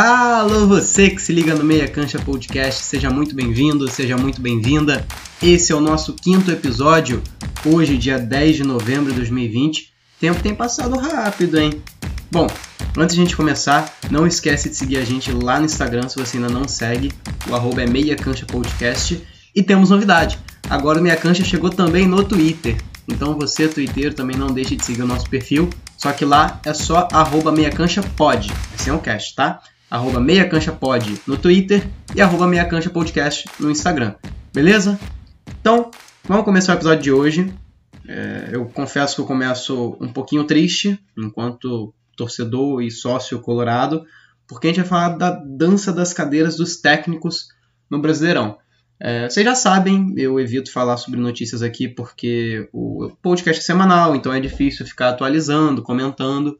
Alô, 0.00 0.64
você 0.64 1.10
que 1.10 1.20
se 1.20 1.32
liga 1.32 1.56
no 1.56 1.64
Meia 1.64 1.88
Cancha 1.88 2.20
Podcast, 2.20 2.84
seja 2.84 3.10
muito 3.10 3.34
bem-vindo, 3.34 3.90
seja 3.90 4.16
muito 4.16 4.40
bem-vinda. 4.40 5.04
Esse 5.42 5.72
é 5.72 5.74
o 5.74 5.80
nosso 5.80 6.12
quinto 6.12 6.52
episódio, 6.52 7.20
hoje, 7.66 7.98
dia 7.98 8.16
10 8.16 8.58
de 8.58 8.62
novembro 8.62 9.10
de 9.10 9.16
2020. 9.16 9.86
O 9.86 10.20
tempo 10.20 10.40
tem 10.40 10.54
passado 10.54 10.96
rápido, 10.96 11.58
hein? 11.58 11.82
Bom, 12.30 12.46
antes 12.96 13.16
de 13.16 13.22
a 13.22 13.24
gente 13.24 13.34
começar, 13.34 13.92
não 14.08 14.24
esquece 14.24 14.68
de 14.68 14.76
seguir 14.76 14.98
a 14.98 15.04
gente 15.04 15.32
lá 15.32 15.58
no 15.58 15.64
Instagram 15.64 16.08
se 16.08 16.16
você 16.16 16.36
ainda 16.36 16.48
não 16.48 16.68
segue. 16.68 17.10
O 17.50 17.56
arroba 17.56 17.82
é 17.82 17.86
Meia 17.88 18.14
Cancha 18.14 18.46
Podcast. 18.46 19.20
E 19.52 19.64
temos 19.64 19.90
novidade. 19.90 20.38
Agora 20.70 21.00
o 21.00 21.02
Meia 21.02 21.16
Cancha 21.16 21.42
chegou 21.42 21.70
também 21.70 22.06
no 22.06 22.22
Twitter. 22.22 22.76
Então 23.08 23.36
você, 23.36 23.66
Twitter, 23.66 24.14
também 24.14 24.36
não 24.36 24.46
deixe 24.46 24.76
de 24.76 24.84
seguir 24.84 25.02
o 25.02 25.08
nosso 25.08 25.28
perfil. 25.28 25.68
Só 25.96 26.12
que 26.12 26.24
lá 26.24 26.60
é 26.64 26.72
só 26.72 27.08
arroba 27.10 27.50
meiacanchapod, 27.50 28.52
sem 28.76 28.92
o 28.92 29.00
cast, 29.00 29.34
tá? 29.34 29.60
Arroba 29.90 30.20
meiacanchapod 30.20 31.22
no 31.26 31.36
Twitter 31.36 31.86
e 32.14 32.20
arroba 32.20 32.46
meiacanchapodcast 32.46 33.46
no 33.58 33.70
Instagram. 33.70 34.14
Beleza? 34.52 34.98
Então, 35.60 35.90
vamos 36.24 36.44
começar 36.44 36.72
o 36.72 36.76
episódio 36.76 37.02
de 37.02 37.12
hoje. 37.12 37.54
É, 38.06 38.50
eu 38.52 38.66
confesso 38.66 39.14
que 39.14 39.20
eu 39.20 39.26
começo 39.26 39.96
um 40.00 40.12
pouquinho 40.12 40.44
triste, 40.44 40.98
enquanto 41.16 41.94
torcedor 42.16 42.82
e 42.82 42.90
sócio 42.90 43.40
colorado, 43.40 44.04
porque 44.46 44.66
a 44.66 44.70
gente 44.70 44.80
vai 44.80 44.88
falar 44.88 45.08
da 45.16 45.30
dança 45.30 45.92
das 45.92 46.12
cadeiras 46.12 46.56
dos 46.56 46.76
técnicos 46.76 47.48
no 47.90 48.00
Brasileirão. 48.00 48.58
É, 49.00 49.28
vocês 49.28 49.46
já 49.46 49.54
sabem, 49.54 50.12
eu 50.16 50.40
evito 50.40 50.72
falar 50.72 50.96
sobre 50.96 51.20
notícias 51.20 51.62
aqui 51.62 51.86
porque 51.86 52.68
o 52.72 53.10
podcast 53.22 53.62
é 53.62 53.64
semanal, 53.64 54.16
então 54.16 54.32
é 54.32 54.40
difícil 54.40 54.84
ficar 54.84 55.10
atualizando, 55.10 55.82
comentando. 55.82 56.58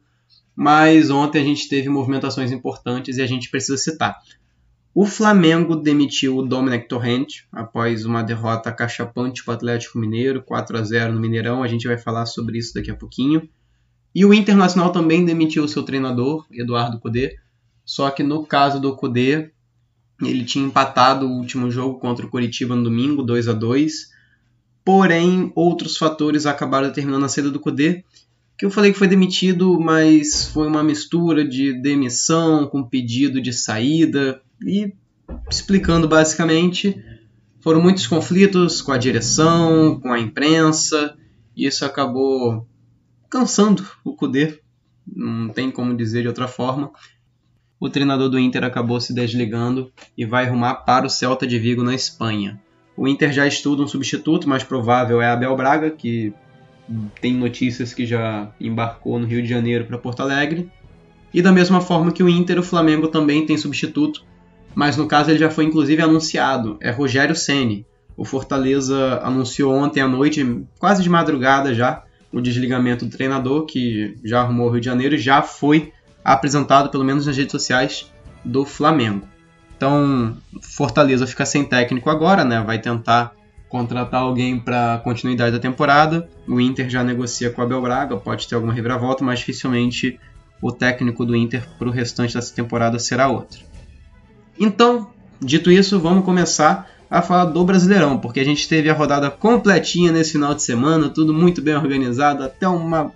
Mas 0.61 1.09
ontem 1.09 1.41
a 1.41 1.45
gente 1.45 1.69
teve 1.69 1.87
movimentações 1.87 2.51
importantes 2.51 3.15
e 3.15 3.21
a 3.21 3.25
gente 3.25 3.49
precisa 3.49 3.77
citar. 3.77 4.17
O 4.93 5.05
Flamengo 5.05 5.73
demitiu 5.73 6.35
o 6.35 6.41
Dominic 6.41 6.89
Torrent 6.89 7.43
após 7.49 8.03
uma 8.03 8.21
derrota 8.21 8.69
cachapante 8.69 9.41
para 9.41 9.53
o 9.53 9.55
Atlético 9.55 9.97
Mineiro, 9.97 10.43
4 10.43 10.77
a 10.77 10.83
0 10.83 11.13
no 11.13 11.19
Mineirão. 11.21 11.63
A 11.63 11.67
gente 11.69 11.87
vai 11.87 11.97
falar 11.97 12.25
sobre 12.25 12.57
isso 12.57 12.73
daqui 12.73 12.91
a 12.91 12.93
pouquinho. 12.93 13.47
E 14.13 14.25
o 14.25 14.33
Internacional 14.33 14.91
também 14.91 15.23
demitiu 15.23 15.63
o 15.63 15.67
seu 15.69 15.81
treinador, 15.81 16.45
Eduardo 16.51 16.99
Cudê. 16.99 17.37
Só 17.85 18.11
que 18.11 18.21
no 18.21 18.45
caso 18.45 18.81
do 18.81 18.97
Cudê, 18.97 19.51
ele 20.21 20.43
tinha 20.43 20.65
empatado 20.65 21.25
o 21.25 21.37
último 21.37 21.71
jogo 21.71 21.99
contra 21.99 22.25
o 22.25 22.29
Coritiba 22.29 22.75
no 22.75 22.83
domingo, 22.83 23.23
2 23.23 23.47
a 23.47 23.53
2 23.53 24.09
Porém, 24.83 25.53
outros 25.55 25.95
fatores 25.95 26.45
acabaram 26.45 26.89
determinando 26.89 27.23
a 27.23 27.29
saída 27.29 27.49
do 27.49 27.61
Cudê, 27.61 28.03
que 28.59 28.65
eu 28.65 28.69
falei 28.69 28.91
que 28.91 28.99
foi 28.99 29.07
demitido, 29.07 29.79
mas 29.79 30.45
foi 30.45 30.67
uma 30.67 30.83
mistura 30.83 31.47
de 31.47 31.73
demissão 31.81 32.67
com 32.67 32.83
pedido 32.83 33.41
de 33.41 33.53
saída. 33.53 34.41
E 34.61 34.93
explicando 35.49 36.07
basicamente, 36.07 37.01
foram 37.61 37.81
muitos 37.81 38.05
conflitos 38.05 38.81
com 38.81 38.91
a 38.91 38.97
direção, 38.97 39.99
com 39.99 40.11
a 40.11 40.19
imprensa, 40.19 41.17
e 41.55 41.65
isso 41.65 41.85
acabou 41.85 42.67
cansando 43.29 43.85
o 44.03 44.13
Cudê, 44.13 44.59
não 45.07 45.49
tem 45.49 45.71
como 45.71 45.95
dizer 45.95 46.23
de 46.23 46.27
outra 46.27 46.47
forma 46.47 46.91
o 47.79 47.89
treinador 47.89 48.29
do 48.29 48.37
Inter 48.37 48.63
acabou 48.63 48.99
se 48.99 49.13
desligando 49.13 49.91
e 50.17 50.25
vai 50.25 50.45
rumar 50.45 50.83
para 50.83 51.05
o 51.05 51.09
Celta 51.09 51.47
de 51.47 51.57
Vigo 51.57 51.81
na 51.81 51.95
Espanha. 51.95 52.61
O 52.97 53.07
Inter 53.07 53.31
já 53.31 53.47
estuda 53.47 53.81
um 53.81 53.87
substituto, 53.87 54.49
mais 54.49 54.63
provável 54.63 55.21
é 55.21 55.27
Abel 55.27 55.55
Braga, 55.55 55.89
que 55.89 56.33
tem 57.21 57.33
notícias 57.33 57.93
que 57.93 58.05
já 58.05 58.49
embarcou 58.59 59.19
no 59.19 59.25
Rio 59.25 59.41
de 59.41 59.49
Janeiro 59.49 59.85
para 59.85 59.97
Porto 59.97 60.21
Alegre. 60.21 60.69
E 61.33 61.41
da 61.41 61.51
mesma 61.51 61.79
forma 61.79 62.11
que 62.11 62.23
o 62.23 62.29
Inter, 62.29 62.59
o 62.59 62.63
Flamengo 62.63 63.07
também 63.07 63.45
tem 63.45 63.57
substituto, 63.57 64.23
mas 64.73 64.97
no 64.97 65.07
caso 65.07 65.29
ele 65.29 65.39
já 65.39 65.49
foi 65.49 65.65
inclusive 65.65 66.01
anunciado, 66.01 66.77
é 66.81 66.89
Rogério 66.89 67.35
Ceni. 67.35 67.85
O 68.17 68.25
Fortaleza 68.25 69.21
anunciou 69.23 69.73
ontem 69.73 70.01
à 70.01 70.07
noite, 70.07 70.63
quase 70.79 71.03
de 71.03 71.09
madrugada 71.09 71.73
já, 71.73 72.03
o 72.31 72.41
desligamento 72.41 73.05
do 73.05 73.11
treinador, 73.11 73.65
que 73.65 74.17
já 74.23 74.41
arrumou 74.41 74.67
o 74.67 74.71
Rio 74.71 74.81
de 74.81 74.85
Janeiro 74.85 75.15
e 75.15 75.19
já 75.19 75.41
foi 75.41 75.93
apresentado 76.23 76.89
pelo 76.89 77.03
menos 77.03 77.25
nas 77.25 77.37
redes 77.37 77.51
sociais 77.51 78.11
do 78.43 78.65
Flamengo. 78.65 79.27
Então, 79.75 80.37
Fortaleza 80.61 81.25
fica 81.25 81.45
sem 81.45 81.63
técnico 81.63 82.09
agora, 82.09 82.43
né? 82.43 82.61
Vai 82.61 82.79
tentar 82.79 83.33
contratar 83.69 84.21
alguém 84.21 84.59
para 84.59 84.99
continuidade 85.03 85.51
da 85.51 85.59
temporada. 85.59 86.27
O 86.47 86.59
Inter 86.59 86.89
já 86.89 87.03
negocia 87.03 87.51
com 87.51 87.61
o 87.61 87.63
Abel 87.63 87.81
Braga, 87.81 88.17
pode 88.17 88.47
ter 88.47 88.55
alguma 88.55 88.73
reviravolta, 88.73 89.23
mas 89.23 89.39
dificilmente 89.39 90.19
o 90.61 90.71
técnico 90.71 91.25
do 91.25 91.35
Inter 91.35 91.65
para 91.77 91.87
o 91.87 91.91
restante 91.91 92.33
dessa 92.33 92.53
temporada 92.53 92.99
será 92.99 93.29
outro. 93.29 93.61
Então, 94.59 95.11
dito 95.39 95.71
isso, 95.71 95.99
vamos 95.99 96.25
começar 96.25 96.89
a 97.09 97.21
falar 97.21 97.45
do 97.45 97.63
Brasileirão, 97.63 98.17
porque 98.17 98.39
a 98.39 98.43
gente 98.43 98.67
teve 98.67 98.89
a 98.89 98.93
rodada 98.93 99.31
completinha 99.31 100.11
nesse 100.11 100.33
final 100.33 100.53
de 100.53 100.61
semana, 100.61 101.09
tudo 101.09 101.33
muito 101.33 101.61
bem 101.61 101.75
organizado, 101.75 102.43
até, 102.43 102.67
uma, 102.67 103.11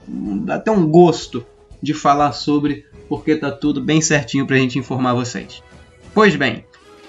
até 0.50 0.72
um 0.72 0.88
gosto 0.88 1.46
de 1.82 1.94
falar 1.94 2.32
sobre 2.32 2.86
porque 3.10 3.36
tá 3.36 3.52
tudo 3.52 3.82
bem 3.82 4.02
certinho 4.02 4.48
para 4.48 4.56
a 4.56 4.60
gente 4.60 4.80
informar 4.80 5.14
vocês. 5.14 5.62
Pois 6.14 6.36
bem, 6.36 6.66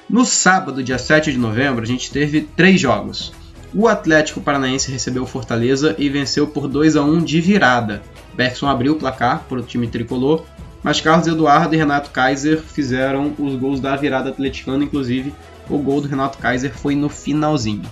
no 0.09 0.25
sábado, 0.25 0.83
dia 0.83 0.99
7 0.99 1.33
de 1.33 1.39
novembro, 1.39 1.83
a 1.83 1.87
gente 1.87 2.11
teve 2.11 2.43
três 2.43 2.81
jogos. 2.81 3.33
O 3.75 3.89
Atlético 3.89 4.41
Paranaense 4.41 4.93
recebeu 4.93 5.27
Fortaleza 5.27 5.95
e 5.99 6.09
venceu 6.09 6.47
por 6.47 6.69
2 6.69 6.97
a 6.97 7.03
1 7.03 7.25
de 7.25 7.41
virada. 7.41 8.03
Bergson 8.35 8.69
abriu 8.69 8.93
o 8.93 8.97
placar 8.97 9.45
para 9.49 9.59
o 9.59 9.63
time 9.63 9.89
tricolor, 9.89 10.45
mas 10.83 11.01
Carlos 11.01 11.27
Eduardo 11.27 11.75
e 11.75 11.79
Renato 11.79 12.11
Kaiser 12.11 12.61
fizeram 12.61 13.35
os 13.39 13.57
gols 13.57 13.81
da 13.81 13.97
virada 13.97 14.29
atleticana, 14.29 14.85
inclusive 14.85 15.35
o 15.69 15.79
gol 15.79 16.01
do 16.01 16.09
Renato 16.09 16.39
Kaiser 16.39 16.73
foi 16.73 16.95
no 16.95 17.09
finalzinho. 17.09 17.83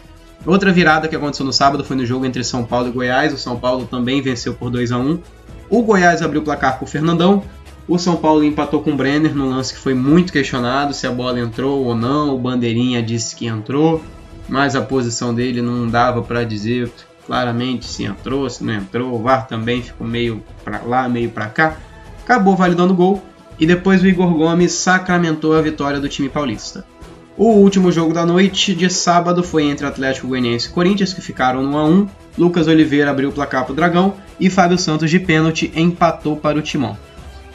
Outra 0.44 0.72
virada 0.72 1.08
que 1.08 1.16
aconteceu 1.16 1.46
no 1.46 1.52
sábado 1.52 1.84
foi 1.84 1.96
no 1.96 2.04
jogo 2.04 2.26
entre 2.26 2.44
São 2.44 2.64
Paulo 2.64 2.88
e 2.88 2.92
Goiás. 2.92 3.32
O 3.32 3.38
São 3.38 3.58
Paulo 3.58 3.86
também 3.86 4.20
venceu 4.20 4.54
por 4.54 4.70
2 4.70 4.92
a 4.92 4.98
1. 4.98 5.18
O 5.70 5.82
Goiás 5.82 6.20
abriu 6.20 6.40
o 6.40 6.44
placar 6.44 6.78
com 6.78 6.84
o 6.84 6.88
Fernandão 6.88 7.44
o 7.92 7.98
São 7.98 8.16
Paulo 8.16 8.42
empatou 8.42 8.80
com 8.80 8.92
o 8.92 8.96
Brenner 8.96 9.36
no 9.36 9.50
lance 9.50 9.74
que 9.74 9.78
foi 9.78 9.92
muito 9.92 10.32
questionado 10.32 10.94
se 10.94 11.06
a 11.06 11.10
bola 11.10 11.38
entrou 11.38 11.84
ou 11.84 11.94
não. 11.94 12.34
O 12.34 12.38
Bandeirinha 12.38 13.02
disse 13.02 13.36
que 13.36 13.44
entrou, 13.44 14.02
mas 14.48 14.74
a 14.74 14.80
posição 14.80 15.34
dele 15.34 15.60
não 15.60 15.86
dava 15.86 16.22
para 16.22 16.42
dizer 16.42 16.90
claramente 17.26 17.84
se 17.84 18.04
entrou, 18.04 18.48
se 18.48 18.64
não 18.64 18.72
entrou. 18.72 19.14
O 19.14 19.22
VAR 19.22 19.46
também 19.46 19.82
ficou 19.82 20.06
meio 20.06 20.42
para 20.64 20.80
lá, 20.80 21.06
meio 21.06 21.28
para 21.28 21.48
cá. 21.48 21.76
Acabou 22.24 22.56
validando 22.56 22.94
o 22.94 22.96
gol 22.96 23.22
e 23.60 23.66
depois 23.66 24.02
o 24.02 24.06
Igor 24.06 24.32
Gomes 24.32 24.72
sacramentou 24.72 25.54
a 25.54 25.60
vitória 25.60 26.00
do 26.00 26.08
time 26.08 26.30
paulista. 26.30 26.86
O 27.36 27.48
último 27.48 27.92
jogo 27.92 28.14
da 28.14 28.24
noite 28.24 28.74
de 28.74 28.88
sábado 28.88 29.42
foi 29.42 29.64
entre 29.64 29.86
Atlético 29.86 30.28
Goianiense 30.28 30.68
e 30.68 30.70
Corinthians, 30.70 31.12
que 31.12 31.20
ficaram 31.20 31.62
no 31.62 31.76
1 31.76 31.76
a 31.76 31.84
1. 31.84 32.08
Lucas 32.38 32.68
Oliveira 32.68 33.10
abriu 33.10 33.28
o 33.28 33.32
placar 33.32 33.64
para 33.64 33.72
o 33.72 33.76
Dragão 33.76 34.14
e 34.40 34.48
Fábio 34.48 34.78
Santos 34.78 35.10
de 35.10 35.20
pênalti 35.20 35.70
empatou 35.76 36.36
para 36.38 36.58
o 36.58 36.62
Timão. 36.62 36.96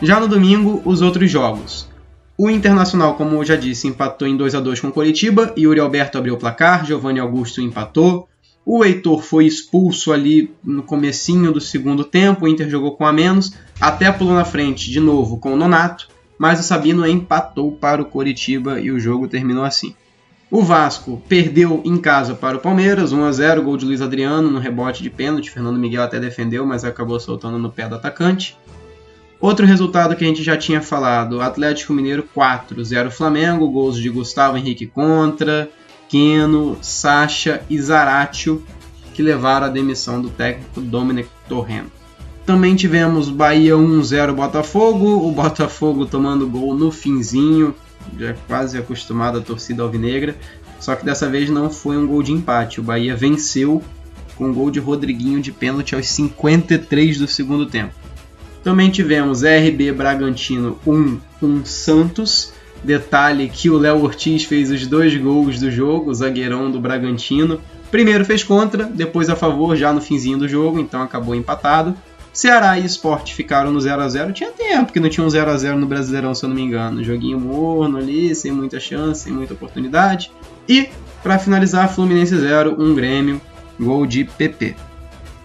Já 0.02 0.20
no 0.20 0.28
domingo, 0.28 0.82
os 0.86 1.02
outros 1.02 1.30
jogos. 1.30 1.90
O 2.38 2.52
Internacional, 2.52 3.16
como 3.16 3.36
eu 3.38 3.44
já 3.44 3.56
disse, 3.56 3.88
empatou 3.88 4.28
em 4.28 4.38
2 4.38 4.54
a 4.54 4.60
2 4.60 4.80
com 4.80 4.90
o 4.90 4.92
Coritiba, 4.92 5.52
Yuri 5.58 5.80
Alberto 5.80 6.20
abriu 6.20 6.36
o 6.36 6.38
placar, 6.38 6.86
Giovanni 6.86 7.20
Augusto 7.20 7.62
empatou. 7.62 8.28
O 8.64 8.86
Heitor 8.86 9.24
foi 9.24 9.48
expulso 9.48 10.14
ali 10.14 10.54
no 10.64 10.84
comecinho 10.84 11.52
do 11.52 11.60
segundo 11.60 12.04
tempo, 12.04 12.46
o 12.46 12.48
Inter 12.48 12.70
jogou 12.70 12.96
com 12.96 13.08
a 13.08 13.14
menos, 13.14 13.54
até 13.82 14.12
pulou 14.12 14.36
na 14.36 14.46
frente 14.46 14.92
de 14.92 15.00
novo 15.00 15.40
com 15.40 15.54
o 15.54 15.58
Nonato, 15.58 16.10
mas 16.38 16.60
o 16.60 16.64
Sabino 16.64 17.08
empatou 17.08 17.72
para 17.72 18.00
o 18.00 18.06
Coritiba 18.06 18.80
e 18.80 18.92
o 18.92 19.00
jogo 19.00 19.28
terminou 19.28 19.64
assim. 19.64 19.96
O 20.52 20.62
Vasco 20.62 21.22
perdeu 21.28 21.82
em 21.84 21.98
casa 21.98 22.36
para 22.36 22.58
o 22.58 22.60
Palmeiras, 22.60 23.12
1 23.12 23.24
a 23.24 23.32
0, 23.32 23.64
gol 23.64 23.78
de 23.78 23.86
Luiz 23.86 24.02
Adriano 24.02 24.52
no 24.52 24.60
rebote 24.60 25.02
de 25.02 25.10
pênalti. 25.10 25.50
Fernando 25.50 25.80
Miguel 25.80 26.04
até 26.04 26.20
defendeu, 26.20 26.66
mas 26.66 26.86
acabou 26.86 27.20
soltando 27.20 27.58
no 27.58 27.72
pé 27.72 27.88
do 27.88 27.96
atacante. 27.96 28.56
Outro 29.40 29.66
resultado 29.66 30.16
que 30.16 30.24
a 30.24 30.28
gente 30.28 30.44
já 30.44 30.58
tinha 30.58 30.82
falado: 30.82 31.42
Atlético 31.42 31.94
Mineiro 31.94 32.24
4, 32.34 32.84
0 32.84 33.12
Flamengo, 33.12 33.70
gols 33.70 33.98
de 33.98 34.10
Gustavo 34.10 34.58
Henrique 34.58 34.88
contra, 34.88 35.70
Keno, 36.10 36.78
Sacha 36.82 37.62
e 37.70 37.80
Zaratio, 37.80 38.64
que 39.14 39.22
levaram 39.22 39.68
à 39.68 39.70
demissão 39.70 40.22
do 40.22 40.30
técnico 40.30 40.82
Dominic 40.82 41.30
Torrent. 41.48 41.86
Também 42.46 42.76
tivemos 42.76 43.30
Bahia 43.30 43.74
1-0 43.76 44.34
Botafogo, 44.34 45.28
o 45.28 45.32
Botafogo 45.32 46.06
tomando 46.06 46.48
gol 46.48 46.74
no 46.74 46.92
finzinho, 46.92 47.76
já 48.18 48.34
quase 48.48 48.78
acostumado 48.78 49.38
à 49.38 49.42
torcida 49.42 49.84
alvinegra, 49.84 50.36
só 50.80 50.96
que 50.96 51.04
dessa 51.04 51.28
vez 51.30 51.50
não 51.50 51.70
foi 51.70 51.98
um 51.98 52.08
gol 52.08 52.24
de 52.24 52.32
empate, 52.32 52.80
o 52.80 52.84
Bahia 52.84 53.16
venceu 53.18 53.84
com 54.38 54.46
um 54.46 54.54
gol 54.54 54.72
de 54.72 54.80
Rodriguinho 54.80 55.42
de 55.42 55.52
pênalti 55.52 55.94
aos 55.94 56.08
53 56.08 57.18
do 57.18 57.28
segundo 57.28 57.66
tempo. 57.66 58.07
Também 58.68 58.90
tivemos 58.90 59.44
RB 59.44 59.94
Bragantino 59.94 60.78
1, 60.86 61.20
1 61.42 61.64
Santos. 61.64 62.52
Detalhe 62.84 63.48
que 63.48 63.70
o 63.70 63.78
Léo 63.78 64.04
Ortiz 64.04 64.44
fez 64.44 64.70
os 64.70 64.86
dois 64.86 65.16
gols 65.16 65.58
do 65.58 65.72
jogo, 65.72 66.12
o 66.12 66.14
zagueirão 66.14 66.70
do 66.70 66.78
Bragantino. 66.78 67.62
Primeiro 67.90 68.26
fez 68.26 68.44
contra, 68.44 68.84
depois 68.84 69.30
a 69.30 69.38
favor 69.38 69.74
já 69.78 69.94
no 69.94 70.02
finzinho 70.02 70.38
do 70.38 70.50
jogo, 70.50 70.82
então 70.82 71.02
acabou 71.02 71.34
empatado. 71.34 71.96
Ceará 72.34 72.78
e 72.78 72.86
Sport 72.88 73.32
ficaram 73.32 73.72
no 73.72 73.80
0 73.80 74.02
a 74.02 74.10
0 74.10 74.34
Tinha 74.34 74.52
tempo 74.52 74.92
que 74.92 75.00
não 75.00 75.08
tinha 75.08 75.26
um 75.26 75.30
0 75.30 75.50
a 75.50 75.56
0 75.58 75.80
no 75.80 75.88
Brasileirão, 75.88 76.36
se 76.36 76.44
eu 76.44 76.50
não 76.50 76.56
me 76.58 76.64
engano. 76.64 77.02
Joguinho 77.02 77.40
morno 77.40 77.98
ali, 77.98 78.36
sem 78.36 78.52
muita 78.52 78.82
chance, 78.82 79.22
sem 79.22 79.32
muita 79.32 79.54
oportunidade. 79.54 80.30
E, 80.68 80.90
para 81.24 81.40
finalizar, 81.40 81.88
Fluminense 81.96 82.38
0, 82.38 82.76
um 82.78 82.94
Grêmio, 82.94 83.40
gol 83.80 84.06
de 84.06 84.26
PP. 84.26 84.76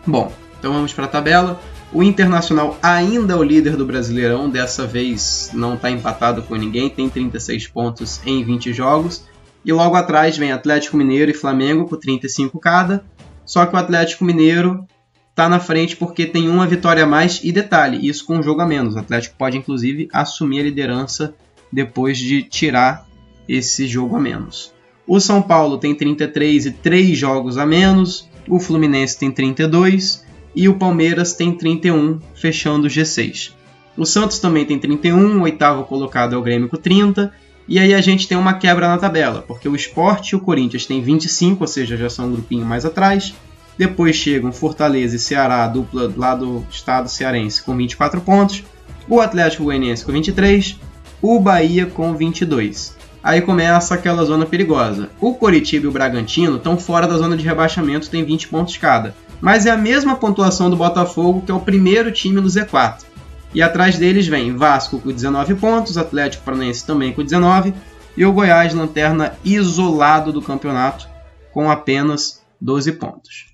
Bom, 0.04 0.32
então 0.58 0.72
vamos 0.72 0.92
para 0.92 1.04
a 1.04 1.08
tabela. 1.08 1.60
O 1.94 2.02
Internacional 2.02 2.78
ainda 2.82 3.34
é 3.34 3.36
o 3.36 3.42
líder 3.42 3.76
do 3.76 3.84
Brasileirão, 3.84 4.48
dessa 4.48 4.86
vez 4.86 5.50
não 5.52 5.74
está 5.74 5.90
empatado 5.90 6.42
com 6.42 6.56
ninguém, 6.56 6.88
tem 6.88 7.06
36 7.06 7.66
pontos 7.66 8.18
em 8.24 8.42
20 8.42 8.72
jogos. 8.72 9.26
E 9.62 9.70
logo 9.74 9.94
atrás 9.94 10.38
vem 10.38 10.52
Atlético 10.52 10.96
Mineiro 10.96 11.30
e 11.30 11.34
Flamengo 11.34 11.86
com 11.86 11.96
35 11.96 12.58
cada. 12.58 13.04
Só 13.44 13.66
que 13.66 13.76
o 13.76 13.78
Atlético 13.78 14.24
Mineiro 14.24 14.86
está 15.30 15.50
na 15.50 15.60
frente 15.60 15.94
porque 15.94 16.24
tem 16.24 16.48
uma 16.48 16.66
vitória 16.66 17.04
a 17.04 17.06
mais 17.06 17.40
e 17.44 17.52
detalhe, 17.52 18.08
isso 18.08 18.24
com 18.24 18.38
um 18.38 18.42
jogo 18.42 18.62
a 18.62 18.66
menos. 18.66 18.94
O 18.94 18.98
Atlético 18.98 19.36
pode 19.36 19.58
inclusive 19.58 20.08
assumir 20.14 20.60
a 20.60 20.64
liderança 20.64 21.34
depois 21.70 22.16
de 22.16 22.42
tirar 22.42 23.06
esse 23.46 23.86
jogo 23.86 24.16
a 24.16 24.20
menos. 24.20 24.72
O 25.06 25.20
São 25.20 25.42
Paulo 25.42 25.76
tem 25.76 25.94
33 25.94 26.66
e 26.66 26.70
3 26.70 27.18
jogos 27.18 27.58
a 27.58 27.66
menos, 27.66 28.30
o 28.48 28.58
Fluminense 28.58 29.18
tem 29.18 29.30
32 29.30 30.24
e 30.54 30.68
o 30.68 30.74
Palmeiras 30.74 31.34
tem 31.34 31.52
31, 31.52 32.18
fechando 32.34 32.86
o 32.86 32.90
G6. 32.90 33.52
O 33.96 34.04
Santos 34.04 34.38
também 34.38 34.64
tem 34.64 34.78
31, 34.78 35.38
o 35.38 35.42
oitavo 35.42 35.84
colocado 35.84 36.34
é 36.34 36.38
o 36.38 36.42
Grêmio 36.42 36.68
com 36.68 36.76
30, 36.76 37.32
e 37.68 37.78
aí 37.78 37.94
a 37.94 38.00
gente 38.00 38.26
tem 38.26 38.36
uma 38.36 38.54
quebra 38.54 38.88
na 38.88 38.98
tabela, 38.98 39.42
porque 39.42 39.68
o 39.68 39.76
Sport 39.76 40.32
e 40.32 40.36
o 40.36 40.40
Corinthians 40.40 40.86
têm 40.86 41.02
25, 41.02 41.62
ou 41.62 41.68
seja, 41.68 41.96
já 41.96 42.08
são 42.10 42.26
um 42.26 42.32
grupinho 42.32 42.64
mais 42.64 42.84
atrás, 42.84 43.34
depois 43.76 44.16
chegam 44.16 44.52
Fortaleza 44.52 45.16
e 45.16 45.18
Ceará, 45.18 45.66
dupla 45.66 46.12
lá 46.16 46.34
do 46.34 46.64
estado 46.70 47.08
cearense, 47.08 47.62
com 47.62 47.76
24 47.76 48.20
pontos. 48.20 48.62
O 49.08 49.20
Atlético 49.20 49.64
Goianiense 49.64 50.04
com 50.04 50.12
23. 50.12 50.78
O 51.20 51.40
Bahia 51.40 51.86
com 51.86 52.14
22. 52.14 52.96
Aí 53.22 53.40
começa 53.40 53.94
aquela 53.94 54.24
zona 54.24 54.44
perigosa. 54.44 55.10
O 55.20 55.34
Coritiba 55.34 55.86
e 55.86 55.88
o 55.88 55.92
Bragantino 55.92 56.56
estão 56.56 56.76
fora 56.76 57.06
da 57.06 57.16
zona 57.16 57.36
de 57.36 57.44
rebaixamento, 57.44 58.10
tem 58.10 58.24
20 58.24 58.48
pontos 58.48 58.76
cada. 58.76 59.14
Mas 59.42 59.66
é 59.66 59.70
a 59.70 59.76
mesma 59.76 60.14
pontuação 60.14 60.70
do 60.70 60.76
Botafogo, 60.76 61.42
que 61.42 61.50
é 61.50 61.54
o 61.54 61.60
primeiro 61.60 62.12
time 62.12 62.40
no 62.40 62.46
Z4. 62.46 63.02
E 63.52 63.60
atrás 63.60 63.98
deles 63.98 64.28
vem 64.28 64.56
Vasco 64.56 65.00
com 65.00 65.12
19 65.12 65.56
pontos, 65.56 65.98
Atlético 65.98 66.44
Paranaense 66.44 66.86
também 66.86 67.12
com 67.12 67.24
19 67.24 67.74
e 68.16 68.24
o 68.24 68.32
Goiás 68.32 68.72
lanterna 68.72 69.36
isolado 69.44 70.32
do 70.32 70.40
campeonato 70.40 71.08
com 71.52 71.68
apenas 71.68 72.40
12 72.60 72.92
pontos. 72.92 73.52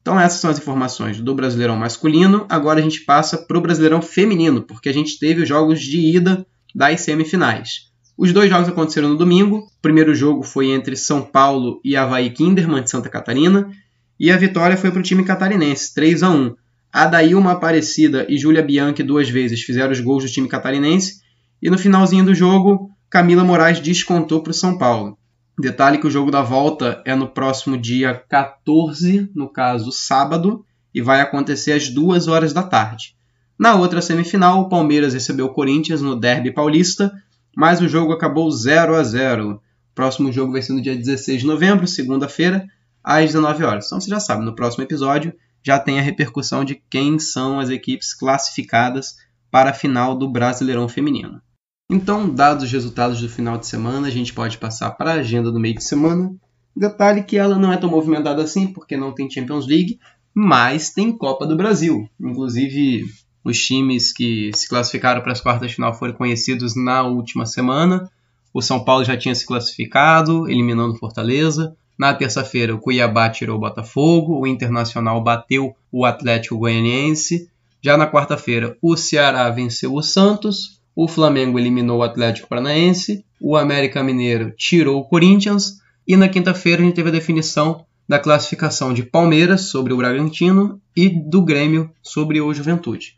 Então 0.00 0.18
essas 0.18 0.40
são 0.40 0.48
as 0.48 0.58
informações 0.58 1.20
do 1.20 1.34
Brasileirão 1.34 1.76
masculino. 1.76 2.46
Agora 2.48 2.78
a 2.78 2.82
gente 2.82 3.00
passa 3.00 3.36
para 3.36 3.58
o 3.58 3.60
Brasileirão 3.60 4.00
feminino, 4.00 4.62
porque 4.62 4.88
a 4.88 4.94
gente 4.94 5.18
teve 5.18 5.42
os 5.42 5.48
jogos 5.48 5.80
de 5.80 5.98
ida 6.16 6.46
das 6.72 7.00
semifinais. 7.00 7.90
Os 8.16 8.32
dois 8.32 8.48
jogos 8.48 8.68
aconteceram 8.68 9.08
no 9.08 9.16
domingo. 9.16 9.58
O 9.58 9.82
primeiro 9.82 10.14
jogo 10.14 10.44
foi 10.44 10.70
entre 10.70 10.94
São 10.94 11.20
Paulo 11.20 11.80
e 11.84 11.96
Havaí 11.96 12.30
Kinderman 12.30 12.84
de 12.84 12.90
Santa 12.90 13.08
Catarina. 13.08 13.68
E 14.18 14.30
a 14.30 14.36
vitória 14.36 14.76
foi 14.76 14.90
para 14.90 15.00
o 15.00 15.02
time 15.02 15.24
catarinense, 15.24 15.94
3 15.94 16.22
a 16.22 16.30
1 16.30 16.54
Adailma 16.92 17.52
Aparecida 17.52 18.24
e 18.28 18.38
Júlia 18.38 18.62
Bianchi 18.62 19.02
duas 19.02 19.28
vezes 19.28 19.60
fizeram 19.60 19.92
os 19.92 20.00
gols 20.00 20.24
do 20.24 20.30
time 20.30 20.48
catarinense. 20.48 21.20
E 21.60 21.68
no 21.68 21.76
finalzinho 21.76 22.24
do 22.24 22.34
jogo, 22.34 22.90
Camila 23.10 23.44
Moraes 23.44 23.80
descontou 23.80 24.42
para 24.42 24.50
o 24.50 24.54
São 24.54 24.78
Paulo. 24.78 25.18
Detalhe 25.58 25.98
que 25.98 26.06
o 26.06 26.10
jogo 26.10 26.30
da 26.30 26.42
volta 26.42 27.02
é 27.04 27.14
no 27.14 27.28
próximo 27.28 27.76
dia 27.76 28.14
14, 28.28 29.30
no 29.34 29.48
caso 29.48 29.92
sábado, 29.92 30.64
e 30.94 31.02
vai 31.02 31.20
acontecer 31.20 31.72
às 31.72 31.90
2 31.90 32.28
horas 32.28 32.52
da 32.52 32.62
tarde. 32.62 33.14
Na 33.58 33.74
outra 33.74 34.00
semifinal, 34.02 34.60
o 34.60 34.68
Palmeiras 34.68 35.14
recebeu 35.14 35.46
o 35.46 35.52
Corinthians 35.52 36.00
no 36.00 36.18
Derby 36.18 36.50
Paulista, 36.50 37.12
mas 37.54 37.80
o 37.80 37.88
jogo 37.88 38.12
acabou 38.12 38.50
0 38.50 38.96
a 38.96 39.02
0. 39.02 39.52
O 39.52 39.60
próximo 39.94 40.30
jogo 40.30 40.52
vai 40.52 40.62
ser 40.62 40.72
no 40.72 40.82
dia 40.82 40.96
16 40.96 41.40
de 41.40 41.46
novembro, 41.46 41.86
segunda-feira, 41.86 42.66
às 43.06 43.26
19 43.26 43.62
horas. 43.62 43.86
Então 43.86 44.00
você 44.00 44.10
já 44.10 44.18
sabe, 44.18 44.44
no 44.44 44.56
próximo 44.56 44.82
episódio 44.82 45.32
já 45.64 45.78
tem 45.78 45.98
a 45.98 46.02
repercussão 46.02 46.64
de 46.64 46.80
quem 46.90 47.18
são 47.18 47.60
as 47.60 47.70
equipes 47.70 48.12
classificadas 48.12 49.14
para 49.50 49.70
a 49.70 49.74
final 49.74 50.16
do 50.16 50.28
Brasileirão 50.28 50.88
Feminino. 50.88 51.40
Então, 51.88 52.28
dados 52.28 52.64
os 52.64 52.72
resultados 52.72 53.20
do 53.20 53.28
final 53.28 53.56
de 53.58 53.66
semana, 53.66 54.08
a 54.08 54.10
gente 54.10 54.32
pode 54.32 54.58
passar 54.58 54.90
para 54.92 55.12
a 55.12 55.20
agenda 55.20 55.52
do 55.52 55.60
meio 55.60 55.76
de 55.76 55.84
semana. 55.84 56.34
Detalhe 56.74 57.22
que 57.22 57.36
ela 57.36 57.58
não 57.58 57.72
é 57.72 57.76
tão 57.76 57.88
movimentada 57.88 58.42
assim, 58.42 58.66
porque 58.66 58.96
não 58.96 59.12
tem 59.12 59.30
Champions 59.30 59.66
League, 59.66 59.98
mas 60.34 60.90
tem 60.90 61.16
Copa 61.16 61.46
do 61.46 61.56
Brasil. 61.56 62.08
Inclusive, 62.20 63.04
os 63.44 63.58
times 63.58 64.12
que 64.12 64.50
se 64.54 64.68
classificaram 64.68 65.20
para 65.20 65.32
as 65.32 65.40
quartas 65.40 65.70
de 65.70 65.76
final 65.76 65.94
foram 65.94 66.12
conhecidos 66.12 66.76
na 66.76 67.02
última 67.04 67.46
semana. 67.46 68.10
O 68.52 68.60
São 68.60 68.84
Paulo 68.84 69.04
já 69.04 69.16
tinha 69.16 69.34
se 69.34 69.46
classificado, 69.46 70.48
eliminando 70.48 70.96
Fortaleza. 70.96 71.76
Na 71.98 72.12
terça-feira, 72.12 72.74
o 72.74 72.78
Cuiabá 72.78 73.30
tirou 73.30 73.56
o 73.56 73.60
Botafogo, 73.60 74.40
o 74.40 74.46
Internacional 74.46 75.22
bateu 75.22 75.74
o 75.90 76.04
Atlético 76.04 76.58
Goianiense. 76.58 77.48
Já 77.82 77.96
na 77.96 78.10
quarta-feira, 78.10 78.76
o 78.82 78.96
Ceará 78.96 79.48
venceu 79.50 79.94
o 79.94 80.02
Santos, 80.02 80.80
o 80.94 81.08
Flamengo 81.08 81.58
eliminou 81.58 81.98
o 81.98 82.02
Atlético 82.02 82.48
Paranaense, 82.48 83.24
o 83.40 83.56
América 83.56 84.02
Mineiro 84.02 84.52
tirou 84.56 85.00
o 85.00 85.04
Corinthians 85.04 85.78
e 86.06 86.16
na 86.16 86.28
quinta-feira 86.28 86.82
a 86.82 86.84
gente 86.84 86.94
teve 86.94 87.08
a 87.08 87.12
definição 87.12 87.84
da 88.08 88.18
classificação 88.18 88.94
de 88.94 89.02
Palmeiras 89.02 89.62
sobre 89.62 89.92
o 89.92 89.96
Bragantino 89.96 90.80
e 90.96 91.08
do 91.08 91.42
Grêmio 91.42 91.90
sobre 92.02 92.40
o 92.40 92.52
Juventude. 92.54 93.16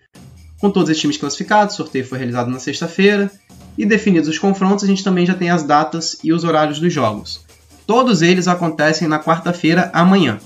Com 0.61 0.71
todos 0.71 0.89
esses 0.89 1.01
times 1.01 1.17
classificados, 1.17 1.75
o 1.75 1.77
sorteio 1.79 2.07
foi 2.07 2.19
realizado 2.19 2.51
na 2.51 2.59
sexta-feira 2.59 3.31
e 3.77 3.87
definidos 3.87 4.29
os 4.29 4.39
confrontos, 4.39 4.85
a 4.85 4.89
gente 4.89 5.05
também 5.05 5.25
já 5.25 5.35
tem 5.35 5.51
as 5.51 5.63
datas 5.63 6.19
e 6.25 6.33
os 6.33 6.43
horários 6.43 6.81
dos 6.81 6.93
jogos. 6.93 7.47
Todos 7.89 8.21
eles 8.21 8.47
acontecem 8.47 9.09
na 9.09 9.19
quarta-feira 9.19 9.91
amanhã. 9.95 10.39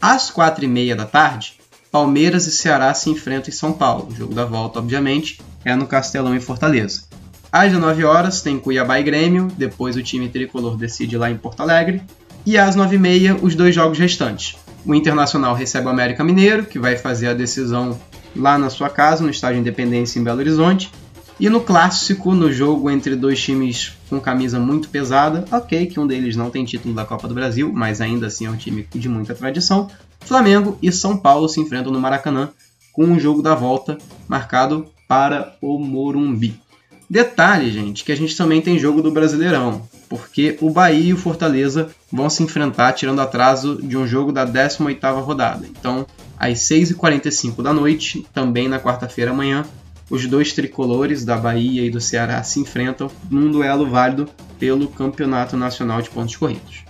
Às 0.00 0.30
quatro 0.30 0.64
e 0.64 0.68
meia 0.68 0.94
da 0.94 1.04
tarde, 1.04 1.54
Palmeiras 1.90 2.46
e 2.46 2.52
Ceará 2.52 2.94
se 2.94 3.10
enfrentam 3.10 3.48
em 3.48 3.52
São 3.52 3.72
Paulo. 3.72 4.06
O 4.08 4.14
jogo 4.14 4.32
da 4.32 4.44
volta, 4.44 4.78
obviamente, 4.78 5.40
é 5.64 5.74
no 5.74 5.88
Castelão 5.88 6.36
em 6.36 6.40
Fortaleza. 6.40 7.02
Às 7.50 7.72
19 7.72 8.04
horas 8.04 8.42
tem 8.42 8.60
Cuiabá 8.60 9.00
e 9.00 9.02
Grêmio, 9.02 9.48
depois 9.58 9.96
o 9.96 10.04
time 10.04 10.28
tricolor 10.28 10.76
decide 10.76 11.18
lá 11.18 11.28
em 11.28 11.36
Porto 11.36 11.62
Alegre. 11.62 12.00
E 12.46 12.56
às 12.56 12.76
9h30 12.76 13.40
os 13.42 13.56
dois 13.56 13.74
jogos 13.74 13.98
restantes. 13.98 14.54
O 14.86 14.94
Internacional 14.94 15.56
recebe 15.56 15.88
o 15.88 15.90
América 15.90 16.22
Mineiro, 16.22 16.64
que 16.64 16.78
vai 16.78 16.96
fazer 16.96 17.26
a 17.26 17.34
decisão 17.34 17.98
lá 18.36 18.56
na 18.56 18.70
sua 18.70 18.88
casa, 18.88 19.24
no 19.24 19.30
Estádio 19.30 19.58
Independência 19.58 20.20
em 20.20 20.22
Belo 20.22 20.38
Horizonte. 20.38 20.92
E 21.38 21.48
no 21.48 21.60
clássico, 21.60 22.32
no 22.32 22.52
jogo 22.52 22.88
entre 22.88 23.16
dois 23.16 23.42
times 23.42 23.92
com 24.08 24.20
camisa 24.20 24.60
muito 24.60 24.88
pesada, 24.88 25.44
ok 25.50 25.86
que 25.86 25.98
um 25.98 26.06
deles 26.06 26.36
não 26.36 26.48
tem 26.48 26.64
título 26.64 26.94
da 26.94 27.04
Copa 27.04 27.26
do 27.26 27.34
Brasil, 27.34 27.72
mas 27.72 28.00
ainda 28.00 28.28
assim 28.28 28.46
é 28.46 28.50
um 28.50 28.56
time 28.56 28.86
de 28.94 29.08
muita 29.08 29.34
tradição, 29.34 29.90
Flamengo 30.20 30.78
e 30.80 30.92
São 30.92 31.16
Paulo 31.16 31.48
se 31.48 31.60
enfrentam 31.60 31.92
no 31.92 32.00
Maracanã 32.00 32.50
com 32.92 33.04
um 33.04 33.18
jogo 33.18 33.42
da 33.42 33.54
volta 33.54 33.98
marcado 34.28 34.86
para 35.08 35.56
o 35.60 35.78
Morumbi. 35.78 36.58
Detalhe, 37.10 37.70
gente, 37.70 38.04
que 38.04 38.12
a 38.12 38.16
gente 38.16 38.36
também 38.36 38.62
tem 38.62 38.78
jogo 38.78 39.02
do 39.02 39.10
Brasileirão, 39.10 39.86
porque 40.08 40.56
o 40.60 40.70
Bahia 40.70 41.10
e 41.10 41.12
o 41.12 41.18
Fortaleza 41.18 41.90
vão 42.10 42.30
se 42.30 42.42
enfrentar 42.42 42.92
tirando 42.92 43.20
atraso 43.20 43.80
de 43.82 43.96
um 43.96 44.06
jogo 44.06 44.32
da 44.32 44.46
18ª 44.46 45.20
rodada. 45.20 45.66
Então, 45.66 46.06
às 46.38 46.60
6h45 46.60 47.62
da 47.62 47.74
noite, 47.74 48.26
também 48.32 48.68
na 48.68 48.80
quarta-feira 48.80 49.32
amanhã, 49.32 49.66
os 50.10 50.26
dois 50.26 50.52
tricolores 50.52 51.24
da 51.24 51.36
Bahia 51.36 51.84
e 51.84 51.90
do 51.90 52.00
Ceará 52.00 52.42
se 52.42 52.60
enfrentam 52.60 53.10
num 53.30 53.50
duelo 53.50 53.88
válido 53.88 54.28
pelo 54.58 54.88
Campeonato 54.88 55.56
Nacional 55.56 56.02
de 56.02 56.10
Pontos 56.10 56.36
Corridos. 56.36 56.84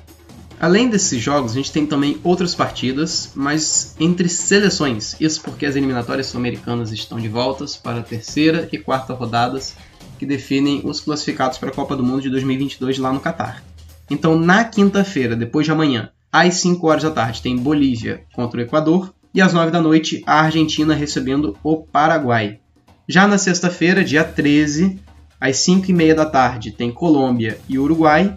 Além 0.60 0.88
desses 0.88 1.20
jogos, 1.20 1.52
a 1.52 1.54
gente 1.56 1.72
tem 1.72 1.84
também 1.84 2.18
outras 2.22 2.54
partidas, 2.54 3.32
mas 3.34 3.94
entre 3.98 4.28
seleções. 4.28 5.16
Isso 5.20 5.42
porque 5.42 5.66
as 5.66 5.76
eliminatórias 5.76 6.28
sul-americanas 6.28 6.92
estão 6.92 7.18
de 7.18 7.28
voltas 7.28 7.76
para 7.76 8.00
a 8.00 8.02
terceira 8.02 8.68
e 8.72 8.78
quarta 8.78 9.12
rodadas, 9.12 9.74
que 10.18 10.24
definem 10.24 10.80
os 10.84 11.00
classificados 11.00 11.58
para 11.58 11.70
a 11.70 11.74
Copa 11.74 11.96
do 11.96 12.04
Mundo 12.04 12.22
de 12.22 12.30
2022 12.30 12.98
lá 12.98 13.12
no 13.12 13.20
Catar. 13.20 13.62
Então, 14.08 14.38
na 14.38 14.64
quinta-feira, 14.64 15.34
depois 15.34 15.66
de 15.66 15.72
amanhã, 15.72 16.10
às 16.30 16.54
5 16.54 16.86
horas 16.86 17.02
da 17.02 17.10
tarde, 17.10 17.42
tem 17.42 17.56
Bolívia 17.56 18.24
contra 18.32 18.60
o 18.60 18.62
Equador 18.62 19.12
e 19.34 19.42
às 19.42 19.52
9 19.52 19.70
da 19.70 19.80
noite, 19.80 20.22
a 20.26 20.40
Argentina 20.40 20.94
recebendo 20.94 21.56
o 21.62 21.78
Paraguai. 21.78 22.60
Já 23.06 23.28
na 23.28 23.36
sexta-feira, 23.36 24.02
dia 24.02 24.24
13, 24.24 24.98
às 25.40 25.58
5 25.58 25.90
e 25.90 25.94
meia 25.94 26.14
da 26.14 26.24
tarde, 26.24 26.70
tem 26.70 26.90
Colômbia 26.90 27.58
e 27.68 27.78
Uruguai 27.78 28.36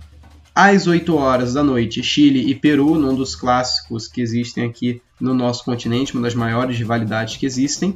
às 0.53 0.87
8 0.87 1.15
horas 1.15 1.53
da 1.53 1.63
noite, 1.63 2.01
Chile 2.01 2.49
e 2.49 2.55
Peru, 2.55 2.95
num 2.95 3.13
dos 3.13 3.35
clássicos 3.35 4.07
que 4.07 4.19
existem 4.19 4.65
aqui 4.65 4.99
no 5.21 5.31
nosso 5.31 5.63
continente, 5.63 6.15
uma 6.15 6.23
das 6.23 6.33
maiores 6.33 6.75
rivalidades 6.75 7.37
que 7.37 7.45
existem. 7.45 7.95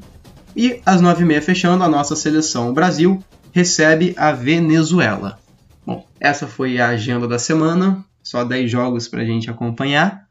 E 0.56 0.80
às 0.86 1.02
9h30, 1.02 1.42
fechando, 1.42 1.84
a 1.84 1.90
nossa 1.90 2.16
seleção, 2.16 2.70
o 2.70 2.74
Brasil, 2.74 3.20
recebe 3.52 4.14
a 4.16 4.32
Venezuela. 4.32 5.40
Bom, 5.84 6.06
essa 6.20 6.46
foi 6.46 6.80
a 6.80 6.90
agenda 6.90 7.28
da 7.28 7.40
semana, 7.40 8.06
só 8.22 8.44
10 8.44 8.70
jogos 8.70 9.08
para 9.08 9.24
a 9.24 9.26
gente 9.26 9.50
acompanhar, 9.50 10.28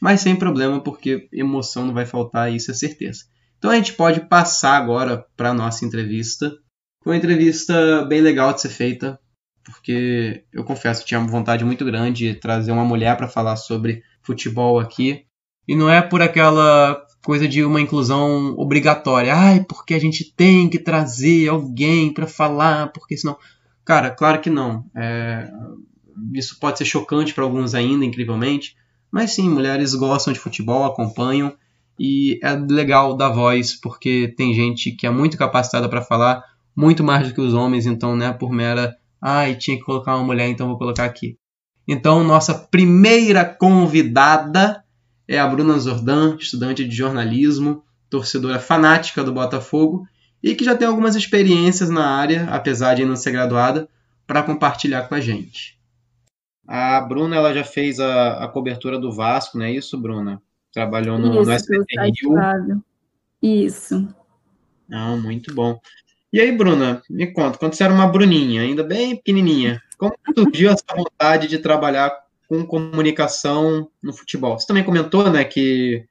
mas 0.00 0.20
sem 0.20 0.34
problema, 0.34 0.80
porque 0.80 1.28
emoção 1.32 1.86
não 1.86 1.94
vai 1.94 2.06
faltar, 2.06 2.52
isso 2.52 2.72
é 2.72 2.74
certeza. 2.74 3.24
Então 3.58 3.70
a 3.70 3.76
gente 3.76 3.92
pode 3.92 4.20
passar 4.20 4.76
agora 4.76 5.26
para 5.36 5.50
a 5.50 5.54
nossa 5.54 5.84
entrevista. 5.84 6.56
Foi 7.02 7.12
uma 7.12 7.18
entrevista 7.18 8.04
bem 8.06 8.20
legal 8.20 8.52
de 8.52 8.60
ser 8.60 8.68
feita, 8.68 9.18
porque 9.64 10.44
eu 10.52 10.64
confesso 10.64 11.02
que 11.02 11.08
tinha 11.08 11.20
uma 11.20 11.28
vontade 11.28 11.64
muito 11.64 11.84
grande 11.84 12.32
de 12.32 12.40
trazer 12.40 12.72
uma 12.72 12.84
mulher 12.84 13.16
para 13.16 13.28
falar 13.28 13.56
sobre 13.56 14.02
futebol 14.22 14.78
aqui. 14.78 15.24
E 15.66 15.76
não 15.76 15.90
é 15.90 16.00
por 16.00 16.22
aquela 16.22 17.04
coisa 17.24 17.46
de 17.46 17.62
uma 17.64 17.80
inclusão 17.80 18.54
obrigatória. 18.56 19.34
Ai, 19.34 19.64
porque 19.64 19.94
a 19.94 19.98
gente 19.98 20.32
tem 20.34 20.68
que 20.68 20.78
trazer 20.78 21.48
alguém 21.48 22.12
para 22.12 22.26
falar, 22.26 22.92
porque 22.92 23.16
senão. 23.16 23.36
Cara, 23.84 24.10
claro 24.10 24.40
que 24.40 24.50
não. 24.50 24.84
É... 24.96 25.50
Isso 26.34 26.58
pode 26.58 26.78
ser 26.78 26.84
chocante 26.84 27.34
para 27.34 27.44
alguns 27.44 27.74
ainda, 27.74 28.04
incrivelmente. 28.04 28.76
Mas 29.10 29.32
sim, 29.32 29.48
mulheres 29.48 29.94
gostam 29.94 30.32
de 30.32 30.38
futebol, 30.38 30.84
acompanham. 30.84 31.54
E 31.98 32.38
é 32.42 32.54
legal 32.54 33.16
dar 33.16 33.30
voz, 33.30 33.74
porque 33.74 34.32
tem 34.36 34.54
gente 34.54 34.92
que 34.92 35.06
é 35.06 35.10
muito 35.10 35.36
capacitada 35.36 35.88
para 35.88 36.02
falar, 36.02 36.44
muito 36.76 37.02
mais 37.02 37.28
do 37.28 37.34
que 37.34 37.40
os 37.40 37.54
homens, 37.54 37.86
então 37.86 38.14
não 38.14 38.26
é 38.26 38.32
por 38.32 38.52
mera. 38.52 38.96
Ai, 39.20 39.56
tinha 39.56 39.76
que 39.76 39.82
colocar 39.82 40.14
uma 40.14 40.24
mulher, 40.24 40.48
então 40.48 40.68
vou 40.68 40.78
colocar 40.78 41.04
aqui. 41.04 41.36
Então, 41.86 42.22
nossa 42.22 42.54
primeira 42.54 43.44
convidada 43.44 44.84
é 45.26 45.38
a 45.38 45.46
Bruna 45.46 45.78
Zordan, 45.78 46.36
estudante 46.38 46.86
de 46.86 46.94
jornalismo, 46.94 47.82
torcedora 48.08 48.60
fanática 48.60 49.24
do 49.24 49.32
Botafogo 49.32 50.06
e 50.42 50.54
que 50.54 50.64
já 50.64 50.76
tem 50.76 50.86
algumas 50.86 51.16
experiências 51.16 51.90
na 51.90 52.06
área, 52.06 52.48
apesar 52.50 52.94
de 52.94 53.04
não 53.04 53.16
ser 53.16 53.32
graduada, 53.32 53.88
para 54.26 54.42
compartilhar 54.42 55.08
com 55.08 55.14
a 55.14 55.20
gente. 55.20 55.78
A 56.66 57.00
Bruna 57.00 57.36
ela 57.36 57.52
já 57.54 57.64
fez 57.64 57.98
a, 57.98 58.44
a 58.44 58.48
cobertura 58.48 58.98
do 58.98 59.10
Vasco, 59.10 59.58
não 59.58 59.64
é 59.64 59.72
isso, 59.72 59.98
Bruna? 59.98 60.40
Trabalhou 60.78 61.18
no, 61.18 61.32
isso, 61.32 61.44
no 61.44 61.50
SBT 61.50 62.00
Rio. 62.00 62.84
Isso. 63.42 64.08
Ah, 64.92 65.16
muito 65.16 65.52
bom. 65.52 65.80
E 66.32 66.40
aí, 66.40 66.56
Bruna, 66.56 67.02
me 67.10 67.32
conta, 67.32 67.58
quando 67.58 67.74
você 67.74 67.82
era 67.82 67.92
uma 67.92 68.06
Bruninha, 68.06 68.62
ainda 68.62 68.84
bem 68.84 69.16
pequenininha, 69.16 69.82
como 69.98 70.14
surgiu 70.32 70.70
essa 70.70 70.84
vontade 70.96 71.48
de 71.48 71.58
trabalhar 71.58 72.16
com 72.48 72.64
comunicação 72.64 73.90
no 74.00 74.12
futebol? 74.12 74.56
Você 74.56 74.68
também 74.68 74.84
comentou, 74.84 75.28
né, 75.28 75.42
que 75.42 76.06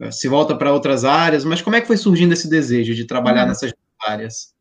eh, 0.00 0.12
se 0.12 0.28
volta 0.28 0.54
para 0.54 0.72
outras 0.72 1.04
áreas, 1.04 1.44
mas 1.44 1.60
como 1.60 1.74
é 1.74 1.80
que 1.80 1.88
foi 1.88 1.96
surgindo 1.96 2.32
esse 2.32 2.48
desejo 2.48 2.94
de 2.94 3.04
trabalhar 3.04 3.42
uhum. 3.42 3.48
nessas 3.48 3.74
áreas? 4.06 4.54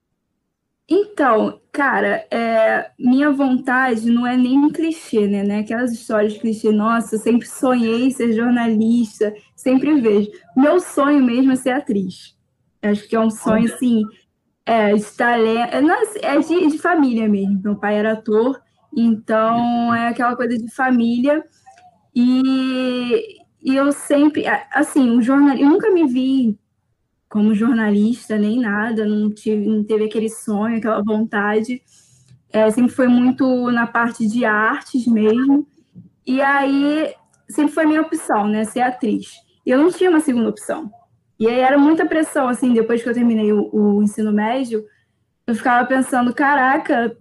Então, 0.94 1.62
cara, 1.72 2.28
é, 2.30 2.92
minha 3.00 3.32
vontade 3.32 4.12
não 4.12 4.28
é 4.28 4.36
nem 4.36 4.58
um 4.58 4.70
clichê, 4.70 5.26
né? 5.26 5.42
né? 5.42 5.60
Aquelas 5.60 5.94
histórias 5.94 6.34
de 6.34 6.40
clichê, 6.40 6.70
nossa, 6.70 7.16
eu 7.16 7.20
sempre 7.20 7.48
sonhei 7.48 8.12
ser 8.12 8.34
jornalista, 8.34 9.34
sempre 9.62 10.02
vejo. 10.02 10.32
Meu 10.58 10.80
sonho 10.80 11.24
mesmo 11.24 11.52
é 11.52 11.56
ser 11.56 11.72
atriz. 11.72 12.36
Acho 12.82 13.08
que 13.08 13.16
é 13.16 13.20
um 13.20 13.30
sonho, 13.30 13.66
assim, 13.66 14.04
é, 14.66 14.94
de 14.94 15.06
talento, 15.14 15.74
é, 16.22 16.36
é 16.36 16.40
de, 16.40 16.68
de 16.68 16.78
família 16.80 17.30
mesmo. 17.30 17.62
Meu 17.64 17.76
pai 17.76 17.96
era 17.96 18.14
ator, 18.14 18.60
então, 18.96 19.94
é 19.94 20.08
aquela 20.08 20.36
coisa 20.36 20.58
de 20.58 20.70
família. 20.74 21.44
E, 22.16 23.38
e 23.62 23.76
eu 23.76 23.92
sempre, 23.92 24.46
assim, 24.74 25.12
o 25.12 25.22
jornal, 25.22 25.56
eu 25.56 25.70
nunca 25.70 25.92
me 25.92 26.08
vi 26.08 26.58
como 27.30 27.56
jornalista 27.56 28.38
nem 28.38 28.60
nada, 28.60 29.06
não 29.06 29.30
tive, 29.30 29.66
não 29.66 29.84
teve 29.84 30.06
aquele 30.06 30.28
sonho, 30.28 30.78
aquela 30.78 31.02
vontade. 31.04 31.82
É, 32.52 32.70
sempre 32.72 32.92
foi 32.92 33.08
muito 33.08 33.72
na 33.72 33.88
parte 33.88 34.28
de 34.28 34.44
artes 34.44 35.06
mesmo. 35.06 35.68
E 36.26 36.42
aí 36.42 37.14
sempre 37.48 37.74
foi 37.74 37.86
minha 37.86 38.02
opção, 38.02 38.48
né, 38.48 38.64
ser 38.64 38.82
atriz. 38.82 39.51
E 39.66 39.70
eu 39.70 39.78
não 39.78 39.92
tinha 39.92 40.10
uma 40.10 40.20
segunda 40.20 40.50
opção. 40.50 40.92
E 41.40 41.48
aí 41.48 41.60
era 41.60 41.78
muita 41.78 42.06
pressão, 42.06 42.48
assim, 42.48 42.74
depois 42.74 43.02
que 43.02 43.10
eu 43.10 43.14
terminei 43.14 43.52
o, 43.52 43.70
o 43.74 44.04
ensino 44.04 44.32
médio, 44.32 44.86
eu 45.48 45.56
ficava 45.56 45.88
pensando, 45.88 46.34
caraca, 46.34 47.16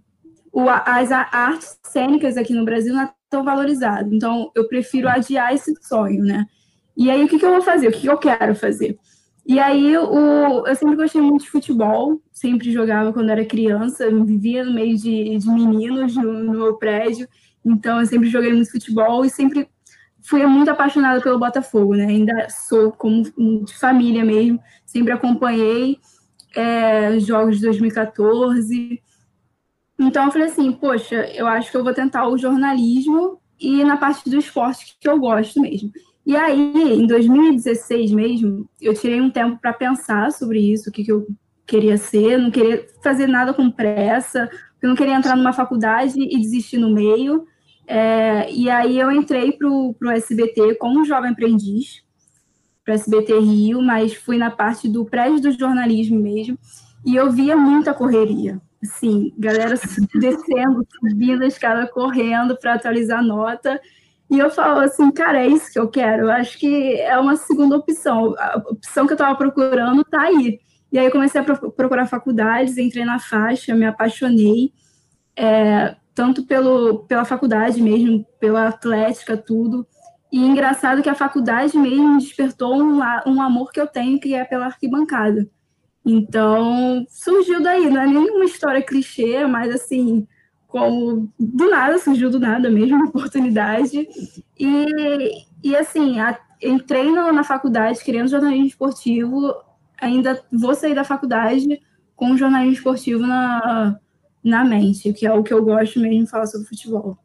o, 0.53 0.69
as 0.69 1.11
artes 1.11 1.79
cênicas 1.83 2.37
aqui 2.37 2.53
no 2.53 2.65
Brasil 2.65 2.93
não 2.93 3.03
é 3.03 3.11
tão 3.29 3.45
valorizado. 3.45 4.15
Então, 4.15 4.51
eu 4.55 4.69
prefiro 4.69 5.09
adiar 5.09 5.55
esse 5.55 5.75
sonho, 5.83 6.23
né? 6.23 6.47
E 6.97 7.11
aí, 7.11 7.25
o 7.25 7.29
que, 7.29 7.39
que 7.39 7.45
eu 7.47 7.51
vou 7.53 7.63
fazer? 7.63 7.89
O 7.89 7.93
que, 7.93 8.01
que 8.01 8.11
eu 8.11 8.19
quero 8.19 8.55
fazer? 8.55 8.99
E 9.47 9.59
aí, 9.59 9.97
o, 9.97 10.67
eu 10.67 10.75
sempre 10.75 10.97
gostei 10.97 11.21
muito 11.21 11.45
de 11.45 11.51
futebol, 11.51 12.21
sempre 12.31 12.71
jogava 12.71 13.13
quando 13.13 13.31
era 13.31 13.45
criança, 13.45 14.11
vivia 14.11 14.65
no 14.65 14.73
meio 14.73 14.97
de, 14.97 15.39
de 15.39 15.51
meninos 15.51 16.15
no, 16.15 16.33
no 16.45 16.53
meu 16.53 16.77
prédio, 16.77 17.27
então 17.65 18.01
eu 18.01 18.07
sempre 18.07 18.29
joguei 18.29 18.53
muito 18.53 18.71
futebol 18.71 19.25
e 19.25 19.31
sempre 19.31 19.69
fui 20.23 20.45
muito 20.47 20.71
apaixonada 20.71 21.21
pelo 21.21 21.39
Botafogo, 21.39 21.95
né? 21.95 22.07
Ainda 22.07 22.49
sou 22.49 22.93
como 22.93 23.23
de 23.65 23.77
família 23.79 24.25
mesmo, 24.25 24.61
sempre 24.85 25.13
acompanhei 25.13 25.99
é, 26.55 27.19
jogos 27.21 27.57
de 27.57 27.63
2014, 27.63 29.01
então 29.99 30.25
eu 30.25 30.31
falei 30.33 30.49
assim, 30.49 30.73
poxa, 30.73 31.27
eu 31.35 31.47
acho 31.47 31.71
que 31.71 31.77
eu 31.77 31.85
vou 31.85 31.93
tentar 31.93 32.27
o 32.27 32.39
jornalismo 32.39 33.39
e 33.61 33.85
na 33.85 33.99
parte 33.99 34.29
do 34.31 34.39
esporte 34.39 34.97
que 34.99 35.07
eu 35.07 35.19
gosto 35.19 35.61
mesmo. 35.61 35.91
E 36.25 36.35
aí, 36.35 36.73
em 36.95 37.07
2016 37.07 38.11
mesmo, 38.13 38.69
eu 38.81 38.95
tirei 38.95 39.21
um 39.21 39.31
tempo 39.31 39.59
para 39.61 39.73
pensar 39.73 40.33
sobre 40.33 40.59
isso, 40.59 40.89
o 40.89 40.93
que, 40.93 41.05
que 41.05 41.13
eu 41.13 41.27
queria 41.67 41.99
ser, 41.99 42.39
não 42.39 42.51
queria 42.51 42.87
fazer 43.03 43.27
nada 43.27 43.53
com 43.53 43.71
pressa, 43.71 44.49
eu 44.83 44.89
não 44.89 44.97
queria 44.97 45.15
entrar 45.15 45.37
numa 45.37 45.53
faculdade 45.53 46.19
e 46.19 46.41
desistir 46.41 46.79
no 46.79 46.91
meio. 46.91 47.47
É, 47.93 48.49
e 48.53 48.71
aí 48.71 49.01
eu 49.01 49.11
entrei 49.11 49.51
para 49.51 49.69
o 49.69 49.97
SBT 50.13 50.77
como 50.77 51.05
jovem 51.05 51.33
aprendiz, 51.33 52.05
para 52.85 52.93
o 52.93 52.95
SBT 52.95 53.41
Rio, 53.41 53.83
mas 53.83 54.15
fui 54.15 54.39
na 54.39 54.49
parte 54.49 54.89
do 54.89 55.05
prédio 55.05 55.41
do 55.41 55.51
jornalismo 55.51 56.21
mesmo, 56.21 56.57
e 57.05 57.17
eu 57.17 57.33
via 57.33 57.57
muita 57.57 57.93
correria 57.93 58.61
assim, 58.83 59.35
galera 59.37 59.75
descendo, 60.15 60.87
subindo 61.01 61.43
a 61.43 61.47
escada, 61.47 61.87
correndo 61.87 62.57
para 62.57 62.75
atualizar 62.75 63.19
a 63.19 63.23
nota. 63.23 63.81
E 64.31 64.39
eu 64.39 64.51
falo 64.51 64.81
assim, 64.81 65.11
cara, 65.11 65.43
é 65.43 65.49
isso 65.49 65.73
que 65.73 65.79
eu 65.79 65.89
quero. 65.89 66.27
Eu 66.27 66.31
acho 66.31 66.59
que 66.59 66.95
é 67.01 67.19
uma 67.19 67.37
segunda 67.37 67.77
opção. 67.77 68.35
A 68.39 68.63
opção 68.71 69.07
que 69.07 69.13
eu 69.13 69.17
estava 69.17 69.37
procurando 69.37 70.03
está 70.03 70.23
aí. 70.23 70.61
E 70.93 70.99
aí 70.99 71.05
eu 71.05 71.11
comecei 71.11 71.41
a 71.41 71.45
procurar 71.45 72.07
faculdades, 72.07 72.79
entrei 72.79 73.05
na 73.05 73.19
faixa, 73.19 73.75
me 73.75 73.85
apaixonei, 73.85 74.73
é, 75.37 75.97
tanto 76.15 76.45
pelo, 76.45 77.01
pela 77.05 77.25
faculdade 77.25 77.83
mesmo, 77.83 78.27
pela 78.39 78.69
atlética, 78.69 79.37
tudo. 79.37 79.87
E 80.33 80.39
engraçado 80.39 81.03
que 81.03 81.09
a 81.09 81.15
faculdade 81.15 81.77
mesmo 81.77 82.19
despertou 82.19 82.81
um, 82.81 83.01
um 83.27 83.43
amor 83.43 83.73
que 83.73 83.81
eu 83.81 83.87
tenho, 83.87 84.21
que 84.21 84.35
é 84.35 84.45
pela 84.45 84.67
arquibancada. 84.67 85.49
Então, 86.05 87.05
surgiu 87.09 87.63
daí, 87.63 87.91
não 87.91 88.01
é 88.01 88.07
nenhuma 88.07 88.45
história 88.45 88.83
clichê, 88.83 89.45
mas 89.47 89.75
assim, 89.75 90.27
como 90.67 91.31
do 91.39 91.69
nada, 91.69 91.99
surgiu 91.99 92.31
do 92.31 92.39
nada 92.39 92.71
mesmo, 92.71 92.97
uma 92.97 93.09
oportunidade. 93.09 94.09
E, 94.59 95.45
e 95.63 95.77
assim, 95.77 96.21
a, 96.21 96.39
entrei 96.63 97.11
no, 97.11 97.33
na 97.33 97.45
faculdade 97.45 98.03
querendo 98.05 98.29
jornalismo 98.29 98.67
esportivo, 98.67 99.53
ainda 100.01 100.43
vou 100.53 100.75
sair 100.75 100.95
da 100.95 101.05
faculdade 101.05 101.81
com 102.15 102.37
jornalismo 102.37 102.75
esportivo 102.75 103.27
na, 103.27 103.99
na 104.43 104.65
mente, 104.65 105.13
que 105.13 105.27
é 105.27 105.33
o 105.33 105.43
que 105.43 105.53
eu 105.53 105.65
gosto 105.65 106.01
mesmo 106.01 106.25
de 106.25 106.31
falar 106.31 106.47
sobre 106.47 106.67
futebol. 106.67 107.19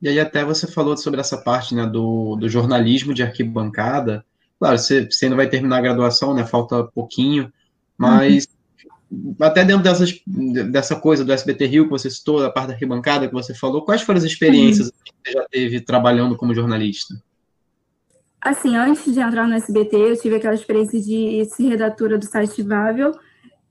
E 0.00 0.08
aí 0.08 0.20
até 0.20 0.44
você 0.44 0.66
falou 0.66 0.96
sobre 0.96 1.20
essa 1.20 1.38
parte 1.38 1.74
né, 1.74 1.86
do, 1.86 2.36
do 2.36 2.48
jornalismo 2.48 3.14
de 3.14 3.22
arquibancada. 3.22 4.24
Claro, 4.58 4.78
você, 4.78 5.10
você 5.10 5.24
ainda 5.24 5.36
vai 5.36 5.48
terminar 5.48 5.78
a 5.78 5.82
graduação, 5.82 6.34
né? 6.34 6.44
Falta 6.44 6.84
pouquinho. 6.84 7.52
Mas 7.96 8.46
uhum. 9.10 9.34
até 9.40 9.64
dentro 9.64 9.82
dessas, 9.82 10.20
dessa 10.70 10.96
coisa 10.96 11.24
do 11.24 11.32
SBT 11.32 11.66
Rio 11.66 11.84
que 11.84 11.90
você 11.90 12.10
citou, 12.10 12.40
da 12.40 12.50
parte 12.50 12.68
da 12.68 12.72
arquibancada 12.74 13.26
que 13.26 13.32
você 13.32 13.54
falou, 13.54 13.82
quais 13.82 14.02
foram 14.02 14.18
as 14.18 14.24
experiências 14.24 14.88
uhum. 14.88 14.92
que 15.04 15.12
você 15.24 15.32
já 15.32 15.46
teve 15.50 15.80
trabalhando 15.80 16.36
como 16.36 16.54
jornalista? 16.54 17.14
Assim, 18.44 18.76
antes 18.76 19.10
de 19.10 19.20
entrar 19.20 19.48
no 19.48 19.54
SBT, 19.54 19.96
eu 19.96 20.20
tive 20.20 20.36
aquela 20.36 20.54
experiência 20.54 21.00
de 21.00 21.46
ser 21.46 21.66
redatora 21.66 22.18
do 22.18 22.26
site 22.26 22.62
Vável. 22.62 23.12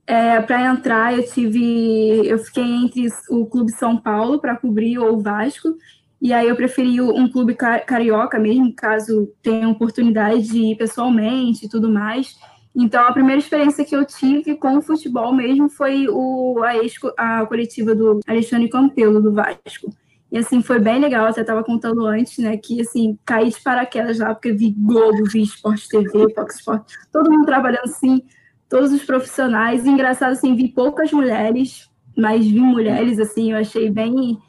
É, 0.06 0.42
para 0.42 0.66
entrar, 0.66 1.14
eu 1.14 1.26
tive, 1.26 2.28
eu 2.28 2.38
fiquei 2.38 2.64
entre 2.64 3.08
o 3.30 3.46
Clube 3.46 3.72
São 3.72 3.98
Paulo 3.98 4.40
para 4.40 4.58
cobrir 4.58 4.98
ou 5.00 5.16
o 5.16 5.22
Vasco, 5.22 5.78
e 6.22 6.32
aí 6.32 6.48
eu 6.48 6.56
preferi 6.56 7.02
um 7.02 7.30
clube 7.30 7.54
carioca 7.54 8.40
mesmo, 8.40 8.74
caso 8.74 9.30
tenha 9.42 9.68
oportunidade 9.68 10.44
de 10.44 10.72
ir 10.72 10.78
pessoalmente 10.78 11.66
e 11.66 11.70
tudo 11.70 11.90
mais. 11.90 12.38
Então, 12.76 13.06
a 13.06 13.14
primeira 13.14 13.40
experiência 13.40 13.86
que 13.86 13.96
eu 13.96 14.04
tive 14.06 14.56
com 14.56 14.78
o 14.78 14.82
futebol 14.82 15.34
mesmo 15.34 15.70
foi 15.70 16.08
o, 16.10 16.62
a, 16.64 17.42
a 17.42 17.46
coletiva 17.46 17.94
do 17.94 18.20
Alexandre 18.26 18.70
Campelo, 18.70 19.22
do 19.22 19.34
Vasco. 19.34 19.94
E, 20.32 20.38
assim, 20.38 20.64
foi 20.64 20.80
bem 20.80 21.00
legal, 21.00 21.28
até 21.28 21.42
estava 21.42 21.64
contando 21.64 22.06
antes, 22.08 22.40
né, 22.40 22.58
que, 22.58 22.82
assim, 22.82 23.20
caí 23.24 23.50
de 23.50 23.62
paraquedas 23.62 24.18
lá, 24.18 24.34
porque 24.34 24.52
vi 24.52 24.72
Globo, 24.72 25.26
vi 25.26 25.44
Sport 25.44 25.88
TV, 25.88 26.34
Fox 26.34 26.56
Sport, 26.56 26.92
todo 27.12 27.30
mundo 27.30 27.46
trabalhando, 27.46 27.84
assim, 27.84 28.24
todos 28.74 28.92
os 28.92 29.04
profissionais. 29.04 29.86
Engraçado, 29.86 30.32
assim, 30.32 30.56
vi 30.56 30.68
poucas 30.68 31.12
mulheres, 31.12 31.88
mas 32.18 32.44
vi 32.44 32.60
mulheres, 32.60 33.20
assim, 33.20 33.52
eu 33.52 33.58
achei 33.60 33.88
bem... 33.88 34.40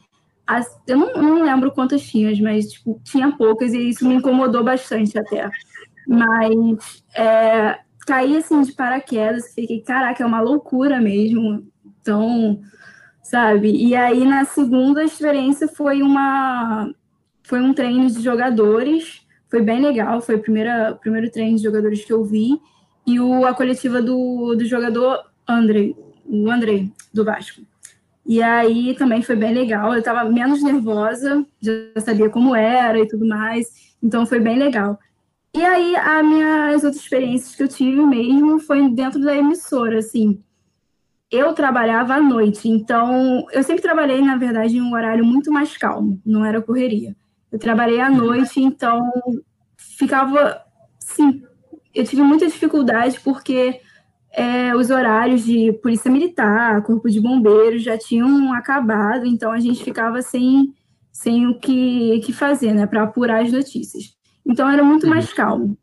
Eu 0.87 0.97
não, 0.97 1.13
não 1.13 1.43
lembro 1.43 1.71
quantas 1.71 2.01
tinham, 2.03 2.33
mas, 2.43 2.73
tipo, 2.73 2.99
tinha 3.05 3.31
poucas, 3.37 3.75
e 3.75 3.91
isso 3.91 4.09
me 4.09 4.15
incomodou 4.15 4.65
bastante 4.65 5.19
até. 5.19 5.51
Mas, 6.09 7.03
é, 7.15 7.79
caí 8.07 8.39
assim 8.39 8.63
de 8.63 8.73
paraquedas, 8.73 9.53
fiquei, 9.55 9.83
caraca, 9.83 10.23
é 10.23 10.27
uma 10.27 10.41
loucura 10.41 10.99
mesmo. 11.03 11.63
Então, 12.01 12.61
sabe? 13.23 13.71
E 13.73 13.95
aí 13.95 14.25
na 14.25 14.47
segunda 14.47 15.05
experiência 15.05 15.69
foi 15.69 16.03
uma 16.03 16.91
foi 17.43 17.61
um 17.61 17.75
treino 17.75 18.11
de 18.11 18.23
jogadores, 18.23 19.21
foi 19.51 19.61
bem 19.61 19.83
legal, 19.83 20.23
foi 20.23 20.37
o 20.37 20.41
primeira, 20.41 20.99
primeiro 20.99 21.31
treino 21.31 21.59
de 21.59 21.63
jogadores 21.63 22.03
que 22.03 22.13
eu 22.13 22.25
vi, 22.25 22.59
e 23.07 23.21
o, 23.21 23.45
a 23.45 23.55
coletiva 23.55 24.01
do, 24.01 24.55
do 24.55 24.65
jogador 24.65 25.25
André, 25.49 25.95
o 26.25 26.51
André, 26.51 26.89
do 27.13 27.25
Vasco. 27.25 27.63
E 28.27 28.43
aí 28.43 28.95
também 28.95 29.23
foi 29.23 29.37
bem 29.37 29.53
legal, 29.53 29.93
eu 29.93 29.99
estava 29.99 30.25
menos 30.25 30.63
nervosa, 30.63 31.45
já 31.61 32.01
sabia 32.01 32.31
como 32.31 32.55
era 32.55 32.99
e 32.99 33.07
tudo 33.07 33.27
mais, 33.27 33.95
então 34.03 34.25
foi 34.25 34.41
bem 34.41 34.59
legal. 34.59 34.99
E 35.55 35.63
aí 35.63 35.95
as 35.95 36.25
minhas 36.25 36.85
outras 36.85 37.03
experiências 37.03 37.55
que 37.55 37.63
eu 37.63 37.69
tive 37.69 38.01
mesmo 38.05 38.59
foi 38.59 38.89
dentro 38.89 39.21
da 39.21 39.37
emissora, 39.37 39.99
assim, 39.99 40.43
eu 41.31 41.53
trabalhava 41.53 42.15
à 42.15 42.21
noite, 42.21 42.69
então 42.69 43.45
eu 43.53 43.63
sempre 43.63 43.83
trabalhei, 43.83 44.21
na 44.23 44.37
verdade, 44.37 44.77
em 44.77 44.81
um 44.81 44.95
horário 44.95 45.25
muito 45.25 45.53
mais 45.53 45.77
calmo, 45.77 46.21
não 46.25 46.45
era 46.45 46.63
correria. 46.63 47.15
Eu 47.51 47.59
trabalhei 47.59 48.01
à 48.01 48.11
noite, 48.11 48.61
então 48.61 49.13
ficava. 49.77 50.61
Sim, 50.99 51.43
eu 51.95 52.05
tive 52.05 52.23
muita 52.23 52.47
dificuldade 52.47 53.21
porque 53.21 53.81
é, 54.33 54.75
os 54.75 54.91
horários 54.91 55.45
de 55.45 55.73
polícia 55.75 56.11
militar, 56.11 56.83
corpo 56.83 57.09
de 57.09 57.21
bombeiros 57.21 57.83
já 57.83 57.97
tinham 57.97 58.53
acabado, 58.53 59.25
então 59.27 59.53
a 59.53 59.61
gente 59.61 59.85
ficava 59.85 60.21
sem, 60.23 60.75
sem 61.13 61.47
o 61.47 61.59
que, 61.59 62.21
que 62.21 62.33
fazer, 62.33 62.75
né, 62.75 62.87
para 62.87 63.05
apurar 63.05 63.43
as 63.43 63.53
notícias. 63.53 64.15
Então 64.45 64.69
era 64.69 64.83
muito 64.83 65.07
mais 65.07 65.33
calmo. 65.33 65.79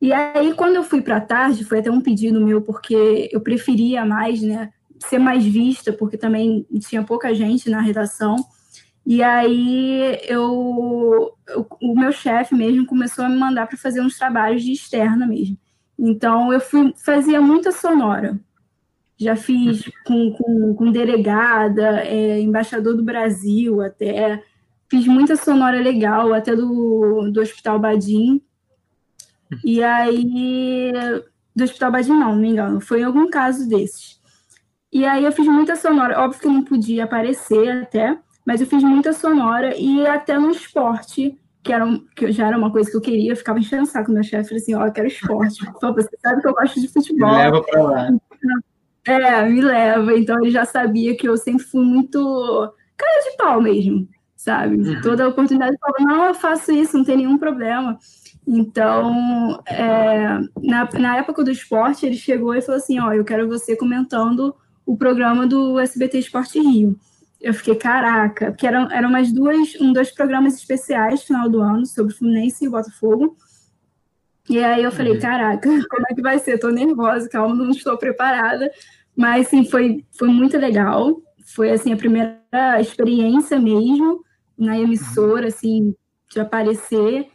E 0.00 0.12
aí, 0.12 0.52
quando 0.52 0.76
eu 0.76 0.84
fui 0.84 1.00
para 1.00 1.16
a 1.16 1.20
tarde, 1.20 1.64
foi 1.64 1.78
até 1.78 1.90
um 1.90 2.02
pedido 2.02 2.44
meu, 2.44 2.60
porque 2.60 3.30
eu 3.32 3.40
preferia 3.40 4.04
mais, 4.04 4.42
né, 4.42 4.70
ser 4.98 5.18
mais 5.18 5.44
vista, 5.44 5.92
porque 5.92 6.18
também 6.18 6.66
tinha 6.80 7.02
pouca 7.02 7.34
gente 7.34 7.70
na 7.70 7.80
redação. 7.80 8.36
E 9.06 9.22
aí 9.22 10.18
eu, 10.26 11.32
eu 11.46 11.66
o 11.80 11.94
meu 11.94 12.10
chefe 12.10 12.56
mesmo 12.56 12.84
começou 12.84 13.24
a 13.24 13.28
me 13.28 13.36
mandar 13.38 13.68
para 13.68 13.78
fazer 13.78 14.00
uns 14.00 14.18
trabalhos 14.18 14.64
de 14.64 14.72
externa 14.72 15.24
mesmo. 15.24 15.56
Então 15.96 16.52
eu 16.52 16.60
fui 16.60 16.92
fazia 16.96 17.40
muita 17.40 17.70
sonora. 17.70 18.38
Já 19.16 19.36
fiz 19.36 19.84
com, 20.04 20.32
com, 20.32 20.74
com 20.74 20.92
delegada, 20.92 22.00
é, 22.00 22.40
embaixador 22.40 22.96
do 22.96 23.04
Brasil 23.04 23.80
até. 23.80 24.42
Fiz 24.90 25.06
muita 25.06 25.36
sonora 25.36 25.80
legal, 25.80 26.34
até 26.34 26.54
do, 26.54 27.30
do 27.32 27.40
Hospital 27.40 27.78
Badim. 27.78 28.42
E 29.64 29.82
aí. 29.82 30.92
Do 31.54 31.64
Hospital 31.64 31.92
Badim, 31.92 32.10
não, 32.10 32.32
não 32.32 32.36
me 32.36 32.48
engano. 32.48 32.80
Foi 32.80 33.00
em 33.00 33.04
algum 33.04 33.30
caso 33.30 33.68
desses. 33.68 34.20
E 34.92 35.04
aí 35.06 35.24
eu 35.24 35.32
fiz 35.32 35.46
muita 35.46 35.76
sonora. 35.76 36.20
Óbvio 36.20 36.40
que 36.40 36.46
eu 36.46 36.52
não 36.52 36.62
podia 36.62 37.04
aparecer 37.04 37.70
até, 37.70 38.18
mas 38.46 38.60
eu 38.60 38.66
fiz 38.66 38.82
muita 38.84 39.12
sonora 39.12 39.76
e 39.76 40.06
até 40.06 40.38
no 40.38 40.52
esporte, 40.52 41.36
que, 41.64 41.72
era, 41.72 41.84
que 42.14 42.30
já 42.30 42.46
era 42.46 42.56
uma 42.56 42.70
coisa 42.70 42.88
que 42.88 42.96
eu 42.96 43.00
queria, 43.00 43.32
eu 43.32 43.36
ficava 43.36 43.58
enchendo 43.58 43.82
o 43.82 43.86
saco 43.86 44.12
meu 44.12 44.22
chefe, 44.22 44.54
assim, 44.54 44.72
ó, 44.72 44.82
oh, 44.82 44.86
eu 44.86 44.92
quero 44.92 45.08
esporte. 45.08 45.64
você 45.82 46.16
sabe 46.22 46.40
que 46.40 46.46
eu 46.46 46.54
gosto 46.54 46.80
de 46.80 46.86
futebol. 46.86 47.28
Me 47.28 47.36
leva 47.36 47.62
pra 47.62 47.82
lá. 47.82 48.08
É, 49.04 49.48
me 49.48 49.60
leva. 49.60 50.16
Então 50.16 50.36
ele 50.40 50.52
já 50.52 50.64
sabia 50.64 51.16
que 51.16 51.28
eu 51.28 51.36
sempre 51.36 51.64
fui 51.64 51.84
muito 51.84 52.72
cara 52.96 53.30
de 53.30 53.36
pau 53.36 53.60
mesmo, 53.60 54.08
sabe? 54.36 54.76
Uhum. 54.76 55.00
Toda 55.00 55.28
oportunidade 55.28 55.72
eu 55.74 55.78
falava, 55.80 56.04
não, 56.04 56.24
eu 56.26 56.34
faço 56.34 56.70
isso, 56.70 56.96
não 56.96 57.04
tem 57.04 57.16
nenhum 57.16 57.36
problema. 57.36 57.98
Então, 58.46 59.60
é, 59.66 60.38
na, 60.62 60.88
na 60.92 61.16
época 61.16 61.42
do 61.42 61.50
esporte, 61.50 62.06
ele 62.06 62.16
chegou 62.16 62.54
e 62.54 62.62
falou 62.62 62.80
assim, 62.80 63.00
ó, 63.00 63.12
eu 63.12 63.24
quero 63.24 63.48
você 63.48 63.74
comentando 63.74 64.54
o 64.84 64.96
programa 64.96 65.48
do 65.48 65.80
SBT 65.80 66.20
Esporte 66.20 66.60
Rio. 66.60 66.96
Eu 67.40 67.52
fiquei, 67.54 67.74
caraca, 67.76 68.50
porque 68.50 68.66
eram, 68.66 68.90
eram 68.90 69.10
mais 69.10 69.32
duas, 69.32 69.74
um, 69.80 69.92
dois 69.92 70.10
programas 70.10 70.54
especiais 70.54 71.22
final 71.22 71.48
do 71.48 71.60
ano 71.60 71.84
sobre 71.86 72.14
Fluminense 72.14 72.64
e 72.64 72.68
Botafogo. 72.68 73.36
E 74.48 74.62
aí 74.62 74.82
eu 74.82 74.92
falei, 74.92 75.14
uhum. 75.14 75.20
caraca, 75.20 75.68
como 75.90 76.06
é 76.10 76.14
que 76.14 76.22
vai 76.22 76.38
ser? 76.38 76.54
Estou 76.54 76.72
nervosa, 76.72 77.28
calma, 77.28 77.54
não 77.54 77.70
estou 77.70 77.96
preparada. 77.98 78.70
Mas, 79.14 79.48
sim, 79.48 79.64
foi, 79.64 80.04
foi 80.18 80.28
muito 80.28 80.56
legal. 80.56 81.20
Foi, 81.54 81.70
assim, 81.70 81.92
a 81.92 81.96
primeira 81.96 82.40
experiência 82.80 83.58
mesmo 83.58 84.24
na 84.56 84.78
emissora, 84.78 85.48
assim, 85.48 85.94
de 86.30 86.40
aparecer. 86.40 87.28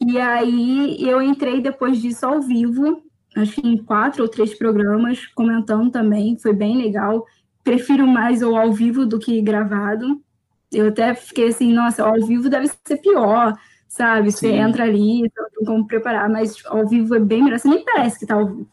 E 0.00 0.18
aí 0.18 0.96
eu 1.00 1.22
entrei 1.22 1.60
depois 1.60 2.00
disso 2.00 2.26
ao 2.26 2.42
vivo 2.42 3.02
acho 3.36 3.60
que 3.60 3.68
em 3.68 3.76
quatro 3.76 4.22
ou 4.22 4.28
três 4.28 4.56
programas, 4.56 5.26
comentando 5.26 5.90
também, 5.90 6.38
foi 6.38 6.54
bem 6.54 6.76
legal. 6.76 7.24
Prefiro 7.66 8.06
mais 8.06 8.42
o 8.42 8.54
ao 8.54 8.72
vivo 8.72 9.04
do 9.04 9.18
que 9.18 9.42
gravado. 9.42 10.22
Eu 10.72 10.86
até 10.86 11.12
fiquei 11.16 11.48
assim, 11.48 11.72
nossa, 11.72 12.04
ao 12.04 12.24
vivo 12.24 12.48
deve 12.48 12.68
ser 12.68 12.98
pior, 12.98 13.58
sabe? 13.88 14.30
Você 14.30 14.50
Sim. 14.50 14.58
entra 14.58 14.84
ali, 14.84 15.22
não 15.58 15.66
como 15.66 15.84
preparar, 15.84 16.30
mas 16.30 16.54
ao 16.66 16.86
vivo 16.86 17.16
é 17.16 17.18
bem 17.18 17.42
melhor, 17.42 17.58
você 17.58 17.66
nem 17.66 17.84
parece 17.84 18.20
que 18.20 18.26
tá 18.26 18.36
ao 18.36 18.46
vivo. 18.46 18.68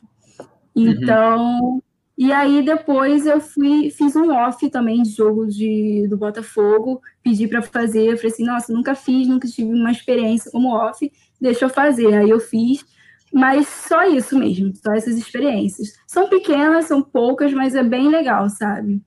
Uhum. 0.76 0.90
Então, 0.92 1.60
uhum. 1.60 1.82
e 2.16 2.32
aí 2.32 2.64
depois 2.64 3.26
eu 3.26 3.42
fui, 3.42 3.90
fiz 3.90 4.16
um 4.16 4.32
off 4.32 4.70
também 4.70 5.02
de 5.02 5.10
jogo 5.10 5.48
de, 5.48 6.06
do 6.08 6.16
Botafogo, 6.16 7.02
pedi 7.24 7.48
para 7.48 7.64
fazer, 7.64 8.12
eu 8.12 8.18
falei 8.18 8.32
assim, 8.32 8.46
nossa, 8.46 8.72
nunca 8.72 8.94
fiz, 8.94 9.28
nunca 9.28 9.48
tive 9.48 9.74
uma 9.74 9.92
experiência 9.92 10.52
como 10.52 10.76
off, 10.76 11.12
deixa 11.42 11.66
eu 11.66 11.70
fazer. 11.70 12.14
Aí 12.14 12.30
eu 12.30 12.40
fiz, 12.40 12.86
mas 13.34 13.68
só 13.68 14.04
isso 14.06 14.38
mesmo, 14.38 14.72
só 14.76 14.94
essas 14.94 15.18
experiências. 15.18 15.94
São 16.08 16.30
pequenas, 16.30 16.86
são 16.86 17.02
poucas, 17.02 17.52
mas 17.52 17.74
é 17.74 17.84
bem 17.84 18.08
legal, 18.10 18.48
sabe? 18.48 19.02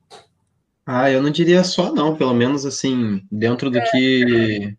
Ah, 0.84 1.08
eu 1.10 1.22
não 1.22 1.30
diria 1.30 1.62
só 1.62 1.94
não, 1.94 2.16
pelo 2.16 2.34
menos 2.34 2.66
assim, 2.66 3.22
dentro 3.30 3.70
do 3.70 3.78
é. 3.78 3.90
que 3.90 4.76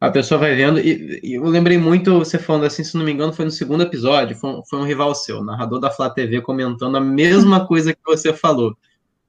a 0.00 0.10
pessoa 0.10 0.40
vai 0.40 0.56
vendo. 0.56 0.80
E, 0.80 1.20
e, 1.22 1.34
eu 1.34 1.44
lembrei 1.44 1.78
muito, 1.78 2.18
você 2.18 2.36
falando 2.36 2.64
assim, 2.64 2.82
se 2.82 2.96
não 2.96 3.04
me 3.04 3.12
engano, 3.12 3.32
foi 3.32 3.44
no 3.44 3.50
segundo 3.52 3.84
episódio, 3.84 4.36
foi 4.36 4.50
um, 4.50 4.62
foi 4.64 4.80
um 4.80 4.84
rival 4.84 5.14
seu, 5.14 5.44
narrador 5.44 5.78
da 5.78 5.90
Flá 5.90 6.10
TV, 6.10 6.40
comentando 6.40 6.96
a 6.96 7.00
mesma 7.00 7.64
coisa 7.68 7.92
que 7.92 8.00
você 8.04 8.32
falou. 8.32 8.76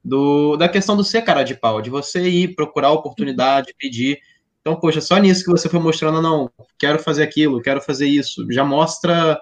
Do, 0.04 0.58
da 0.58 0.68
questão 0.68 0.98
do 0.98 1.04
ser 1.04 1.22
cara 1.22 1.44
de 1.44 1.54
pau, 1.54 1.80
de 1.80 1.92
você 1.92 2.28
ir 2.28 2.56
procurar 2.56 2.92
oportunidade, 2.92 3.76
pedir. 3.78 4.18
Então, 4.62 4.76
poxa, 4.76 5.00
só 5.00 5.18
nisso 5.18 5.44
que 5.44 5.52
você 5.52 5.70
foi 5.70 5.80
mostrando, 5.80 6.20
não, 6.20 6.50
quero 6.80 6.98
fazer 6.98 7.22
aquilo, 7.22 7.62
quero 7.62 7.80
fazer 7.80 8.08
isso. 8.08 8.44
Já 8.52 8.64
mostra 8.64 9.40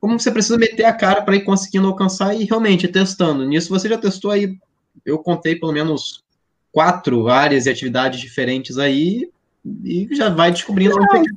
como 0.00 0.18
você 0.18 0.30
precisa 0.30 0.56
meter 0.56 0.84
a 0.84 0.92
cara 0.92 1.22
para 1.22 1.36
ir 1.36 1.44
conseguindo 1.44 1.88
alcançar 1.88 2.34
e 2.34 2.44
realmente 2.44 2.88
testando. 2.88 3.44
Nisso 3.44 3.68
você 3.68 3.88
já 3.88 3.98
testou 3.98 4.30
aí, 4.30 4.56
eu 5.04 5.18
contei 5.18 5.56
pelo 5.56 5.72
menos 5.72 6.22
quatro 6.72 7.28
áreas 7.28 7.66
e 7.66 7.70
atividades 7.70 8.20
diferentes 8.20 8.78
aí 8.78 9.28
e 9.84 10.08
já 10.12 10.28
vai 10.28 10.50
descobrindo 10.50 10.96
não, 10.96 11.06
onde 11.12 11.28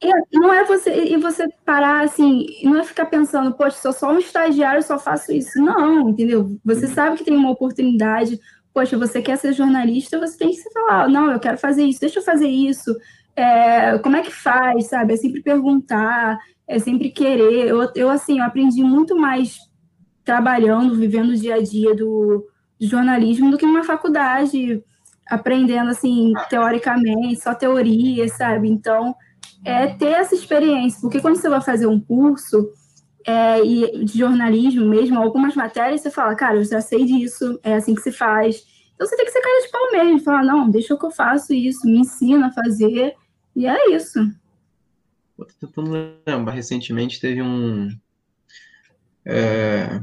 é, 0.00 0.12
não 0.32 0.52
é 0.52 0.64
você 0.64 1.06
e 1.06 1.16
você 1.16 1.48
parar 1.64 2.04
assim, 2.04 2.46
não 2.62 2.78
é 2.78 2.84
ficar 2.84 3.06
pensando, 3.06 3.52
poxa, 3.54 3.78
sou 3.78 3.92
só 3.92 4.12
um 4.12 4.18
estagiário, 4.18 4.82
só 4.82 4.98
faço 4.98 5.32
isso. 5.32 5.58
Não, 5.60 6.10
entendeu? 6.10 6.56
Você 6.64 6.86
uhum. 6.86 6.94
sabe 6.94 7.16
que 7.16 7.24
tem 7.24 7.36
uma 7.36 7.50
oportunidade. 7.50 8.38
Poxa, 8.72 8.96
você 8.96 9.20
quer 9.20 9.36
ser 9.36 9.52
jornalista, 9.52 10.20
você 10.20 10.38
tem 10.38 10.50
que 10.50 10.56
se 10.56 10.72
falar, 10.72 11.08
não, 11.08 11.32
eu 11.32 11.40
quero 11.40 11.58
fazer 11.58 11.82
isso, 11.82 12.00
deixa 12.00 12.20
eu 12.20 12.24
fazer 12.24 12.46
isso. 12.46 12.96
É, 13.34 13.98
como 13.98 14.16
é 14.16 14.22
que 14.22 14.30
faz, 14.30 14.86
sabe? 14.86 15.14
É 15.14 15.16
sempre 15.16 15.42
perguntar 15.42 16.38
é 16.68 16.78
sempre 16.78 17.10
querer. 17.10 17.68
Eu, 17.68 17.90
eu 17.94 18.10
assim, 18.10 18.38
eu 18.38 18.44
aprendi 18.44 18.82
muito 18.82 19.16
mais 19.16 19.56
trabalhando, 20.24 20.94
vivendo 20.94 21.30
o 21.30 21.36
dia 21.36 21.54
a 21.54 21.62
dia 21.62 21.94
do, 21.94 22.46
do 22.78 22.86
jornalismo 22.86 23.50
do 23.50 23.56
que 23.56 23.64
numa 23.64 23.82
faculdade, 23.82 24.84
aprendendo 25.26 25.90
assim, 25.90 26.34
teoricamente, 26.50 27.40
só 27.40 27.54
teoria, 27.54 28.28
sabe? 28.28 28.68
Então, 28.68 29.14
é 29.64 29.86
ter 29.86 30.10
essa 30.10 30.34
experiência, 30.34 31.00
porque 31.00 31.20
quando 31.20 31.36
você 31.36 31.48
vai 31.48 31.62
fazer 31.62 31.86
um 31.86 31.98
curso 31.98 32.70
é, 33.26 33.64
e 33.64 34.04
de 34.04 34.18
jornalismo 34.18 34.86
mesmo, 34.86 35.18
algumas 35.18 35.54
matérias, 35.54 36.02
você 36.02 36.10
fala, 36.10 36.34
cara, 36.34 36.56
eu 36.56 36.64
já 36.64 36.80
sei 36.80 37.04
disso, 37.04 37.58
é 37.62 37.74
assim 37.74 37.94
que 37.94 38.02
se 38.02 38.12
faz. 38.12 38.62
Então 38.94 39.06
você 39.06 39.16
tem 39.16 39.24
que 39.24 39.32
ser 39.32 39.40
cara 39.40 39.62
de 39.62 39.70
pau 39.70 39.92
mesmo, 39.92 40.20
falar, 40.20 40.44
não, 40.44 40.68
deixa 40.68 40.96
que 40.96 41.06
eu 41.06 41.10
faço 41.10 41.54
isso, 41.54 41.86
me 41.86 41.98
ensina 41.98 42.48
a 42.48 42.52
fazer, 42.52 43.14
e 43.56 43.66
é 43.66 43.94
isso. 43.94 44.20
Tô 45.38 45.44
tentando 45.44 46.20
lembrar, 46.26 46.52
recentemente 46.52 47.20
teve 47.20 47.40
um. 47.40 47.88
É, 49.24 50.00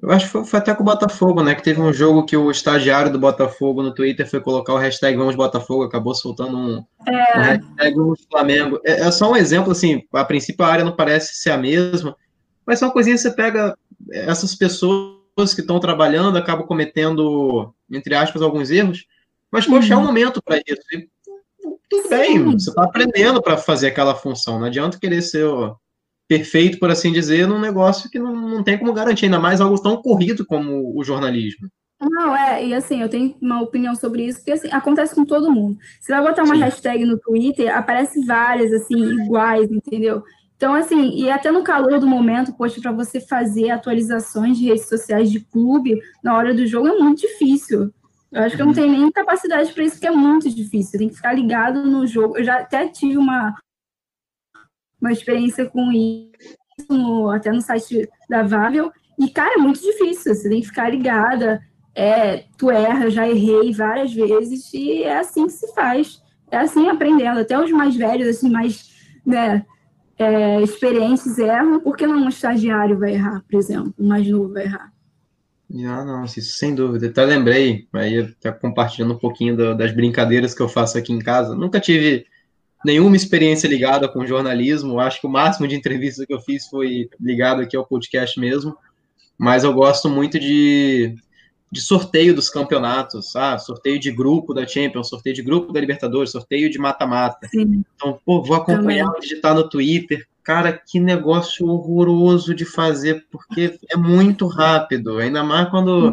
eu 0.00 0.10
acho 0.10 0.24
que 0.24 0.32
foi, 0.32 0.44
foi, 0.46 0.58
até 0.58 0.74
com 0.74 0.82
o 0.82 0.86
Botafogo, 0.86 1.42
né? 1.42 1.54
Que 1.54 1.62
teve 1.62 1.82
um 1.82 1.92
jogo 1.92 2.24
que 2.24 2.34
o 2.34 2.50
estagiário 2.50 3.12
do 3.12 3.18
Botafogo 3.18 3.82
no 3.82 3.92
Twitter 3.92 4.26
foi 4.28 4.40
colocar 4.40 4.72
o 4.72 4.78
hashtag 4.78 5.18
Vamos 5.18 5.34
Botafogo, 5.34 5.84
acabou 5.84 6.14
soltando 6.14 6.56
um, 6.56 6.84
é. 7.06 7.38
um 7.38 7.42
hashtag 7.42 7.94
Vamos 7.94 8.26
Flamengo. 8.30 8.80
É, 8.82 9.00
é, 9.00 9.10
só 9.10 9.30
um 9.30 9.36
exemplo, 9.36 9.70
assim, 9.70 10.02
a 10.14 10.24
princípio 10.24 10.64
a 10.64 10.68
área 10.68 10.84
não 10.84 10.96
parece 10.96 11.34
ser 11.34 11.50
a 11.50 11.58
mesma, 11.58 12.16
mas 12.64 12.78
são 12.78 12.90
coisinhas 12.90 13.22
que 13.22 13.28
você 13.28 13.36
pega 13.36 13.76
essas 14.10 14.54
pessoas 14.54 15.52
que 15.54 15.60
estão 15.60 15.78
trabalhando, 15.78 16.38
acabam 16.38 16.66
cometendo, 16.66 17.74
entre 17.90 18.14
aspas, 18.14 18.40
alguns 18.40 18.70
erros, 18.70 19.04
mas, 19.50 19.66
poxa, 19.66 19.94
uhum. 19.94 20.00
é 20.00 20.02
um 20.02 20.06
momento 20.06 20.40
para 20.42 20.56
isso. 20.58 20.80
E 20.92 21.08
tudo 21.90 22.08
bem, 22.08 22.42
você 22.44 22.70
está 22.70 22.84
aprendendo 22.84 23.42
para 23.42 23.58
fazer 23.58 23.88
aquela 23.88 24.14
função. 24.14 24.58
Não 24.58 24.66
adianta 24.66 24.98
querer 24.98 25.20
ser 25.20 25.44
o, 25.44 25.76
perfeito, 26.28 26.78
por 26.78 26.88
assim 26.88 27.12
dizer, 27.12 27.48
num 27.48 27.58
negócio 27.58 28.08
que 28.08 28.16
não, 28.16 28.32
não 28.32 28.62
tem 28.62 28.78
como 28.78 28.92
garantir, 28.92 29.24
ainda 29.24 29.40
mais 29.40 29.60
algo 29.60 29.82
tão 29.82 30.00
corrido 30.00 30.46
como 30.46 30.96
o 30.96 31.02
jornalismo. 31.02 31.68
Não, 32.00 32.34
é, 32.34 32.64
e 32.64 32.72
assim, 32.72 33.02
eu 33.02 33.08
tenho 33.08 33.34
uma 33.42 33.60
opinião 33.60 33.96
sobre 33.96 34.24
isso, 34.24 34.38
porque 34.38 34.52
assim, 34.52 34.68
acontece 34.70 35.12
com 35.12 35.24
todo 35.24 35.50
mundo. 35.50 35.76
Você 36.00 36.12
vai 36.12 36.22
botar 36.22 36.44
uma 36.44 36.54
Sim. 36.54 36.60
hashtag 36.60 37.04
no 37.04 37.18
Twitter, 37.18 37.76
aparece 37.76 38.24
várias, 38.24 38.72
assim, 38.72 38.96
iguais, 38.96 39.68
entendeu? 39.70 40.22
Então, 40.56 40.72
assim, 40.72 41.10
e 41.16 41.28
até 41.28 41.50
no 41.50 41.64
calor 41.64 41.98
do 41.98 42.06
momento, 42.06 42.52
poxa, 42.52 42.80
para 42.80 42.92
você 42.92 43.20
fazer 43.20 43.70
atualizações 43.70 44.56
de 44.56 44.66
redes 44.66 44.88
sociais 44.88 45.30
de 45.30 45.40
clube 45.40 46.00
na 46.22 46.36
hora 46.36 46.54
do 46.54 46.64
jogo 46.64 46.86
é 46.86 46.96
muito 46.96 47.22
difícil. 47.22 47.92
Eu 48.32 48.42
acho 48.42 48.54
que 48.54 48.62
eu 48.62 48.66
não 48.66 48.72
uhum. 48.72 48.80
tenho 48.80 48.92
nem 48.92 49.10
capacidade 49.10 49.72
para 49.72 49.84
isso, 49.84 49.96
porque 49.96 50.06
é 50.06 50.12
muito 50.12 50.48
difícil. 50.48 50.98
Tem 50.98 51.08
que 51.08 51.16
ficar 51.16 51.32
ligado 51.32 51.84
no 51.84 52.06
jogo. 52.06 52.38
Eu 52.38 52.44
já 52.44 52.58
até 52.60 52.86
tive 52.86 53.18
uma, 53.18 53.56
uma 55.00 55.10
experiência 55.10 55.68
com 55.68 55.90
isso, 55.90 56.30
no, 56.88 57.30
até 57.30 57.50
no 57.50 57.60
site 57.60 58.08
da 58.28 58.42
Vável. 58.44 58.92
E, 59.18 59.28
cara, 59.28 59.54
é 59.54 59.58
muito 59.58 59.80
difícil. 59.80 60.34
Você 60.34 60.48
tem 60.48 60.60
que 60.60 60.68
ficar 60.68 60.90
ligada. 60.90 61.60
É, 61.92 62.44
tu 62.56 62.70
erra, 62.70 63.10
já 63.10 63.28
errei 63.28 63.72
várias 63.72 64.14
vezes. 64.14 64.72
E 64.72 65.02
é 65.02 65.18
assim 65.18 65.46
que 65.46 65.52
se 65.52 65.74
faz. 65.74 66.22
É 66.52 66.58
assim 66.58 66.88
aprendendo. 66.88 67.40
Até 67.40 67.58
os 67.58 67.72
mais 67.72 67.96
velhos, 67.96 68.28
assim, 68.28 68.48
mais 68.48 68.90
né, 69.26 69.66
é, 70.16 70.62
experientes 70.62 71.36
erram. 71.36 71.80
Por 71.80 71.96
que 71.96 72.06
não 72.06 72.24
um 72.24 72.28
estagiário 72.28 72.96
vai 72.96 73.14
errar, 73.14 73.42
por 73.50 73.58
exemplo? 73.58 73.92
Um 73.98 74.06
mais 74.06 74.28
novo 74.28 74.52
vai 74.52 74.64
errar? 74.64 74.92
Ah, 75.86 76.04
não, 76.04 76.24
isso 76.24 76.40
sem 76.42 76.74
dúvida. 76.74 77.06
Até 77.06 77.24
lembrei, 77.24 77.86
aí 77.92 78.18
até 78.18 78.50
compartilhando 78.50 79.14
um 79.14 79.18
pouquinho 79.18 79.56
do, 79.56 79.76
das 79.76 79.92
brincadeiras 79.92 80.54
que 80.54 80.60
eu 80.60 80.68
faço 80.68 80.98
aqui 80.98 81.12
em 81.12 81.20
casa. 81.20 81.54
Nunca 81.54 81.78
tive 81.78 82.26
nenhuma 82.84 83.14
experiência 83.14 83.68
ligada 83.68 84.08
com 84.08 84.26
jornalismo. 84.26 84.98
Acho 84.98 85.20
que 85.20 85.26
o 85.26 85.30
máximo 85.30 85.68
de 85.68 85.76
entrevistas 85.76 86.26
que 86.26 86.34
eu 86.34 86.40
fiz 86.40 86.66
foi 86.66 87.08
ligado 87.20 87.62
aqui 87.62 87.76
ao 87.76 87.86
podcast 87.86 88.38
mesmo. 88.40 88.76
Mas 89.38 89.62
eu 89.62 89.72
gosto 89.72 90.08
muito 90.08 90.38
de, 90.40 91.14
de 91.70 91.80
sorteio 91.80 92.34
dos 92.34 92.50
campeonatos, 92.50 93.34
ah, 93.36 93.56
sorteio 93.56 93.98
de 93.98 94.10
grupo 94.10 94.52
da 94.52 94.66
Champions, 94.66 95.08
sorteio 95.08 95.34
de 95.34 95.42
grupo 95.42 95.72
da 95.72 95.80
Libertadores, 95.80 96.32
sorteio 96.32 96.68
de 96.68 96.78
mata-mata. 96.78 97.48
Então, 97.54 98.18
pô, 98.24 98.42
vou 98.42 98.56
acompanhar, 98.56 99.08
digitar 99.20 99.54
no 99.54 99.68
Twitter, 99.68 100.26
Cara, 100.42 100.72
que 100.72 100.98
negócio 100.98 101.66
horroroso 101.66 102.54
de 102.54 102.64
fazer, 102.64 103.26
porque 103.30 103.78
é 103.90 103.96
muito 103.96 104.46
rápido, 104.46 105.18
ainda 105.18 105.42
mais 105.44 105.68
quando. 105.68 106.12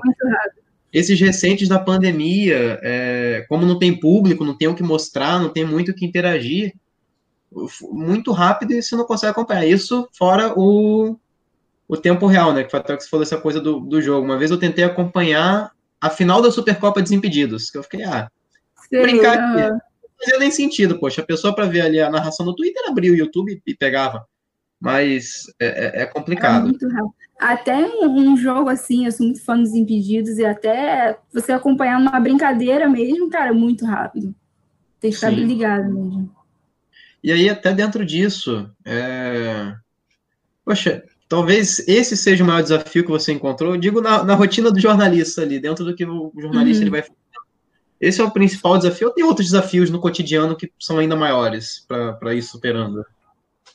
Esses 0.92 1.20
recentes 1.20 1.68
da 1.68 1.78
pandemia, 1.78 2.80
é, 2.82 3.46
como 3.50 3.66
não 3.66 3.78
tem 3.78 4.00
público, 4.00 4.46
não 4.46 4.58
tem 4.58 4.68
o 4.68 4.76
que 4.76 4.82
mostrar, 4.82 5.40
não 5.40 5.50
tem 5.50 5.66
muito 5.66 5.92
o 5.92 5.94
que 5.94 6.06
interagir, 6.06 6.74
muito 7.92 8.32
rápido 8.32 8.74
e 8.74 8.82
você 8.82 8.96
não 8.96 9.06
consegue 9.06 9.32
acompanhar. 9.32 9.66
Isso 9.66 10.08
fora 10.18 10.54
o, 10.58 11.18
o 11.88 11.98
tempo 11.98 12.26
real, 12.26 12.54
né? 12.54 12.64
Que 12.64 12.72
foi 12.72 12.80
até 12.80 12.96
que 12.96 13.04
você 13.04 13.10
falou 13.10 13.24
essa 13.24 13.38
coisa 13.38 13.60
do, 13.60 13.82
do 13.82 14.02
jogo. 14.02 14.26
Uma 14.26 14.38
vez 14.38 14.50
eu 14.50 14.58
tentei 14.58 14.84
acompanhar 14.84 15.72
a 16.00 16.10
final 16.10 16.42
da 16.42 16.52
Supercopa 16.52 17.02
Desimpedidos, 17.02 17.70
que 17.70 17.78
eu 17.78 17.84
fiquei, 17.84 18.04
ah, 18.04 18.30
Sei, 18.90 19.02
brincar 19.02 19.34
aqui 19.38 19.87
fazia 20.20 20.40
nem 20.40 20.52
sentido, 20.52 21.00
poxa. 21.00 21.22
A 21.22 21.26
pessoa 21.26 21.54
para 21.54 21.66
ver 21.66 21.82
ali 21.82 22.00
a 22.00 22.10
narração 22.10 22.46
no 22.46 22.56
Twitter 22.56 22.84
abria 22.88 23.12
o 23.12 23.16
YouTube 23.16 23.62
e 23.66 23.76
pegava. 23.76 24.26
Mas 24.80 25.46
é, 25.60 26.02
é, 26.02 26.04
é 26.04 26.06
complicado. 26.06 26.70
É. 26.70 27.18
Até 27.40 27.76
um 27.78 28.36
jogo 28.36 28.70
assim, 28.70 29.06
eu 29.06 29.12
sou 29.12 29.26
muito 29.26 29.44
fã 29.44 29.60
dos 29.60 29.74
impedidos, 29.74 30.38
e 30.38 30.46
até 30.46 31.18
você 31.32 31.52
acompanhar 31.52 32.00
uma 32.00 32.20
brincadeira 32.20 32.90
mesmo, 32.90 33.30
cara, 33.30 33.54
muito 33.54 33.86
rápido. 33.86 34.34
Tem 35.00 35.12
que 35.12 35.16
estar 35.16 35.30
ligado 35.30 35.94
mesmo. 35.94 36.32
E 37.24 37.32
aí, 37.32 37.50
até 37.50 37.74
dentro 37.74 38.06
disso, 38.06 38.70
é... 38.86 39.74
poxa, 40.66 41.04
talvez 41.28 41.80
esse 41.88 42.16
seja 42.16 42.44
o 42.44 42.48
maior 42.48 42.64
desafio 42.64 43.04
que 43.04 43.12
você 43.12 43.32
encontrou. 43.32 43.76
Eu 43.76 43.80
digo 43.80 44.02
na, 44.02 44.24
na 44.24 44.34
rotina 44.34 44.72
do 44.72 44.80
jornalista 44.80 45.42
ali, 45.42 45.60
dentro 45.60 45.86
do 45.86 45.96
que 45.96 46.06
o 46.06 46.32
jornalista 46.38 46.82
uhum. 46.82 46.88
ele 46.88 47.02
vai 47.02 47.04
esse 48.00 48.22
é 48.22 48.24
o 48.24 48.32
principal 48.32 48.78
desafio. 48.78 49.08
Ou 49.08 49.14
tem 49.14 49.24
outros 49.24 49.48
desafios 49.48 49.90
no 49.90 50.00
cotidiano 50.00 50.56
que 50.56 50.72
são 50.80 51.00
ainda 51.00 51.16
maiores 51.16 51.86
para 51.88 52.34
ir 52.34 52.42
superando? 52.42 53.06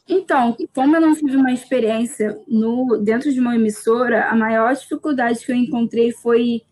Então, 0.09 0.57
como 0.75 0.97
eu 0.97 1.01
não 1.01 1.15
tive 1.15 1.37
uma 1.37 1.53
experiência 1.53 2.39
no 2.49 2.99
dentro 2.99 3.33
de 3.33 3.41
uma 3.41 3.55
emissora, 3.55 4.29
a 4.29 4.35
maior 4.35 4.75
dificuldade 4.75 5.45
que 5.45 5.53
eu 5.53 5.57
encontrei 5.57 6.13
foi 6.13 6.63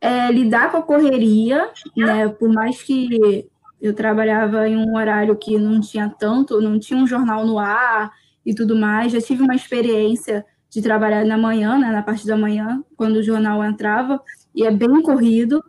é, 0.00 0.30
lidar 0.32 0.70
com 0.70 0.78
a 0.78 0.82
correria, 0.82 1.70
né? 1.96 2.28
Por 2.28 2.52
mais 2.52 2.82
que 2.82 3.46
eu 3.80 3.94
trabalhava 3.94 4.68
em 4.68 4.76
um 4.76 4.96
horário 4.96 5.36
que 5.36 5.58
não 5.58 5.80
tinha 5.80 6.08
tanto, 6.08 6.60
não 6.60 6.78
tinha 6.78 6.98
um 6.98 7.06
jornal 7.06 7.46
no 7.46 7.58
ar 7.58 8.10
e 8.44 8.54
tudo 8.54 8.76
mais. 8.76 9.12
Já 9.12 9.20
tive 9.20 9.42
uma 9.42 9.54
experiência 9.54 10.44
de 10.70 10.80
trabalhar 10.80 11.24
na 11.24 11.36
manhã, 11.36 11.78
né, 11.78 11.90
na 11.90 12.02
parte 12.02 12.26
da 12.26 12.36
manhã, 12.36 12.82
quando 12.96 13.16
o 13.16 13.22
jornal 13.22 13.62
entrava, 13.62 14.18
e 14.54 14.64
é 14.64 14.70
bem 14.70 15.02
corrido 15.02 15.62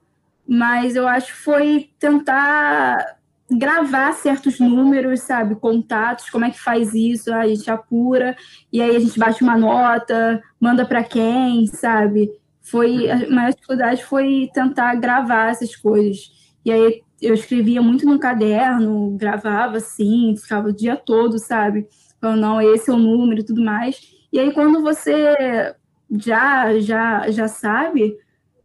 mas 0.47 0.95
eu 0.95 1.07
acho 1.07 1.27
que 1.27 1.39
foi 1.39 1.89
tentar 1.99 3.17
gravar 3.49 4.13
certos 4.13 4.59
números, 4.59 5.21
sabe, 5.21 5.55
contatos, 5.55 6.29
como 6.29 6.45
é 6.45 6.51
que 6.51 6.59
faz 6.59 6.93
isso, 6.93 7.33
a 7.33 7.47
gente 7.47 7.69
apura 7.69 8.35
e 8.71 8.81
aí 8.81 8.95
a 8.95 8.99
gente 8.99 9.19
bate 9.19 9.43
uma 9.43 9.57
nota, 9.57 10.41
manda 10.59 10.85
para 10.85 11.03
quem, 11.03 11.67
sabe? 11.67 12.31
Foi 12.61 13.09
a 13.09 13.29
maior 13.29 13.51
dificuldade 13.51 14.03
foi 14.03 14.49
tentar 14.53 14.95
gravar 14.95 15.51
essas 15.51 15.75
coisas. 15.75 16.31
E 16.65 16.71
aí 16.71 17.01
eu 17.21 17.33
escrevia 17.33 17.81
muito 17.81 18.05
no 18.05 18.19
caderno, 18.19 19.15
gravava 19.17 19.77
assim, 19.77 20.35
ficava 20.37 20.69
o 20.69 20.73
dia 20.73 20.95
todo, 20.95 21.37
sabe? 21.39 21.87
Falando, 22.19 22.41
não, 22.41 22.61
esse 22.61 22.89
é 22.89 22.93
o 22.93 22.97
número 22.97 23.41
e 23.41 23.45
tudo 23.45 23.63
mais. 23.63 23.99
E 24.31 24.39
aí 24.39 24.51
quando 24.53 24.81
você 24.81 25.75
já 26.19 26.79
já 26.79 27.29
já 27.29 27.47
sabe, 27.47 28.17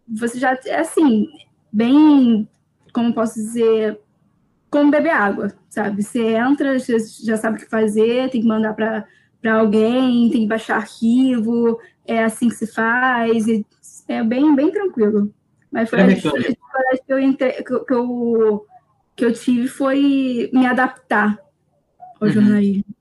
você 0.08 0.38
já 0.38 0.58
é 0.66 0.80
assim, 0.80 1.26
bem, 1.72 2.48
como 2.92 3.14
posso 3.14 3.34
dizer, 3.34 4.00
como 4.70 4.90
beber 4.90 5.10
água, 5.10 5.52
sabe? 5.68 6.02
Você 6.02 6.34
entra, 6.34 6.78
você 6.78 6.98
já 7.24 7.36
sabe 7.36 7.56
o 7.56 7.60
que 7.60 7.70
fazer, 7.70 8.30
tem 8.30 8.40
que 8.40 8.46
mandar 8.46 8.74
para 8.74 9.54
alguém, 9.54 10.30
tem 10.30 10.42
que 10.42 10.46
baixar 10.46 10.76
arquivo, 10.76 11.78
é 12.06 12.24
assim 12.24 12.48
que 12.48 12.54
se 12.54 12.66
faz, 12.66 13.46
é 14.08 14.22
bem, 14.22 14.54
bem 14.54 14.70
tranquilo. 14.70 15.32
Mas 15.70 15.90
foi 15.90 16.00
é 16.00 16.02
a 16.04 16.06
dificuldade 16.06 17.02
que 17.06 17.12
eu, 17.12 17.84
que, 17.84 17.92
eu, 17.94 18.66
que 19.16 19.24
eu 19.24 19.32
tive 19.32 19.68
foi 19.68 20.50
me 20.52 20.66
adaptar 20.66 21.38
ao 22.20 22.26
uhum. 22.26 22.32
jornalismo 22.32 22.97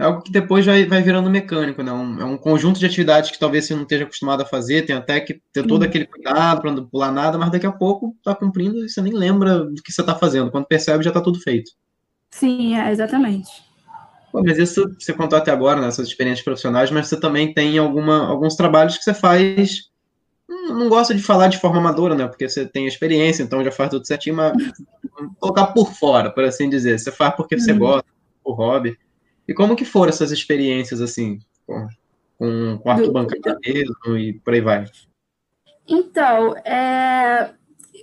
é 0.00 0.04
algo 0.04 0.22
que 0.22 0.32
depois 0.32 0.64
vai, 0.64 0.86
vai 0.86 1.02
virando 1.02 1.28
mecânico, 1.28 1.82
né? 1.82 1.92
Um, 1.92 2.20
é 2.22 2.24
um 2.24 2.38
conjunto 2.38 2.80
de 2.80 2.86
atividades 2.86 3.30
que 3.30 3.38
talvez 3.38 3.66
você 3.66 3.74
não 3.74 3.82
esteja 3.82 4.04
acostumado 4.04 4.42
a 4.42 4.46
fazer, 4.46 4.86
tem 4.86 4.96
até 4.96 5.20
que 5.20 5.42
ter 5.52 5.66
todo 5.66 5.82
aquele 5.82 6.06
cuidado 6.06 6.62
para 6.62 6.72
não 6.72 6.86
pular 6.86 7.12
nada, 7.12 7.36
mas 7.36 7.50
daqui 7.50 7.66
a 7.66 7.72
pouco 7.72 8.14
está 8.16 8.34
cumprindo 8.34 8.78
e 8.78 8.88
você 8.88 9.02
nem 9.02 9.12
lembra 9.12 9.58
do 9.58 9.82
que 9.82 9.92
você 9.92 10.00
está 10.00 10.14
fazendo. 10.14 10.50
Quando 10.50 10.64
percebe, 10.64 11.04
já 11.04 11.10
está 11.10 11.20
tudo 11.20 11.38
feito. 11.38 11.72
Sim, 12.30 12.74
é, 12.76 12.90
exatamente. 12.90 13.50
Pô, 14.32 14.42
mas 14.42 14.56
isso 14.56 14.90
você 14.98 15.12
contou 15.12 15.38
até 15.38 15.50
agora, 15.50 15.82
nessas 15.82 16.06
né, 16.06 16.10
experiências 16.10 16.44
profissionais, 16.44 16.90
mas 16.90 17.06
você 17.06 17.20
também 17.20 17.52
tem 17.52 17.76
alguma, 17.76 18.26
alguns 18.26 18.56
trabalhos 18.56 18.96
que 18.96 19.04
você 19.04 19.12
faz. 19.12 19.90
Não 20.48 20.88
gosta 20.88 21.14
de 21.14 21.22
falar 21.22 21.48
de 21.48 21.58
forma 21.58 21.76
amadora, 21.76 22.14
né? 22.14 22.26
Porque 22.26 22.48
você 22.48 22.64
tem 22.64 22.86
experiência, 22.86 23.42
então 23.42 23.62
já 23.62 23.70
faz 23.70 23.90
tudo 23.90 24.06
certinho, 24.06 24.36
mas 24.36 24.54
colocar 25.38 25.66
por 25.66 25.92
fora, 25.92 26.30
por 26.30 26.42
assim 26.42 26.70
dizer. 26.70 26.98
Você 26.98 27.12
faz 27.12 27.36
porque 27.36 27.60
você 27.60 27.72
uhum. 27.72 27.78
gosta, 27.80 28.08
por 28.42 28.54
hobby. 28.54 28.96
E 29.50 29.54
como 29.54 29.74
que 29.74 29.84
foram 29.84 30.10
essas 30.10 30.30
experiências, 30.30 31.00
assim, 31.00 31.40
com, 31.66 31.88
com 32.38 32.78
quarto 32.78 33.10
bancário 33.10 33.58
mesmo 33.66 34.16
e 34.16 34.34
por 34.34 34.54
aí 34.54 34.60
vai? 34.60 34.84
Então, 35.88 36.56
é, 36.58 37.50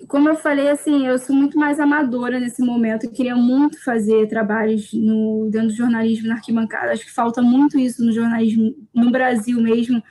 como 0.09 0.27
eu 0.27 0.35
falei, 0.35 0.69
assim, 0.69 1.07
eu 1.07 1.17
sou 1.17 1.33
muito 1.33 1.57
mais 1.57 1.79
amadora 1.79 2.37
nesse 2.37 2.61
momento. 2.61 3.05
Eu 3.05 3.11
queria 3.11 3.33
muito 3.33 3.81
fazer 3.81 4.27
trabalhos 4.27 4.91
no, 4.91 5.47
dentro 5.49 5.69
do 5.69 5.73
jornalismo 5.73 6.27
na 6.27 6.35
arquibancada. 6.35 6.91
Acho 6.91 7.05
que 7.05 7.13
falta 7.13 7.41
muito 7.41 7.79
isso 7.79 8.03
no 8.03 8.11
jornalismo 8.11 8.75
no 8.93 9.09
Brasil 9.09 9.61
mesmo. 9.61 10.03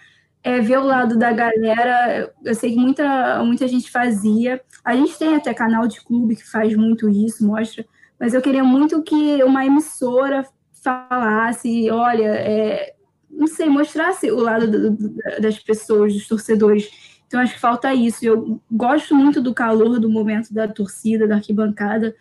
É, 0.43 0.59
ver 0.63 0.79
o 0.79 0.85
lado 0.85 1.19
da 1.19 1.33
galera. 1.33 2.33
Eu 2.43 2.55
sei 2.55 2.71
que 2.71 2.79
muita, 2.79 3.45
muita 3.45 3.69
gente 3.69 3.91
fazia. 3.91 4.59
A 4.83 4.97
gente 4.97 5.19
tem 5.19 5.35
até 5.35 5.53
canal 5.53 5.87
de 5.87 6.01
clube 6.01 6.37
que 6.37 6.51
faz 6.51 6.75
muito 6.75 7.11
isso, 7.11 7.47
mostra. 7.47 7.85
Mas 8.19 8.33
eu 8.33 8.41
queria 8.41 8.65
muito 8.65 9.03
que 9.03 9.45
uma 9.45 9.67
emissora 9.67 10.47
falasse, 10.87 11.91
olha, 11.91 12.29
é, 12.29 12.95
não 13.29 13.47
sei, 13.49 13.69
mostrasse 13.69 14.31
o 14.31 14.39
lado 14.39 14.71
do, 14.71 14.91
do, 14.93 15.15
das 15.41 15.59
pessoas, 15.59 16.15
dos 16.15 16.29
torcedores. 16.29 16.89
Então, 17.27 17.41
acho 17.41 17.55
que 17.55 17.61
falta 17.61 17.93
isso. 17.93 18.25
Eu 18.25 18.61
gosto 18.71 19.15
muito 19.15 19.41
do 19.41 19.53
calor 19.53 19.99
do 19.99 20.09
momento 20.09 20.55
da 20.55 20.69
torcida, 20.69 21.27
da 21.27 21.37
arquibancada. 21.37 22.15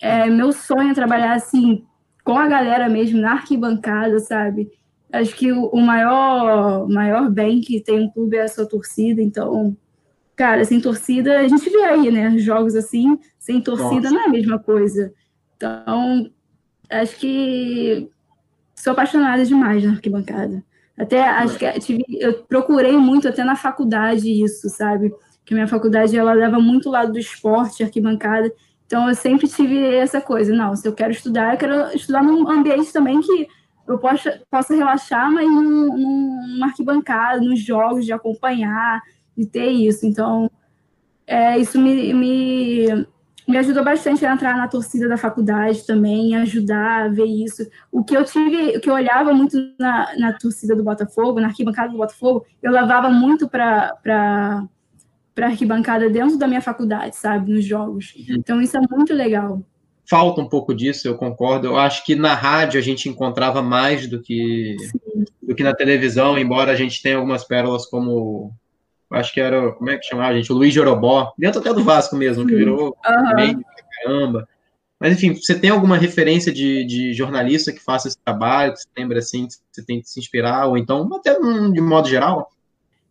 É, 0.00 0.28
meu 0.28 0.52
sonho 0.52 0.90
é 0.90 0.94
trabalhar 0.94 1.32
assim, 1.32 1.84
com 2.24 2.36
a 2.36 2.46
galera 2.46 2.88
mesmo, 2.88 3.20
na 3.20 3.32
arquibancada, 3.32 4.18
sabe? 4.20 4.70
Acho 5.10 5.34
que 5.34 5.50
o, 5.50 5.66
o 5.66 5.80
maior, 5.80 6.88
maior 6.88 7.30
bem 7.30 7.60
que 7.60 7.80
tem 7.80 7.98
um 8.00 8.10
clube 8.10 8.36
é 8.36 8.42
a 8.42 8.48
sua 8.48 8.66
torcida. 8.66 9.22
Então, 9.22 9.76
cara, 10.36 10.64
sem 10.64 10.80
torcida, 10.80 11.40
a 11.40 11.48
gente 11.48 11.68
vê 11.70 11.84
aí, 11.84 12.10
né? 12.10 12.38
Jogos 12.38 12.74
assim, 12.74 13.18
sem 13.38 13.60
torcida 13.62 14.02
Nossa. 14.02 14.10
não 14.10 14.20
é 14.20 14.24
a 14.26 14.30
mesma 14.30 14.58
coisa. 14.58 15.12
Então, 15.56 16.30
acho 16.90 17.16
que 17.16 18.10
sou 18.74 18.92
apaixonada 18.92 19.44
demais 19.44 19.84
na 19.84 19.92
arquibancada. 19.92 20.64
Até 20.98 21.22
acho 21.22 21.58
que 21.58 21.80
tive, 21.80 22.04
eu 22.18 22.42
procurei 22.44 22.96
muito 22.96 23.26
até 23.26 23.42
na 23.42 23.56
faculdade 23.56 24.30
isso, 24.42 24.68
sabe? 24.68 25.14
Que 25.44 25.54
minha 25.54 25.66
faculdade 25.66 26.16
ela 26.16 26.32
leva 26.32 26.58
muito 26.58 26.88
o 26.88 26.92
lado 26.92 27.12
do 27.12 27.18
esporte, 27.18 27.82
arquibancada. 27.82 28.52
Então 28.86 29.08
eu 29.08 29.14
sempre 29.14 29.48
tive 29.48 29.82
essa 29.94 30.20
coisa, 30.20 30.54
não, 30.54 30.74
se 30.76 30.86
eu 30.86 30.92
quero 30.92 31.12
estudar, 31.12 31.54
eu 31.54 31.58
quero 31.58 31.96
estudar 31.96 32.22
num 32.22 32.48
ambiente 32.50 32.92
também 32.92 33.20
que 33.20 33.48
eu 33.88 33.98
possa, 33.98 34.40
possa 34.50 34.74
relaxar, 34.74 35.32
mas 35.32 35.46
num, 35.46 35.96
numa 35.96 36.66
arquibancada, 36.66 37.40
nos 37.40 37.60
jogos, 37.60 38.04
de 38.04 38.12
acompanhar, 38.12 39.00
de 39.36 39.46
ter 39.46 39.70
isso. 39.70 40.06
Então, 40.06 40.50
é, 41.26 41.58
isso 41.58 41.80
me, 41.80 42.12
me, 42.12 43.06
me 43.50 43.58
ajudou 43.58 43.84
bastante 43.84 44.24
a 44.24 44.32
entrar 44.32 44.56
na 44.56 44.68
torcida 44.68 45.08
da 45.08 45.16
faculdade 45.16 45.84
também, 45.86 46.36
ajudar 46.36 47.04
a 47.04 47.08
ver 47.08 47.26
isso. 47.26 47.68
O 47.90 48.04
que 48.04 48.16
eu 48.16 48.24
tive, 48.24 48.76
o 48.76 48.80
que 48.80 48.88
eu 48.88 48.94
olhava 48.94 49.32
muito 49.34 49.56
na, 49.78 50.16
na 50.16 50.32
torcida 50.32 50.74
do 50.76 50.84
Botafogo, 50.84 51.40
na 51.40 51.48
arquibancada 51.48 51.90
do 51.90 51.98
Botafogo, 51.98 52.46
eu 52.62 52.72
levava 52.72 53.10
muito 53.10 53.48
para 53.48 53.94
para 55.32 55.46
arquibancada 55.46 56.10
dentro 56.10 56.36
da 56.36 56.46
minha 56.46 56.60
faculdade, 56.60 57.16
sabe, 57.16 57.52
nos 57.52 57.64
jogos. 57.64 58.12
Uhum. 58.14 58.36
Então 58.36 58.60
isso 58.60 58.76
é 58.76 58.80
muito 58.90 59.14
legal. 59.14 59.62
Falta 60.08 60.40
um 60.40 60.48
pouco 60.48 60.74
disso, 60.74 61.06
eu 61.06 61.16
concordo. 61.16 61.68
Eu 61.68 61.78
acho 61.78 62.04
que 62.04 62.14
na 62.14 62.34
rádio 62.34 62.78
a 62.78 62.82
gente 62.82 63.08
encontrava 63.08 63.62
mais 63.62 64.06
do 64.06 64.20
que 64.20 64.76
do 65.42 65.54
que 65.54 65.62
na 65.62 65.74
televisão, 65.74 66.38
embora 66.38 66.72
a 66.72 66.76
gente 66.76 67.02
tenha 67.02 67.16
algumas 67.16 67.44
pérolas 67.44 67.86
como 67.86 68.52
acho 69.10 69.32
que 69.32 69.40
era, 69.40 69.72
como 69.72 69.90
é 69.90 69.98
que 69.98 70.06
chamava, 70.06 70.34
gente? 70.34 70.52
O 70.52 70.56
Luiz 70.56 70.72
Jorobó, 70.72 71.32
dentro 71.36 71.60
até 71.60 71.72
do 71.72 71.84
Vasco 71.84 72.16
mesmo, 72.16 72.46
que 72.46 72.54
virou 72.54 72.96
uhum. 73.06 73.34
meio 73.34 73.64
caramba. 74.02 74.48
Mas, 74.98 75.14
enfim, 75.14 75.34
você 75.34 75.58
tem 75.58 75.70
alguma 75.70 75.96
referência 75.96 76.52
de, 76.52 76.84
de 76.84 77.14
jornalista 77.14 77.72
que 77.72 77.82
faça 77.82 78.08
esse 78.08 78.18
trabalho, 78.18 78.74
que 78.74 78.80
você 78.80 78.88
lembra, 78.96 79.18
assim, 79.18 79.46
que 79.46 79.54
você 79.72 79.82
tem 79.82 80.00
que 80.00 80.08
se 80.08 80.20
inspirar, 80.20 80.66
ou 80.66 80.76
então, 80.76 81.08
até 81.14 81.34
de 81.38 81.80
modo 81.80 82.08
geral? 82.08 82.50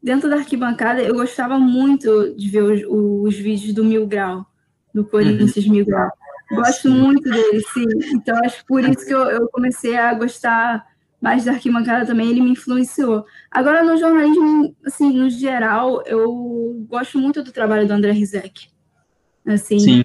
Dentro 0.02 0.30
da 0.30 0.38
arquibancada, 0.38 1.02
eu 1.02 1.16
gostava 1.16 1.58
muito 1.60 2.34
de 2.36 2.48
ver 2.48 2.62
os, 2.62 2.82
os 2.88 3.36
vídeos 3.36 3.74
do 3.74 3.84
Mil 3.84 4.06
Grau, 4.06 4.46
do 4.94 5.04
Corinthians 5.04 5.56
uhum. 5.66 5.72
Mil 5.72 5.86
Grau. 5.86 6.10
Gosto 6.52 6.90
sim. 6.90 6.90
muito 6.90 7.30
dele, 7.30 7.62
sim. 7.74 7.86
Então, 8.14 8.38
acho 8.44 8.66
por 8.66 8.84
isso 8.84 9.06
que 9.06 9.14
eu, 9.14 9.24
eu 9.26 9.48
comecei 9.50 9.98
a 9.98 10.14
gostar 10.14 10.86
mais 11.22 11.46
da 11.46 11.52
arquibancada 11.52 12.06
também, 12.06 12.30
ele 12.30 12.42
me 12.42 12.52
influenciou. 12.52 13.26
Agora, 13.52 13.84
no 13.84 13.98
jornalismo, 13.98 14.76
assim, 14.86 15.12
no 15.12 15.30
geral, 15.30 16.02
eu 16.06 16.86
gosto 16.88 17.20
muito 17.20 17.44
do 17.44 17.52
trabalho 17.52 17.88
do 17.88 17.94
André 17.94 18.12
Rizek. 18.12 18.70
Assim, 19.46 19.80
Sim. 19.80 20.04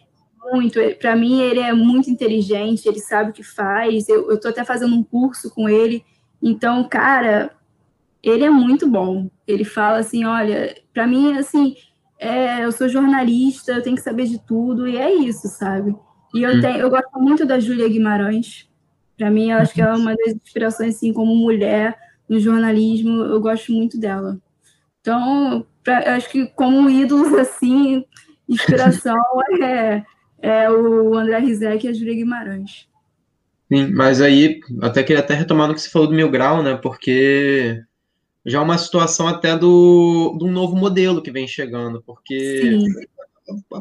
muito. 0.53 0.81
Para 0.99 1.15
mim, 1.15 1.41
ele 1.41 1.61
é 1.61 1.73
muito 1.73 2.11
inteligente, 2.11 2.87
ele 2.87 3.01
sabe 3.01 3.31
o 3.31 3.33
que 3.33 3.45
faz. 3.45 4.09
Eu, 4.09 4.31
eu 4.31 4.41
tô 4.41 4.49
até 4.49 4.65
fazendo 4.65 4.95
um 4.95 5.05
curso 5.05 5.51
com 5.51 5.69
ele. 5.69 6.05
Então, 6.43 6.89
cara, 6.89 7.55
ele 8.23 8.45
é 8.45 8.51
muito 8.51 8.89
bom. 8.89 9.31
Ele 9.47 9.65
fala 9.65 9.99
assim, 9.99 10.25
olha, 10.25 10.75
para 10.93 11.07
mim, 11.07 11.37
assim, 11.37 11.77
é, 12.19 12.65
eu 12.65 12.73
sou 12.73 12.89
jornalista, 12.89 13.73
eu 13.73 13.83
tenho 13.83 13.97
que 13.97 14.03
saber 14.03 14.27
de 14.27 14.39
tudo, 14.45 14.89
e 14.89 14.97
é 14.97 15.13
isso, 15.15 15.47
sabe? 15.49 15.95
E 16.35 16.43
eu, 16.43 16.57
hum. 16.57 16.61
tenho, 16.61 16.79
eu 16.79 16.91
gosto 16.91 17.21
muito 17.21 17.45
da 17.45 17.61
Júlia 17.61 17.89
Guimarães, 17.89 18.69
para 19.17 19.31
mim, 19.31 19.51
eu 19.51 19.59
acho 19.59 19.73
que 19.73 19.81
ela 19.81 19.95
é 19.95 19.99
uma 19.99 20.15
das 20.17 20.35
inspirações, 20.35 20.97
assim, 20.97 21.13
como 21.13 21.35
mulher 21.35 21.97
no 22.29 22.41
jornalismo, 22.41 23.23
eu 23.23 23.41
gosto 23.41 23.73
muito 23.73 23.99
dela. 23.99 24.39
Então, 25.01 25.67
pra, 25.83 26.03
eu 26.03 26.13
acho 26.13 26.31
que 26.31 26.47
como 26.47 26.91
ídolos, 26.91 27.33
assim, 27.39 28.05
inspiração 28.49 29.17
é, 29.63 30.03
é 30.41 30.71
o 30.71 31.15
André 31.15 31.39
Rizek 31.39 31.87
e 31.87 31.91
a 31.91 31.93
Júlia 31.93 32.15
Guimarães. 32.15 32.89
Sim, 33.73 33.93
mas 33.93 34.21
aí, 34.21 34.61
até 34.83 35.03
queria 35.03 35.21
até 35.21 35.35
retomar 35.35 35.69
no 35.69 35.75
que 35.75 35.81
você 35.81 35.91
falou 35.91 36.09
do 36.09 36.15
Mil 36.15 36.31
Grau, 36.31 36.63
né, 36.63 36.77
porque 36.77 37.83
já 38.45 38.59
é 38.59 38.63
uma 38.63 38.77
situação 38.77 39.27
até 39.27 39.57
do, 39.57 40.37
do 40.39 40.47
novo 40.47 40.77
modelo 40.77 41.23
que 41.23 41.31
vem 41.31 41.49
chegando, 41.49 42.03
porque 42.03 42.61
Sim 42.61 43.07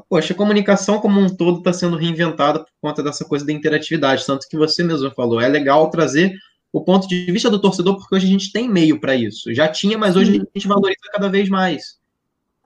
poxa, 0.09 0.33
a 0.33 0.37
comunicação 0.37 0.99
como 0.99 1.19
um 1.19 1.29
todo 1.29 1.59
está 1.59 1.73
sendo 1.73 1.97
reinventada 1.97 2.59
por 2.59 2.71
conta 2.81 3.01
dessa 3.01 3.25
coisa 3.25 3.45
da 3.45 3.53
interatividade, 3.53 4.25
tanto 4.25 4.47
que 4.47 4.57
você 4.57 4.83
mesmo 4.83 5.09
falou, 5.11 5.39
é 5.39 5.47
legal 5.47 5.89
trazer 5.89 6.33
o 6.71 6.81
ponto 6.81 7.07
de 7.07 7.31
vista 7.31 7.49
do 7.49 7.61
torcedor, 7.61 7.97
porque 7.97 8.15
hoje 8.15 8.25
a 8.25 8.29
gente 8.29 8.51
tem 8.51 8.67
meio 8.67 8.99
para 8.99 9.15
isso. 9.15 9.53
Já 9.53 9.67
tinha, 9.67 9.97
mas 9.97 10.15
hoje 10.15 10.33
Sim. 10.33 10.41
a 10.41 10.57
gente 10.57 10.67
valoriza 10.67 11.11
cada 11.11 11.29
vez 11.29 11.47
mais. 11.47 11.99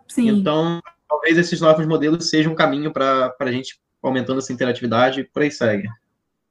Sim. 0.08 0.30
Então, 0.30 0.82
talvez 1.10 1.38
esses 1.38 1.60
novos 1.60 1.86
modelos 1.86 2.30
sejam 2.30 2.54
um 2.54 2.56
caminho 2.56 2.92
para 2.94 3.36
a 3.38 3.52
gente 3.52 3.80
aumentando 4.02 4.40
essa 4.40 4.54
interatividade 4.54 5.22
e 5.22 5.24
por 5.26 5.42
aí 5.42 5.52
segue. 5.52 5.90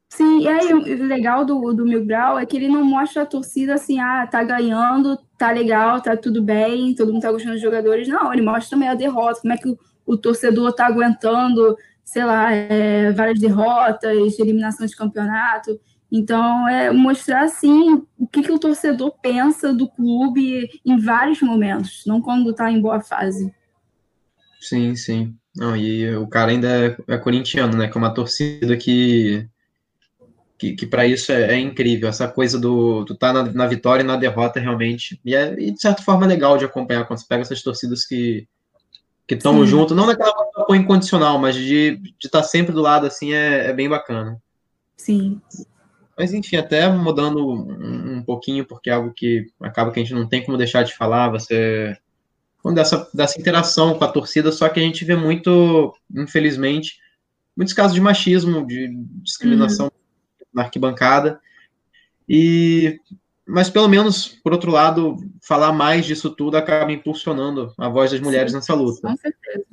Sim, 0.08 0.42
e 0.42 0.48
aí 0.48 0.72
o 0.72 1.04
legal 1.04 1.44
do, 1.44 1.72
do 1.72 1.84
Mil 1.84 2.04
Grau 2.04 2.38
é 2.38 2.46
que 2.46 2.56
ele 2.56 2.68
não 2.68 2.84
mostra 2.84 3.22
a 3.22 3.26
torcida 3.26 3.74
assim, 3.74 3.98
ah, 3.98 4.26
tá 4.26 4.44
ganhando, 4.44 5.18
tá 5.36 5.50
legal, 5.50 6.00
tá 6.00 6.16
tudo 6.16 6.42
bem, 6.42 6.94
todo 6.94 7.12
mundo 7.12 7.22
tá 7.22 7.32
gostando 7.32 7.54
dos 7.54 7.62
jogadores. 7.62 8.06
Não, 8.06 8.32
ele 8.32 8.42
mostra 8.42 8.70
também 8.70 8.88
a 8.88 8.94
derrota, 8.94 9.40
como 9.40 9.52
é 9.52 9.56
que 9.56 9.68
o 9.68 9.78
o 10.06 10.16
torcedor 10.16 10.70
está 10.70 10.86
aguentando, 10.86 11.76
sei 12.04 12.24
lá, 12.24 12.52
é, 12.52 13.10
várias 13.12 13.40
derrotas, 13.40 14.38
eliminação 14.38 14.86
de 14.86 14.96
campeonato. 14.96 15.78
Então, 16.10 16.68
é 16.68 16.90
mostrar, 16.92 17.42
assim, 17.42 18.02
o 18.16 18.26
que, 18.26 18.42
que 18.42 18.52
o 18.52 18.58
torcedor 18.58 19.12
pensa 19.20 19.74
do 19.74 19.88
clube 19.88 20.80
em 20.84 20.96
vários 20.96 21.42
momentos, 21.42 22.04
não 22.06 22.22
quando 22.22 22.50
está 22.50 22.70
em 22.70 22.80
boa 22.80 23.00
fase. 23.00 23.52
Sim, 24.60 24.94
sim. 24.94 25.36
Não, 25.56 25.76
e 25.76 26.14
o 26.16 26.26
cara 26.28 26.52
ainda 26.52 26.68
é, 26.68 27.14
é 27.14 27.18
corintiano, 27.18 27.76
né? 27.76 27.88
Que 27.88 27.96
é 27.96 28.00
uma 28.00 28.14
torcida 28.14 28.76
que, 28.76 29.48
que, 30.58 30.74
que 30.74 30.86
para 30.86 31.06
isso 31.06 31.32
é, 31.32 31.54
é, 31.54 31.58
incrível. 31.58 32.08
Essa 32.08 32.28
coisa 32.28 32.58
do 32.58 33.04
tu 33.04 33.14
tá 33.14 33.32
na, 33.32 33.42
na, 33.44 33.66
vitória 33.66 34.02
e 34.02 34.06
na 34.06 34.16
derrota, 34.16 34.60
realmente. 34.60 35.20
E, 35.24 35.34
é, 35.34 35.54
e 35.58 35.72
de 35.72 35.80
certa 35.80 36.02
forma, 36.02 36.26
legal 36.26 36.58
de 36.58 36.64
acompanhar 36.64 37.04
quando 37.06 37.20
você 37.20 37.26
pega 37.28 37.42
essas 37.42 37.62
torcidas 37.62 38.04
que, 38.04 38.46
que 39.26 39.34
estão 39.34 39.66
junto, 39.66 39.94
não 39.94 40.06
naquela 40.06 40.30
apoio 40.56 40.80
incondicional, 40.80 41.38
mas 41.38 41.56
de 41.56 42.00
estar 42.22 42.42
tá 42.42 42.44
sempre 42.44 42.72
do 42.72 42.80
lado 42.80 43.06
assim 43.06 43.32
é, 43.32 43.68
é, 43.68 43.72
bem 43.72 43.88
bacana. 43.88 44.40
Sim. 44.96 45.40
Mas 46.16 46.32
enfim, 46.32 46.56
até 46.56 46.88
mudando 46.88 47.46
um, 47.46 48.16
um, 48.18 48.22
pouquinho, 48.22 48.64
porque 48.64 48.88
é 48.88 48.92
algo 48.92 49.12
que 49.12 49.46
acaba 49.60 49.90
que 49.90 50.00
a 50.00 50.02
gente 50.02 50.14
não 50.14 50.28
tem 50.28 50.44
como 50.44 50.56
deixar 50.56 50.82
de 50.84 50.94
falar, 50.94 51.28
você 51.28 51.96
dessa, 52.72 53.08
dessa 53.12 53.38
interação 53.38 53.96
com 53.98 54.04
a 54.04 54.08
torcida, 54.08 54.50
só 54.50 54.68
que 54.68 54.80
a 54.80 54.82
gente 54.82 55.04
vê 55.04 55.14
muito, 55.14 55.94
infelizmente, 56.14 56.98
muitos 57.56 57.74
casos 57.74 57.94
de 57.94 58.00
machismo, 58.00 58.66
de 58.66 58.88
discriminação 59.22 59.86
uhum. 59.86 60.46
na 60.52 60.62
arquibancada. 60.62 61.40
E 62.28 62.98
mas 63.46 63.70
pelo 63.70 63.88
menos, 63.88 64.28
por 64.42 64.52
outro 64.52 64.70
lado, 64.70 65.16
falar 65.40 65.72
mais 65.72 66.04
disso 66.04 66.30
tudo 66.30 66.56
acaba 66.56 66.90
impulsionando 66.90 67.72
a 67.78 67.88
voz 67.88 68.10
das 68.10 68.20
mulheres 68.20 68.50
Sim, 68.50 68.56
nessa 68.56 68.74
luta. 68.74 69.08
Com 69.08 69.16
certeza. 69.16 69.64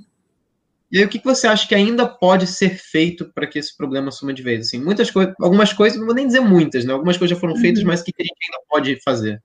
E 0.92 1.00
aí, 1.00 1.06
o 1.06 1.10
que 1.10 1.20
você 1.24 1.48
acha 1.48 1.68
que 1.68 1.74
ainda 1.74 2.08
pode 2.08 2.46
ser 2.46 2.78
feito 2.78 3.26
para 3.34 3.48
que 3.48 3.58
esse 3.58 3.76
problema 3.76 4.12
suma 4.12 4.32
de 4.32 4.44
vez? 4.44 4.68
Assim, 4.68 4.80
muitas 4.80 5.10
coisas, 5.10 5.34
algumas 5.42 5.74
coisas, 5.74 5.98
não 5.98 6.06
vou 6.06 6.14
nem 6.14 6.28
dizer 6.28 6.42
muitas, 6.42 6.86
né? 6.86 6.94
Algumas 6.94 7.18
coisas 7.18 7.36
já 7.36 7.42
foram 7.42 7.56
feitas, 7.56 7.82
uhum. 7.82 7.88
mas 7.88 8.02
o 8.02 8.04
que 8.06 8.14
a 8.20 8.24
gente 8.24 8.38
ainda 8.48 8.64
pode 8.70 9.02
fazer? 9.04 9.42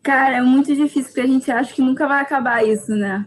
Cara, 0.00 0.36
é 0.36 0.40
muito 0.40 0.72
difícil, 0.76 1.06
porque 1.06 1.20
a 1.22 1.26
gente 1.26 1.50
acha 1.50 1.74
que 1.74 1.82
nunca 1.82 2.06
vai 2.06 2.22
acabar 2.22 2.64
isso, 2.64 2.94
né? 2.94 3.26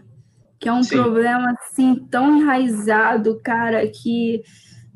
Que 0.58 0.70
é 0.70 0.72
um 0.72 0.82
Sim. 0.82 0.96
problema, 0.96 1.54
assim, 1.60 1.96
tão 2.10 2.38
enraizado, 2.38 3.38
cara, 3.44 3.86
que 3.88 4.42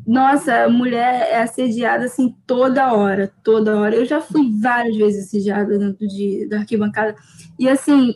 nossa, 0.07 0.65
a 0.65 0.69
mulher 0.69 1.29
é 1.33 1.43
assediada 1.43 2.05
assim 2.05 2.35
toda 2.47 2.93
hora, 2.93 3.33
toda 3.43 3.77
hora. 3.77 3.97
Eu 3.97 4.05
já 4.05 4.21
fui 4.21 4.49
várias 4.61 4.97
vezes 4.97 5.27
assediada 5.27 5.77
dentro 5.77 6.07
de, 6.07 6.47
da 6.49 6.59
arquibancada. 6.59 7.17
E 7.59 7.69
assim, 7.69 8.15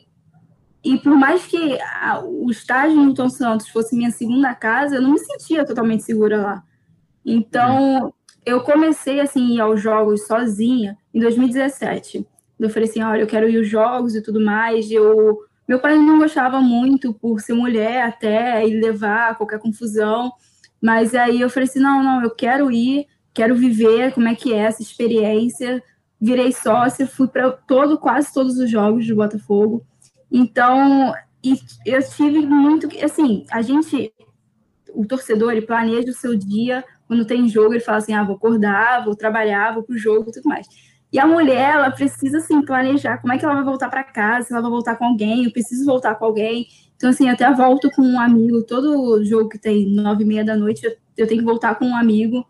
e 0.84 0.98
por 0.98 1.16
mais 1.16 1.44
que 1.46 1.78
a, 1.80 2.22
o 2.24 2.48
estágio 2.48 2.96
no 2.96 3.12
Tom 3.12 3.28
Santos 3.28 3.68
fosse 3.68 3.96
minha 3.96 4.12
segunda 4.12 4.54
casa, 4.54 4.96
eu 4.96 5.02
não 5.02 5.12
me 5.12 5.18
sentia 5.18 5.64
totalmente 5.64 6.04
segura 6.04 6.40
lá. 6.40 6.62
Então, 7.24 8.14
eu 8.46 8.62
comecei 8.62 9.20
assim 9.20 9.56
ir 9.56 9.60
aos 9.60 9.80
jogos 9.80 10.26
sozinha 10.28 10.96
em 11.12 11.18
2017. 11.18 12.24
Eu 12.58 12.70
falei 12.70 12.88
assim, 12.88 13.02
olha, 13.02 13.22
eu 13.22 13.26
quero 13.26 13.48
ir 13.48 13.56
aos 13.58 13.68
jogos 13.68 14.14
e 14.14 14.22
tudo 14.22 14.40
mais. 14.40 14.90
Eu, 14.92 15.40
meu 15.66 15.80
pai 15.80 15.98
não 15.98 16.18
gostava 16.18 16.60
muito 16.60 17.12
por 17.12 17.40
ser 17.40 17.54
mulher 17.54 18.02
até 18.02 18.66
e 18.66 18.80
levar 18.80 19.36
qualquer 19.36 19.58
confusão. 19.58 20.32
Mas 20.80 21.14
aí 21.14 21.40
eu 21.40 21.50
falei 21.50 21.68
assim: 21.68 21.80
não, 21.80 22.02
não, 22.02 22.22
eu 22.22 22.30
quero 22.30 22.70
ir, 22.70 23.06
quero 23.34 23.54
viver 23.54 24.12
como 24.12 24.28
é 24.28 24.34
que 24.34 24.52
é 24.52 24.58
essa 24.58 24.82
experiência. 24.82 25.82
Virei 26.20 26.52
sócia, 26.52 27.06
fui 27.06 27.28
para 27.28 27.50
todo, 27.50 27.98
quase 27.98 28.32
todos 28.32 28.58
os 28.58 28.70
jogos 28.70 29.06
do 29.06 29.16
Botafogo. 29.16 29.84
Então, 30.30 31.14
eu 31.86 32.02
tive 32.08 32.40
muito. 32.40 32.88
Assim, 33.02 33.44
a 33.50 33.62
gente, 33.62 34.12
o 34.92 35.06
torcedor, 35.06 35.52
ele 35.52 35.62
planeja 35.62 36.10
o 36.10 36.14
seu 36.14 36.36
dia. 36.36 36.84
Quando 37.06 37.24
tem 37.24 37.48
jogo, 37.48 37.72
ele 37.72 37.80
fala 37.80 37.98
assim: 37.98 38.12
ah, 38.12 38.22
vou 38.22 38.36
acordar, 38.36 39.04
vou 39.04 39.16
trabalhar, 39.16 39.74
vou 39.74 39.82
pro 39.82 39.96
jogo 39.96 40.30
e 40.30 40.32
tudo 40.32 40.48
mais. 40.48 40.66
E 41.12 41.18
a 41.18 41.26
mulher, 41.26 41.74
ela 41.74 41.90
precisa, 41.90 42.38
assim, 42.38 42.62
planejar 42.62 43.18
como 43.18 43.32
é 43.32 43.38
que 43.38 43.44
ela 43.44 43.54
vai 43.54 43.64
voltar 43.64 43.88
para 43.88 44.04
casa, 44.04 44.46
se 44.46 44.52
ela 44.52 44.62
vai 44.62 44.70
voltar 44.70 44.94
com 44.96 45.04
alguém, 45.04 45.44
eu 45.44 45.52
preciso 45.52 45.84
voltar 45.84 46.14
com 46.14 46.24
alguém. 46.24 46.68
Então, 47.00 47.08
assim, 47.08 47.30
até 47.30 47.50
volto 47.50 47.90
com 47.92 48.02
um 48.02 48.20
amigo, 48.20 48.62
todo 48.62 49.24
jogo 49.24 49.48
que 49.48 49.58
tem 49.58 49.86
nove 49.86 50.22
e 50.22 50.26
meia 50.26 50.44
da 50.44 50.54
noite, 50.54 50.84
eu, 50.84 50.92
eu 51.16 51.26
tenho 51.26 51.40
que 51.40 51.46
voltar 51.46 51.76
com 51.76 51.86
um 51.86 51.96
amigo, 51.96 52.46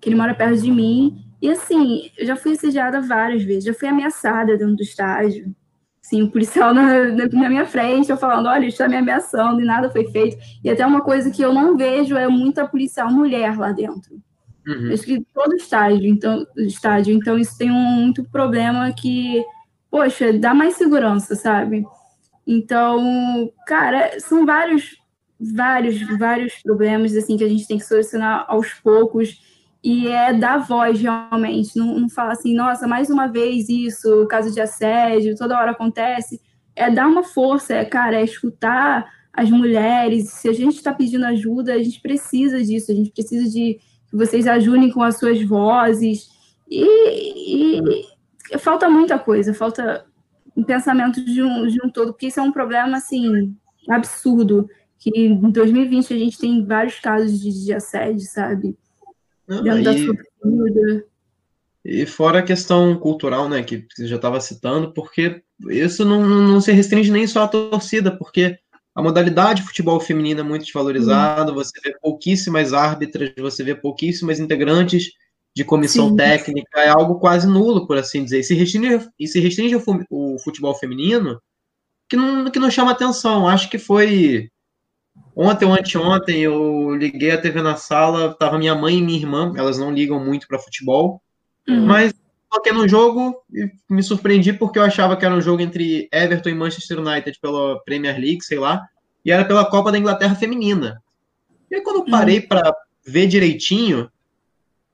que 0.00 0.08
ele 0.08 0.16
mora 0.16 0.34
perto 0.34 0.62
de 0.62 0.70
mim, 0.70 1.22
E 1.42 1.50
assim, 1.50 2.10
eu 2.16 2.24
já 2.24 2.34
fui 2.34 2.52
assediada 2.52 3.02
várias 3.02 3.42
vezes, 3.42 3.64
já 3.64 3.74
fui 3.74 3.86
ameaçada 3.86 4.56
dentro 4.56 4.74
do 4.76 4.82
estágio. 4.82 5.54
Sim, 6.00 6.22
o 6.22 6.30
policial 6.30 6.72
na, 6.72 7.08
na, 7.28 7.48
minha 7.50 7.66
frente, 7.66 8.08
eu 8.10 8.16
falando, 8.16 8.46
olha, 8.46 8.64
está 8.64 8.88
me 8.88 8.96
ameaçando 8.96 9.60
e 9.60 9.66
nada 9.66 9.90
foi 9.90 10.10
feito. 10.10 10.38
E 10.64 10.70
até 10.70 10.86
uma 10.86 11.02
coisa 11.02 11.30
que 11.30 11.42
eu 11.42 11.52
não 11.52 11.76
vejo 11.76 12.16
é 12.16 12.26
muita 12.26 12.66
policial 12.66 13.12
mulher 13.12 13.58
lá 13.58 13.70
dentro. 13.70 14.18
Uhum. 14.66 14.94
Acho 14.94 15.02
que 15.02 15.22
todo 15.34 15.54
estágio, 15.56 16.06
então, 16.06 16.46
estádio, 16.56 17.14
então 17.14 17.38
isso 17.38 17.56
tem 17.58 17.70
um 17.70 17.74
muito 17.74 18.24
problema 18.30 18.90
que, 18.94 19.44
poxa, 19.90 20.32
dá 20.32 20.54
mais 20.54 20.76
segurança, 20.76 21.34
sabe? 21.34 21.84
Então, 22.52 23.52
cara, 23.64 24.18
são 24.18 24.44
vários, 24.44 24.96
vários, 25.38 26.00
vários 26.18 26.54
problemas 26.60 27.16
assim 27.16 27.36
que 27.36 27.44
a 27.44 27.48
gente 27.48 27.68
tem 27.68 27.78
que 27.78 27.86
solucionar 27.86 28.44
aos 28.48 28.74
poucos. 28.74 29.40
E 29.84 30.08
é 30.08 30.32
dar 30.32 30.58
voz 30.58 31.00
realmente, 31.00 31.78
não, 31.78 31.96
não 32.00 32.08
falar 32.10 32.32
assim, 32.32 32.52
nossa, 32.52 32.88
mais 32.88 33.08
uma 33.08 33.28
vez 33.28 33.68
isso, 33.68 34.26
caso 34.26 34.52
de 34.52 34.60
assédio, 34.60 35.36
toda 35.36 35.56
hora 35.56 35.70
acontece, 35.70 36.40
é 36.74 36.90
dar 36.90 37.06
uma 37.06 37.22
força, 37.22 37.72
é, 37.72 37.84
cara, 37.84 38.16
é 38.16 38.24
escutar 38.24 39.08
as 39.32 39.48
mulheres, 39.48 40.30
se 40.32 40.48
a 40.48 40.52
gente 40.52 40.74
está 40.74 40.92
pedindo 40.92 41.24
ajuda, 41.26 41.72
a 41.72 41.82
gente 41.82 42.00
precisa 42.00 42.62
disso, 42.62 42.90
a 42.90 42.94
gente 42.94 43.12
precisa 43.12 43.48
de 43.48 43.78
que 44.10 44.16
vocês 44.16 44.46
ajudem 44.46 44.90
com 44.90 45.02
as 45.02 45.18
suas 45.18 45.40
vozes, 45.42 46.28
e, 46.68 47.78
e 47.78 48.58
falta 48.58 48.90
muita 48.90 49.18
coisa, 49.18 49.54
falta 49.54 50.04
um 50.56 50.62
pensamento 50.62 51.24
de 51.24 51.42
um, 51.42 51.66
de 51.66 51.78
um 51.84 51.90
todo, 51.90 52.12
porque 52.12 52.26
isso 52.26 52.40
é 52.40 52.42
um 52.42 52.52
problema, 52.52 52.96
assim, 52.96 53.54
absurdo, 53.88 54.68
que 54.98 55.10
em 55.14 55.50
2020 55.50 56.14
a 56.14 56.18
gente 56.18 56.38
tem 56.38 56.64
vários 56.64 56.98
casos 56.98 57.40
de, 57.40 57.64
de 57.64 57.72
assédio, 57.72 58.20
sabe? 58.20 58.76
Não, 59.48 59.62
dentro 59.62 59.84
da 59.84 59.92
sua 59.96 60.14
vida. 60.44 61.04
E 61.84 62.04
fora 62.04 62.40
a 62.40 62.42
questão 62.42 62.94
cultural, 62.98 63.48
né, 63.48 63.62
que 63.62 63.86
você 63.90 64.06
já 64.06 64.16
estava 64.16 64.40
citando, 64.40 64.92
porque 64.92 65.42
isso 65.70 66.04
não, 66.04 66.26
não 66.26 66.60
se 66.60 66.70
restringe 66.72 67.10
nem 67.10 67.26
só 67.26 67.44
à 67.44 67.48
torcida, 67.48 68.14
porque 68.14 68.58
a 68.94 69.02
modalidade 69.02 69.62
de 69.62 69.68
futebol 69.68 69.98
feminino 69.98 70.40
é 70.40 70.42
muito 70.42 70.64
desvalorizada, 70.64 71.52
você 71.52 71.72
vê 71.82 71.96
pouquíssimas 72.00 72.74
árbitras, 72.74 73.32
você 73.38 73.64
vê 73.64 73.74
pouquíssimas 73.74 74.38
integrantes 74.38 75.12
de 75.54 75.64
comissão 75.64 76.10
Sim. 76.10 76.16
técnica, 76.16 76.80
é 76.80 76.88
algo 76.88 77.18
quase 77.18 77.46
nulo, 77.46 77.86
por 77.86 77.98
assim 77.98 78.24
dizer. 78.24 78.40
E 78.40 78.44
se 78.44 78.54
restringe, 78.54 79.08
e 79.18 79.26
se 79.26 79.40
restringe 79.40 79.76
o 80.10 80.38
futebol 80.38 80.74
feminino, 80.74 81.40
que 82.08 82.16
não, 82.16 82.50
que 82.50 82.58
não 82.58 82.70
chama 82.70 82.92
atenção. 82.92 83.48
Acho 83.48 83.68
que 83.68 83.78
foi 83.78 84.50
Ontem 85.34 85.64
ou 85.64 85.72
anteontem 85.72 86.40
eu 86.40 86.94
liguei 86.94 87.30
a 87.30 87.40
TV 87.40 87.62
na 87.62 87.76
sala, 87.76 88.34
tava 88.34 88.58
minha 88.58 88.74
mãe 88.74 88.98
e 88.98 89.02
minha 89.02 89.18
irmã, 89.18 89.52
elas 89.56 89.78
não 89.78 89.92
ligam 89.92 90.22
muito 90.22 90.46
para 90.46 90.58
futebol, 90.58 91.22
uhum. 91.68 91.86
mas 91.86 92.12
coloquei 92.48 92.72
no 92.72 92.88
jogo 92.88 93.42
e 93.52 93.70
me 93.88 94.02
surpreendi 94.02 94.52
porque 94.52 94.78
eu 94.78 94.82
achava 94.82 95.16
que 95.16 95.24
era 95.24 95.34
um 95.34 95.40
jogo 95.40 95.62
entre 95.62 96.08
Everton 96.12 96.50
e 96.50 96.54
Manchester 96.54 96.98
United 96.98 97.38
pela 97.40 97.80
Premier 97.84 98.18
League, 98.18 98.42
sei 98.42 98.58
lá, 98.58 98.86
e 99.24 99.30
era 99.30 99.44
pela 99.44 99.64
Copa 99.64 99.92
da 99.92 99.98
Inglaterra 99.98 100.34
feminina. 100.34 101.00
E 101.70 101.76
aí, 101.76 101.82
quando 101.82 102.00
eu 102.00 102.04
parei 102.04 102.40
uhum. 102.40 102.48
para 102.48 102.74
ver 103.06 103.26
direitinho, 103.28 104.10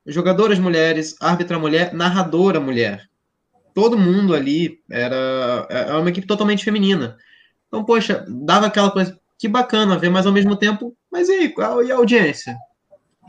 jogadoras 0.07 0.57
mulheres, 0.57 1.15
árbitra 1.21 1.59
mulher, 1.59 1.93
narradora 1.93 2.59
mulher. 2.59 3.07
Todo 3.73 3.97
mundo 3.97 4.33
ali 4.33 4.79
era, 4.89 5.67
era 5.69 5.99
uma 5.99 6.09
equipe 6.09 6.25
totalmente 6.25 6.63
feminina. 6.63 7.15
Então, 7.67 7.83
poxa, 7.83 8.25
dava 8.27 8.67
aquela 8.67 8.89
coisa, 8.89 9.19
que 9.37 9.47
bacana 9.47 9.97
ver, 9.97 10.09
mas 10.09 10.25
ao 10.25 10.33
mesmo 10.33 10.55
tempo, 10.55 10.95
mas 11.11 11.29
e 11.29 11.33
aí, 11.33 11.53
e 11.85 11.91
a 11.91 11.95
audiência? 11.95 12.55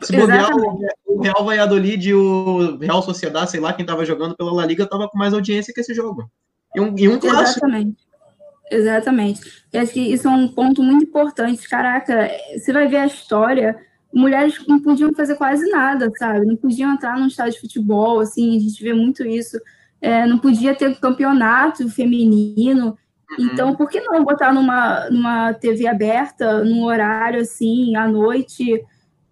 Se 0.02 0.16
bobear, 0.16 0.50
o 1.04 1.20
Real 1.20 1.44
Valladolid 1.44 2.08
e 2.08 2.14
o 2.14 2.78
Real 2.78 3.02
Sociedade, 3.02 3.50
sei 3.50 3.60
lá, 3.60 3.72
quem 3.72 3.82
estava 3.82 4.04
jogando 4.04 4.36
pela 4.36 4.52
La 4.52 4.64
Liga, 4.64 4.84
estava 4.84 5.08
com 5.08 5.18
mais 5.18 5.34
audiência 5.34 5.74
que 5.74 5.80
esse 5.80 5.92
jogo. 5.92 6.30
E 6.74 6.80
um, 6.80 6.94
e 6.96 7.08
um 7.08 7.18
clássico. 7.18 7.66
Exatamente. 7.66 8.08
Exatamente. 8.70 9.40
Eu 9.72 9.80
acho 9.80 9.92
que 9.92 10.00
isso 10.00 10.28
é 10.28 10.30
um 10.30 10.48
ponto 10.48 10.82
muito 10.82 11.04
importante. 11.04 11.68
Caraca, 11.68 12.30
você 12.56 12.72
vai 12.72 12.86
ver 12.86 12.98
a 12.98 13.06
história, 13.06 13.76
mulheres 14.12 14.66
não 14.66 14.80
podiam 14.80 15.12
fazer 15.12 15.36
quase 15.36 15.68
nada, 15.70 16.10
sabe? 16.18 16.46
Não 16.46 16.56
podiam 16.56 16.92
entrar 16.92 17.18
num 17.18 17.26
estádio 17.26 17.54
de 17.54 17.60
futebol, 17.60 18.20
assim, 18.20 18.56
a 18.56 18.60
gente 18.60 18.82
vê 18.82 18.92
muito 18.92 19.26
isso. 19.26 19.58
É, 20.00 20.26
não 20.26 20.38
podia 20.38 20.74
ter 20.74 20.98
campeonato 20.98 21.88
feminino. 21.88 22.96
Uhum. 23.38 23.46
Então, 23.46 23.76
por 23.76 23.88
que 23.88 24.00
não 24.00 24.24
botar 24.24 24.52
numa, 24.52 25.08
numa 25.10 25.52
TV 25.54 25.86
aberta, 25.86 26.64
num 26.64 26.84
horário 26.84 27.40
assim, 27.40 27.94
à 27.96 28.08
noite, 28.08 28.82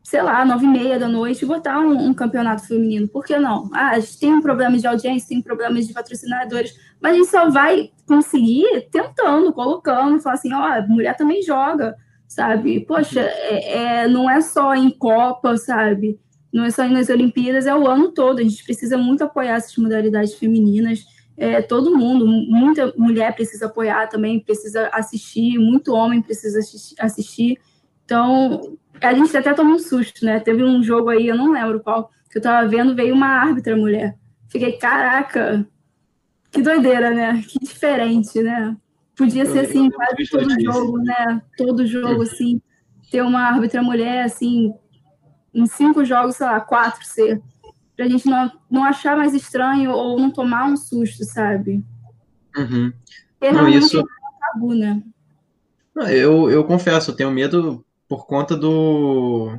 sei 0.03 0.23
lá, 0.23 0.45
nove 0.45 0.67
e 0.67 0.69
meia 0.69 0.99
da 0.99 1.09
noite, 1.09 1.47
botar 1.47 1.81
um, 1.81 2.09
um, 2.09 2.15
campeonato 2.15 2.67
feminino? 2.67 3.09
Por 3.09 3.25
que 3.25 3.39
não? 3.39 3.71
Ah, 3.73 3.91
a 3.91 4.01
gente 4.01 4.19
tem 4.19 4.35
um 4.35 4.43
problema 4.43 4.77
de 4.77 4.87
audiência, 4.87 5.29
tem 5.29 5.41
problemas 5.41 5.87
de 5.87 5.95
patrocinadores, 5.95 6.75
mas 7.01 7.12
a 7.12 7.17
gente 7.17 7.31
só 7.31 7.49
vai 7.49 7.91
conseguir 8.07 8.89
tentando, 8.91 9.53
colocando, 9.53 10.21
falar 10.21 10.35
assim, 10.35 10.53
ó, 10.53 10.61
oh, 10.61 10.65
a 10.65 10.87
mulher 10.87 11.17
também 11.17 11.43
joga, 11.43 11.97
sabe? 12.29 12.81
Poxa, 12.81 13.21
uhum. 13.21 13.27
é, 13.27 14.03
é, 14.03 14.09
não 14.09 14.31
é 14.31 14.41
só 14.41 14.75
em 14.75 14.91
Copa, 14.91 15.57
sabe? 15.57 16.19
Não 16.53 16.65
é 16.65 16.71
só 16.71 16.87
nas 16.89 17.09
Olimpíadas, 17.09 17.67
é 17.67 17.75
o 17.75 17.87
ano 17.87 18.12
todo. 18.12 18.39
A 18.39 18.43
gente 18.43 18.65
precisa 18.65 18.97
muito 18.97 19.25
apoiar 19.25 19.57
essas 19.57 19.77
modalidades 19.77 20.35
femininas 20.35 21.05
é, 21.37 21.61
todo 21.61 21.97
mundo, 21.97 22.27
muita 22.27 22.93
mulher 22.97 23.35
precisa 23.35 23.67
apoiar 23.67 24.09
também, 24.09 24.41
precisa 24.41 24.89
assistir, 24.93 25.59
muito 25.59 25.93
homem 25.93 26.23
precisa 26.23 26.61
assistir. 26.99 27.59
Então, 28.05 28.79
a 29.03 29.12
gente 29.12 29.37
até 29.37 29.53
tomou 29.53 29.75
um 29.75 29.79
susto, 29.79 30.25
né? 30.25 30.41
Teve 30.41 30.65
um 30.65 30.83
jogo 30.83 31.11
aí, 31.11 31.29
eu 31.29 31.37
não 31.37 31.53
lembro 31.53 31.81
qual, 31.81 32.11
que 32.31 32.39
eu 32.39 32.43
tava 32.43 32.67
vendo, 32.67 32.95
veio 32.95 33.15
uma 33.15 33.27
árbitra 33.27 33.77
mulher. 33.77 34.17
Fiquei, 34.49 34.73
caraca, 34.73 35.67
que 36.51 36.62
doideira, 36.62 37.11
né? 37.11 37.43
Que 37.47 37.59
diferente, 37.59 38.43
né? 38.43 38.75
Podia 39.17 39.47
ser 39.47 39.61
assim, 39.61 39.91
quase 39.91 40.29
todo 40.29 40.61
jogo, 40.61 40.99
né? 40.99 41.43
Todo 41.57 41.87
jogo, 41.87 42.23
assim, 42.23 42.61
ter 43.11 43.23
uma 43.23 43.41
árbitra 43.41 43.83
mulher, 43.83 44.25
assim, 44.25 44.75
em 45.55 45.67
cinco 45.67 46.05
jogos, 46.05 46.37
sei 46.37 46.47
lá, 46.47 46.61
quatro 46.61 47.05
ser 47.05 47.43
para 47.97 48.05
a 48.05 48.09
gente 48.09 48.29
não, 48.29 48.53
não 48.71 48.85
achar 48.85 49.17
mais 49.17 49.33
estranho 49.33 49.91
ou 49.91 50.21
não 50.21 50.31
tomar 50.31 50.67
um 50.67 50.77
susto, 50.77 51.25
sabe? 51.25 51.83
Uhum. 52.55 52.93
não, 53.53 53.69
isso... 53.69 53.99
é 53.99 54.03
tabu, 54.53 54.75
né? 54.75 55.03
Eu, 56.11 56.51
eu 56.51 56.63
confesso, 56.65 57.11
eu 57.11 57.17
tenho 57.17 57.31
medo 57.31 57.85
por 58.07 58.27
conta 58.27 58.55
do 58.55 59.59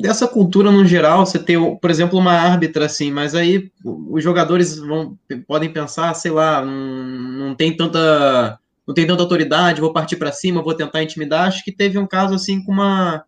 dessa 0.00 0.26
cultura 0.26 0.70
no 0.70 0.86
geral, 0.86 1.26
você 1.26 1.38
ter, 1.38 1.58
por 1.80 1.90
exemplo, 1.90 2.18
uma 2.18 2.32
árbitra 2.32 2.86
assim, 2.86 3.10
mas 3.10 3.34
aí 3.34 3.70
os 3.84 4.22
jogadores 4.22 4.78
vão 4.78 5.18
podem 5.46 5.70
pensar, 5.70 6.14
sei 6.14 6.30
lá, 6.30 6.64
não, 6.64 7.48
não 7.48 7.54
tem 7.54 7.76
tanta 7.76 8.58
não 8.86 8.94
tem 8.94 9.06
tanta 9.06 9.22
autoridade, 9.22 9.80
vou 9.80 9.92
partir 9.92 10.16
para 10.16 10.32
cima, 10.32 10.62
vou 10.62 10.74
tentar 10.74 11.02
intimidar. 11.02 11.46
Acho 11.46 11.64
que 11.64 11.70
teve 11.70 11.98
um 11.98 12.06
caso 12.06 12.34
assim 12.34 12.64
com 12.64 12.72
uma 12.72 13.24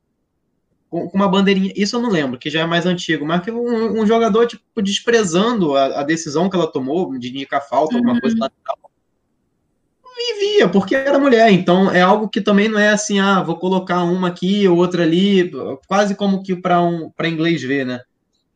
com, 0.89 1.11
uma 1.13 1.29
bandeirinha. 1.29 1.73
Isso 1.77 1.97
eu 1.97 2.01
não 2.01 2.11
lembro, 2.11 2.39
que 2.39 2.51
já 2.51 2.61
é 2.61 2.67
mais 2.67 2.87
antigo, 2.87 3.27
mas 3.27 3.43
que 3.43 3.51
um, 3.51 4.01
um 4.01 4.07
jogador, 4.07 4.47
tipo, 4.47 4.83
desprezando 4.83 5.77
a, 5.77 6.01
a, 6.01 6.03
decisão 6.03 6.49
que 6.49 6.57
ela 6.57 6.67
tomou 6.67 7.19
de 7.19 7.29
indicar 7.31 7.67
falta, 7.69 7.97
alguma 7.97 8.15
uhum. 8.15 8.21
coisa 8.21 8.37
lateral. 8.39 8.84
Via, 10.39 10.69
porque 10.69 10.95
era 10.95 11.19
mulher. 11.19 11.51
Então 11.51 11.91
é 11.91 12.01
algo 12.01 12.29
que 12.29 12.41
também 12.41 12.69
não 12.69 12.79
é 12.79 12.91
assim, 12.91 13.19
ah, 13.19 13.43
vou 13.43 13.57
colocar 13.57 14.03
uma 14.05 14.29
aqui, 14.29 14.67
outra 14.69 15.03
ali, 15.03 15.51
quase 15.87 16.15
como 16.15 16.43
que 16.43 16.55
para 16.55 16.81
um, 16.83 17.11
inglês 17.25 17.63
ver, 17.63 17.85
né? 17.85 18.01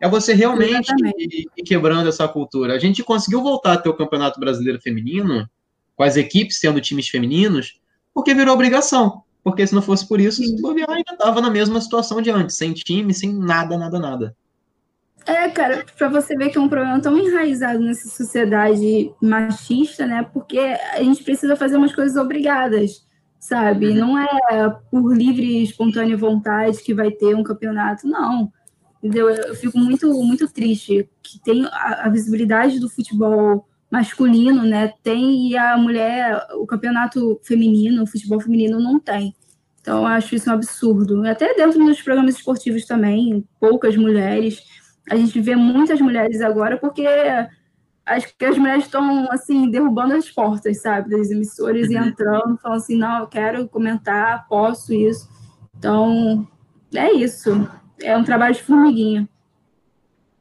É 0.01 0.09
você 0.09 0.33
realmente 0.33 0.93
ir, 1.19 1.47
ir 1.57 1.63
quebrando 1.65 2.09
essa 2.09 2.27
cultura. 2.29 2.75
A 2.75 2.79
gente 2.79 3.03
conseguiu 3.03 3.43
voltar 3.43 3.73
a 3.73 3.77
ter 3.77 3.89
o 3.89 3.95
Campeonato 3.95 4.39
Brasileiro 4.39 4.81
Feminino, 4.81 5.49
com 5.97 6.05
as 6.05 6.17
equipes 6.17 6.61
sendo 6.61 6.81
times 6.81 7.09
femininos, 7.09 7.81
porque 8.15 8.35
virou 8.35 8.55
obrigação. 8.55 9.23
Porque 9.43 9.67
se 9.67 9.75
não 9.75 9.83
fosse 9.83 10.07
por 10.07 10.21
isso, 10.21 10.43
o 10.43 10.61
bobear 10.61 10.91
ainda 10.91 11.13
estava 11.13 11.41
na 11.41 11.51
mesma 11.51 11.81
situação 11.81 12.23
de 12.23 12.31
antes, 12.31 12.57
sem 12.57 12.73
time, 12.73 13.13
sem 13.13 13.33
nada, 13.33 13.77
nada, 13.77 13.99
nada. 13.99 14.37
É, 15.29 15.47
cara, 15.51 15.85
para 15.99 16.09
você 16.09 16.35
ver 16.35 16.49
que 16.49 16.57
é 16.57 16.61
um 16.61 16.71
problema 16.71 16.99
tão 17.03 17.19
enraizado 17.19 17.81
nessa 17.81 18.09
sociedade 18.09 19.13
machista, 19.21 20.07
né? 20.07 20.23
Porque 20.33 20.59
a 20.59 21.03
gente 21.03 21.23
precisa 21.23 21.55
fazer 21.55 21.77
umas 21.77 21.95
coisas 21.95 22.17
obrigadas, 22.17 23.07
sabe? 23.39 23.89
Uhum. 23.91 23.95
Não 23.95 24.19
é 24.19 24.71
por 24.91 25.15
livre 25.15 25.45
e 25.45 25.63
espontânea 25.63 26.17
vontade 26.17 26.83
que 26.83 26.95
vai 26.95 27.11
ter 27.11 27.37
um 27.37 27.43
campeonato, 27.43 28.09
não. 28.09 28.51
Entendeu? 29.03 29.29
Eu 29.29 29.55
fico 29.55 29.79
muito, 29.79 30.11
muito 30.25 30.51
triste 30.51 31.07
que 31.23 31.39
tem 31.41 31.67
a, 31.67 32.07
a 32.07 32.09
visibilidade 32.09 32.81
do 32.81 32.89
futebol 32.89 33.69
masculino, 33.91 34.63
né? 34.63 34.95
Tem 35.03 35.51
e 35.51 35.59
a 35.59 35.77
mulher, 35.77 36.43
o 36.55 36.67
campeonato 36.67 37.39
feminino, 37.45 38.03
o 38.03 38.07
futebol 38.07 38.41
feminino 38.41 38.81
não 38.81 38.99
tem. 38.99 39.37
Então, 39.83 39.99
eu 39.99 40.07
acho 40.07 40.35
isso 40.35 40.49
um 40.49 40.55
absurdo. 40.55 41.23
Até 41.27 41.55
dentro 41.55 41.79
dos 41.85 42.01
programas 42.01 42.37
esportivos 42.37 42.87
também, 42.87 43.47
poucas 43.61 43.95
mulheres. 43.95 44.63
A 45.11 45.17
gente 45.17 45.41
vê 45.41 45.57
muitas 45.57 46.01
mulheres 46.01 46.41
agora 46.41 46.77
porque 46.77 47.07
acho 48.09 48.35
que 48.37 48.45
as 48.45 48.57
mulheres 48.57 48.85
estão, 48.85 49.31
assim, 49.31 49.71
derrubando 49.71 50.15
as 50.15 50.31
portas, 50.31 50.81
sabe, 50.81 51.11
das 51.11 51.31
emissoras 51.31 51.89
uhum. 51.89 51.93
e 51.93 51.97
entrando, 51.97 52.59
falando 52.59 52.79
assim, 52.79 52.97
não, 52.97 53.21
eu 53.21 53.27
quero 53.27 53.69
comentar, 53.69 54.47
posso 54.49 54.93
isso. 54.95 55.29
Então, 55.77 56.47
é 56.95 57.13
isso. 57.13 57.69
É 58.01 58.17
um 58.17 58.25
trabalho 58.25 58.55
de 58.55 58.63
formiguinha. 58.63 59.29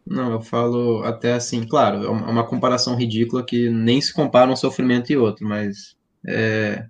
Não, 0.06 0.32
eu 0.32 0.42
falo 0.42 1.04
até 1.04 1.34
assim, 1.34 1.68
claro, 1.68 2.06
é 2.06 2.10
uma 2.10 2.46
comparação 2.46 2.96
ridícula 2.96 3.44
que 3.44 3.70
nem 3.70 4.00
se 4.00 4.14
compara 4.14 4.50
um 4.50 4.56
sofrimento 4.56 5.12
e 5.12 5.18
outro, 5.18 5.46
mas 5.46 5.98
é, 6.26 6.86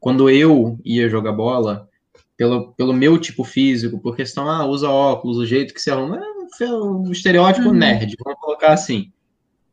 quando 0.00 0.30
eu 0.30 0.78
ia 0.82 1.08
jogar 1.08 1.32
bola, 1.32 1.86
pelo, 2.38 2.72
pelo 2.72 2.94
meu 2.94 3.18
tipo 3.18 3.44
físico, 3.44 4.00
por 4.00 4.16
questão, 4.16 4.48
ah, 4.48 4.64
usa 4.64 4.88
óculos, 4.88 5.36
o 5.36 5.44
jeito 5.44 5.74
que 5.74 5.80
se 5.80 5.90
arruma, 5.90 6.18
é 6.62 6.72
o 6.72 7.10
estereótipo 7.10 7.68
uhum. 7.68 7.74
nerd, 7.74 8.14
vamos 8.22 8.38
colocar 8.38 8.72
assim. 8.72 9.10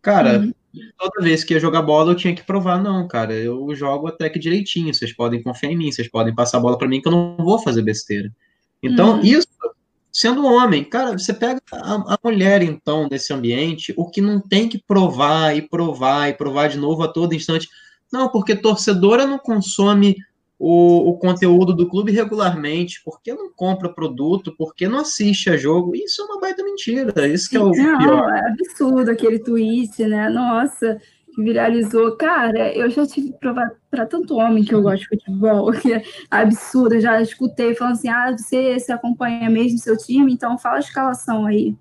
Cara, 0.02 0.40
uhum. 0.40 0.54
toda 0.98 1.24
vez 1.24 1.44
que 1.44 1.54
ia 1.54 1.60
jogar 1.60 1.84
bola 1.84 2.12
eu 2.12 2.16
tinha 2.16 2.34
que 2.34 2.44
provar, 2.44 2.82
não, 2.82 3.08
cara, 3.08 3.34
eu 3.34 3.76
jogo 3.76 4.08
até 4.08 4.30
que 4.30 4.40
direitinho, 4.40 4.94
vocês 4.94 5.14
podem 5.14 5.44
confiar 5.44 5.72
em 5.72 5.78
mim, 5.78 5.92
vocês 5.92 6.10
podem 6.10 6.34
passar 6.34 6.58
a 6.58 6.62
bola 6.62 6.78
para 6.78 6.88
mim 6.88 7.02
que 7.02 7.08
eu 7.08 7.12
não 7.12 7.38
vou 7.38 7.60
fazer 7.60 7.84
besteira. 7.84 8.32
Então, 8.82 9.18
uhum. 9.18 9.22
isso 9.22 9.48
sendo 10.12 10.46
homem, 10.46 10.84
cara, 10.84 11.18
você 11.18 11.34
pega 11.34 11.62
a, 11.72 12.16
a, 12.16 12.20
mulher, 12.24 12.62
então, 12.62 13.08
nesse 13.10 13.32
ambiente, 13.32 13.94
o 13.96 14.10
que 14.10 14.20
não 14.20 14.42
tem 14.42 14.68
que 14.68 14.78
provar 14.78 15.56
e 15.56 15.62
provar 15.62 16.30
e 16.30 16.34
provar 16.34 16.68
de 16.68 16.78
novo 16.78 17.04
a 17.04 17.08
todo 17.08 17.34
instante. 17.34 17.70
Não, 18.12 18.28
porque 18.28 18.56
torcedora 18.56 19.26
não 19.26 19.40
consome 19.40 20.18
o, 20.64 21.09
o 21.09 21.18
conteúdo 21.18 21.74
do 21.74 21.89
clube 21.89 22.12
regularmente, 22.12 23.01
porque 23.03 23.34
não 23.34 23.51
compra 23.51 23.89
produto, 23.89 24.53
porque 24.55 24.88
não 24.88 24.99
assiste 24.99 25.49
a 25.49 25.57
jogo. 25.57 25.95
Isso 25.95 26.22
é 26.22 26.26
uma 26.26 26.39
baita 26.39 26.64
mentira. 26.64 27.28
Isso 27.28 27.49
que 27.49 27.57
é 27.57 27.59
o 27.59 27.72
não, 27.72 27.97
pior. 27.97 28.30
É 28.30 28.51
absurdo 28.51 29.09
aquele 29.09 29.39
tweet, 29.39 30.05
né? 30.05 30.30
Nossa, 30.30 31.01
que 31.34 31.41
viralizou. 31.41 32.16
Cara, 32.16 32.72
eu 32.76 32.91
já 32.91 33.07
tive 33.07 33.32
que 33.32 33.39
provar 33.39 33.72
para 33.89 34.05
tanto 34.05 34.36
homem 34.36 34.64
que 34.64 34.76
eu 34.76 34.84
gosto 34.84 35.01
de 35.01 35.07
futebol, 35.07 35.72
que 35.82 35.93
é 35.93 36.03
absurdo. 36.30 36.93
Eu 36.93 37.01
já 37.01 37.20
escutei 37.20 37.74
falando 37.74 37.93
assim: 37.93 38.09
ah, 38.09 38.32
você 38.32 38.80
se 38.80 38.91
acompanha 38.91 39.49
mesmo 39.49 39.80
seu 39.80 39.97
time, 39.97 40.32
então 40.32 40.59
fala 40.59 40.76
a 40.76 40.82
escalação 40.82 41.47
aí 41.47 41.76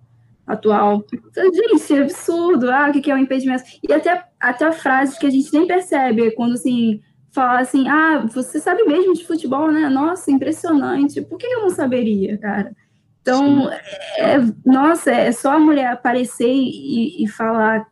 atual. 0.47 1.05
Então, 1.13 1.53
gente, 1.53 1.95
é 1.95 2.03
absurdo. 2.03 2.71
Ah, 2.71 2.89
o 2.89 2.93
que 2.99 3.11
é 3.11 3.15
o 3.15 3.19
um 3.19 3.21
impedimento? 3.21 3.63
E 3.87 3.93
até, 3.93 4.25
até 4.41 4.73
frases 4.73 5.19
que 5.19 5.27
a 5.27 5.31
gente 5.31 5.53
nem 5.53 5.67
percebe, 5.67 6.31
quando 6.31 6.55
assim. 6.55 7.03
Falar 7.33 7.61
assim, 7.61 7.89
ah, 7.89 8.27
você 8.27 8.59
sabe 8.59 8.83
mesmo 8.85 9.15
de 9.15 9.27
futebol, 9.27 9.71
né? 9.71 9.89
Nossa, 9.89 10.31
impressionante. 10.31 11.23
Por 11.23 11.39
que 11.39 11.47
eu 11.47 11.61
não 11.61 11.71
saberia, 11.71 12.37
cara? 12.39 12.75
Então, 13.23 13.71
é, 14.17 14.39
nossa, 14.65 15.11
é 15.11 15.31
só 15.31 15.53
a 15.53 15.59
mulher 15.59 15.93
aparecer 15.93 16.53
e, 16.53 17.23
e 17.23 17.29
falar 17.29 17.87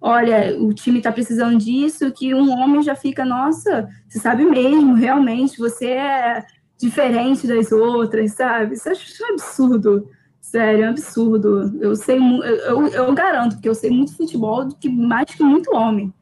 olha, 0.00 0.56
o 0.60 0.72
time 0.72 0.98
está 0.98 1.10
precisando 1.10 1.58
disso, 1.58 2.12
que 2.12 2.34
um 2.34 2.50
homem 2.50 2.82
já 2.82 2.94
fica, 2.94 3.24
nossa, 3.24 3.88
você 4.08 4.20
sabe 4.20 4.44
mesmo, 4.44 4.94
realmente, 4.94 5.58
você 5.58 5.86
é 5.86 6.44
diferente 6.78 7.46
das 7.46 7.72
outras, 7.72 8.32
sabe? 8.32 8.74
Isso 8.74 8.88
é 8.88 8.92
um 8.92 9.32
absurdo. 9.32 10.08
Sério, 10.40 10.84
é 10.84 10.86
um 10.86 10.90
absurdo. 10.90 11.76
Eu 11.80 11.96
sei, 11.96 12.18
eu, 12.18 12.86
eu 12.86 13.12
garanto, 13.14 13.54
porque 13.54 13.68
eu 13.68 13.74
sei 13.74 13.90
muito 13.90 14.16
futebol 14.16 14.64
do 14.64 14.76
que 14.76 14.88
mais 14.88 15.34
que 15.34 15.42
muito 15.42 15.74
homem. 15.74 16.14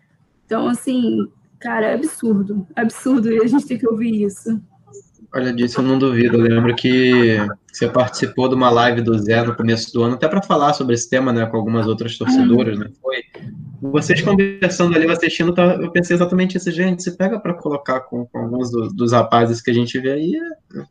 Então, 0.46 0.68
assim, 0.68 1.28
cara, 1.64 1.86
é 1.86 1.94
absurdo. 1.94 2.66
É 2.76 2.82
absurdo 2.82 3.32
e 3.32 3.42
a 3.42 3.46
gente 3.46 3.66
tem 3.66 3.78
que 3.78 3.88
ouvir 3.88 4.22
isso. 4.22 4.60
Olha, 5.34 5.52
disso 5.52 5.80
eu 5.80 5.84
não 5.84 5.98
duvido. 5.98 6.36
Eu 6.36 6.54
lembro 6.54 6.76
que 6.76 7.38
você 7.72 7.88
participou 7.88 8.48
de 8.48 8.54
uma 8.54 8.70
live 8.70 9.00
do 9.00 9.18
Zé 9.18 9.42
no 9.42 9.56
começo 9.56 9.92
do 9.92 10.02
ano, 10.04 10.14
até 10.14 10.28
para 10.28 10.42
falar 10.42 10.74
sobre 10.74 10.94
esse 10.94 11.08
tema, 11.08 11.32
né, 11.32 11.46
com 11.46 11.56
algumas 11.56 11.86
outras 11.86 12.16
torcedoras, 12.18 12.78
né? 12.78 12.88
Foi 13.02 13.16
vocês 13.80 14.22
conversando 14.22 14.94
ali, 14.94 15.10
assistindo, 15.10 15.52
tá, 15.52 15.74
eu 15.74 15.90
pensei 15.90 16.14
exatamente 16.14 16.56
isso, 16.56 16.70
gente. 16.70 17.02
Se 17.02 17.16
pega 17.16 17.40
para 17.40 17.54
colocar 17.54 18.00
com, 18.00 18.26
com 18.26 18.38
alguns 18.38 18.70
do, 18.70 18.88
dos 18.88 19.12
rapazes 19.12 19.60
que 19.60 19.70
a 19.70 19.74
gente 19.74 19.98
vê 19.98 20.12
aí, 20.12 20.36
é... 20.36 20.84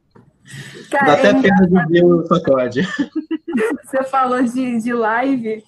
Cara, 0.92 1.06
dá 1.06 1.14
até 1.14 1.30
é 1.30 1.42
pena 1.42 1.68
de 1.68 1.92
ver 1.92 2.04
o 2.04 2.26
sacode. 2.26 2.82
Você 3.86 4.04
falou 4.04 4.44
de, 4.44 4.82
de 4.82 4.94
live, 4.94 5.64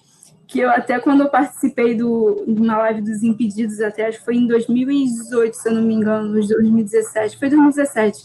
que 0.46 0.60
eu 0.60 0.70
até 0.70 0.98
quando 1.00 1.22
eu 1.22 1.30
participei 1.30 1.94
do, 1.94 2.44
na 2.46 2.78
live 2.78 3.00
dos 3.00 3.22
Impedidos, 3.22 3.80
até 3.80 4.06
acho 4.06 4.18
que 4.18 4.24
foi 4.24 4.36
em 4.36 4.46
2018, 4.46 5.54
se 5.54 5.68
eu 5.68 5.74
não 5.74 5.82
me 5.82 5.94
engano, 5.94 6.32
2017, 6.32 7.38
foi 7.38 7.48
2017. 7.48 8.24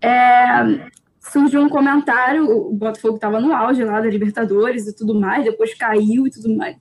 É, 0.00 0.90
surgiu 1.20 1.62
um 1.62 1.68
comentário, 1.68 2.44
o 2.50 2.74
Botafogo 2.74 3.16
estava 3.16 3.40
no 3.40 3.54
auge 3.54 3.82
lá 3.82 4.00
da 4.00 4.08
Libertadores 4.08 4.86
e 4.86 4.94
tudo 4.94 5.18
mais, 5.18 5.44
depois 5.44 5.74
caiu 5.74 6.26
e 6.26 6.30
tudo 6.30 6.54
mais 6.54 6.76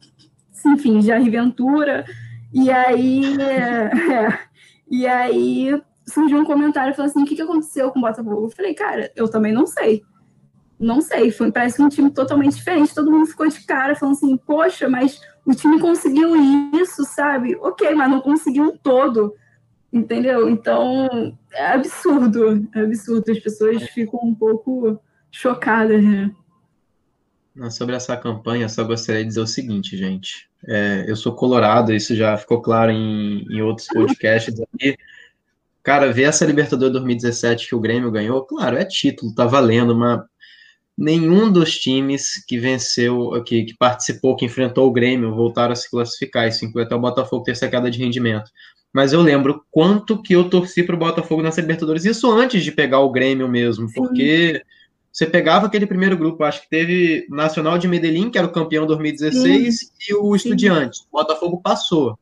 enfim, 0.66 1.02
Jair 1.02 1.30
Ventura. 1.30 2.06
E 2.54 2.72
aí, 2.72 3.38
é, 3.42 4.40
e 4.90 5.06
aí 5.06 5.82
surgiu 6.08 6.40
um 6.40 6.46
comentário 6.46 6.94
falando 6.94 7.12
assim: 7.12 7.24
o 7.24 7.26
que, 7.26 7.36
que 7.36 7.42
aconteceu 7.42 7.92
com 7.92 8.00
o 8.00 8.02
Botafogo? 8.02 8.46
Eu 8.46 8.50
falei, 8.50 8.74
cara, 8.74 9.12
eu 9.16 9.30
também 9.30 9.54
não 9.54 9.68
sei. 9.68 10.04
Não 10.80 11.02
sei, 11.02 11.32
foi, 11.32 11.52
parece 11.52 11.82
um 11.82 11.90
time 11.90 12.12
totalmente 12.12 12.56
diferente. 12.56 12.94
Todo 12.94 13.12
mundo 13.12 13.28
ficou 13.28 13.48
de 13.48 13.62
cara, 13.62 13.96
falando 13.96 14.16
assim: 14.16 14.38
poxa, 14.38 14.90
mas 14.90 15.22
o 15.46 15.54
time 15.54 15.80
conseguiu 15.80 16.36
isso, 16.74 17.06
sabe? 17.06 17.56
Ok, 17.58 17.94
mas 17.96 18.10
não 18.10 18.20
conseguiu 18.20 18.64
um 18.64 18.78
todo, 18.78 19.34
entendeu? 19.92 20.50
Então 20.50 21.38
é 21.54 21.68
absurdo, 21.68 22.68
é 22.74 22.82
absurdo. 22.82 23.32
As 23.32 23.40
pessoas 23.40 23.84
ficam 23.90 24.20
um 24.24 24.36
pouco 24.36 25.00
chocadas, 25.32 26.04
né? 26.04 26.32
Sobre 27.72 27.96
essa 27.96 28.18
campanha, 28.18 28.68
só 28.68 28.84
gostaria 28.84 29.22
de 29.22 29.30
dizer 29.30 29.40
o 29.40 29.48
seguinte, 29.48 29.96
gente. 29.96 30.50
É, 30.68 31.06
eu 31.08 31.16
sou 31.16 31.34
colorado, 31.34 31.94
isso 31.94 32.14
já 32.14 32.36
ficou 32.36 32.62
claro 32.62 32.92
em, 32.92 33.46
em 33.50 33.62
outros 33.62 33.88
podcasts 33.94 34.60
aqui. 34.60 34.98
Cara, 35.82 36.12
ver 36.12 36.24
essa 36.24 36.46
Libertadores 36.46 36.94
2017 36.94 37.70
que 37.70 37.76
o 37.76 37.80
Grêmio 37.80 38.12
ganhou, 38.12 38.44
claro, 38.44 38.76
é 38.76 38.84
título, 38.84 39.34
tá 39.34 39.46
valendo, 39.46 39.96
mas 39.96 40.22
nenhum 40.98 41.52
dos 41.52 41.78
times 41.78 42.44
que 42.48 42.58
venceu, 42.58 43.44
que, 43.44 43.66
que 43.66 43.78
participou, 43.78 44.36
que 44.36 44.46
enfrentou 44.46 44.88
o 44.88 44.92
Grêmio, 44.92 45.36
voltaram 45.36 45.74
a 45.74 45.76
se 45.76 45.90
classificar. 45.90 46.48
Isso 46.48 46.66
inclui 46.66 46.84
até 46.84 46.96
o 46.96 47.00
Botafogo 47.00 47.44
ter 47.44 47.52
essa 47.52 47.68
queda 47.68 47.92
de 47.92 48.00
rendimento. 48.00 48.50
Mas 48.94 49.12
eu 49.12 49.22
lembro 49.22 49.62
quanto 49.70 50.22
que 50.22 50.34
eu 50.34 50.50
torci 50.50 50.82
para 50.82 50.96
o 50.96 51.00
Botafogo 51.00 51.42
nessa 51.42 51.60
Libertadores, 51.60 52.06
isso 52.06 52.32
antes 52.32 52.64
de 52.64 52.72
pegar 52.72 53.00
o 53.00 53.12
Grêmio 53.12 53.48
mesmo, 53.48 53.92
porque 53.94 54.64
você 55.12 55.26
pegava 55.26 55.66
aquele 55.66 55.86
primeiro 55.86 56.18
grupo, 56.18 56.44
acho 56.44 56.62
que 56.62 56.70
teve 56.70 57.26
Nacional 57.30 57.78
de 57.78 57.90
Medellín, 57.90 58.30
que 58.30 58.38
era 58.38 58.48
o 58.48 58.52
campeão 58.52 58.86
2016, 58.86 59.80
sim. 59.80 59.88
e 60.10 60.14
o 60.14 60.34
Estudiante. 60.34 61.02
O 61.12 61.18
Botafogo 61.18 61.60
passou. 61.62 62.18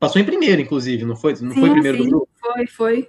Passou 0.00 0.20
em 0.20 0.24
primeiro, 0.24 0.60
inclusive, 0.60 1.04
não 1.04 1.16
foi? 1.16 1.32
Não 1.40 1.52
sim, 1.52 1.60
foi 1.60 1.70
primeiro 1.70 2.02
sim. 2.02 2.10
grupo? 2.10 2.28
Foi, 2.40 2.66
foi. 2.66 3.08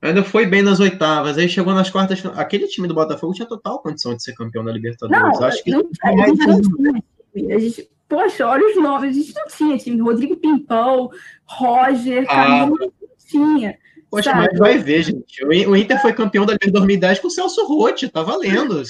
Ainda 0.00 0.22
foi 0.22 0.46
bem 0.46 0.62
nas 0.62 0.78
oitavas, 0.78 1.36
aí 1.36 1.48
chegou 1.48 1.74
nas 1.74 1.90
quartas. 1.90 2.24
Aquele 2.36 2.68
time 2.68 2.86
do 2.86 2.94
Botafogo 2.94 3.34
tinha 3.34 3.48
total 3.48 3.80
condição 3.80 4.14
de 4.14 4.22
ser 4.22 4.32
campeão 4.34 4.64
da 4.64 4.72
Libertadores. 4.72 5.38
Não, 5.40 5.44
acho 5.44 5.64
que 5.64 5.70
não, 5.72 5.82
não, 6.04 6.16
não 6.16 6.62
tinha. 7.34 7.56
A 7.56 7.58
gente, 7.58 7.90
poxa, 8.08 8.46
olha 8.46 8.64
os 8.64 8.76
nomes, 8.76 9.10
a 9.10 9.20
gente 9.20 9.34
não 9.34 9.46
tinha 9.48 9.76
time. 9.76 10.00
Rodrigo 10.00 10.36
Pimpão, 10.36 11.10
Roger, 11.44 12.24
ah. 12.28 12.34
Camilo, 12.34 12.76
não 12.78 12.90
tinha. 13.26 13.76
Poxa, 14.08 14.30
Sabe? 14.30 14.48
mas 14.50 14.58
vai 14.58 14.78
ver, 14.78 15.02
gente. 15.02 15.44
O 15.44 15.76
Inter 15.76 16.00
foi 16.00 16.12
campeão 16.12 16.46
da 16.46 16.52
Liga 16.52 16.70
2010 16.70 17.18
com 17.18 17.26
o 17.28 17.30
Celso 17.30 17.66
Rotti, 17.66 18.08
tá 18.08 18.22
valendo. 18.22 18.82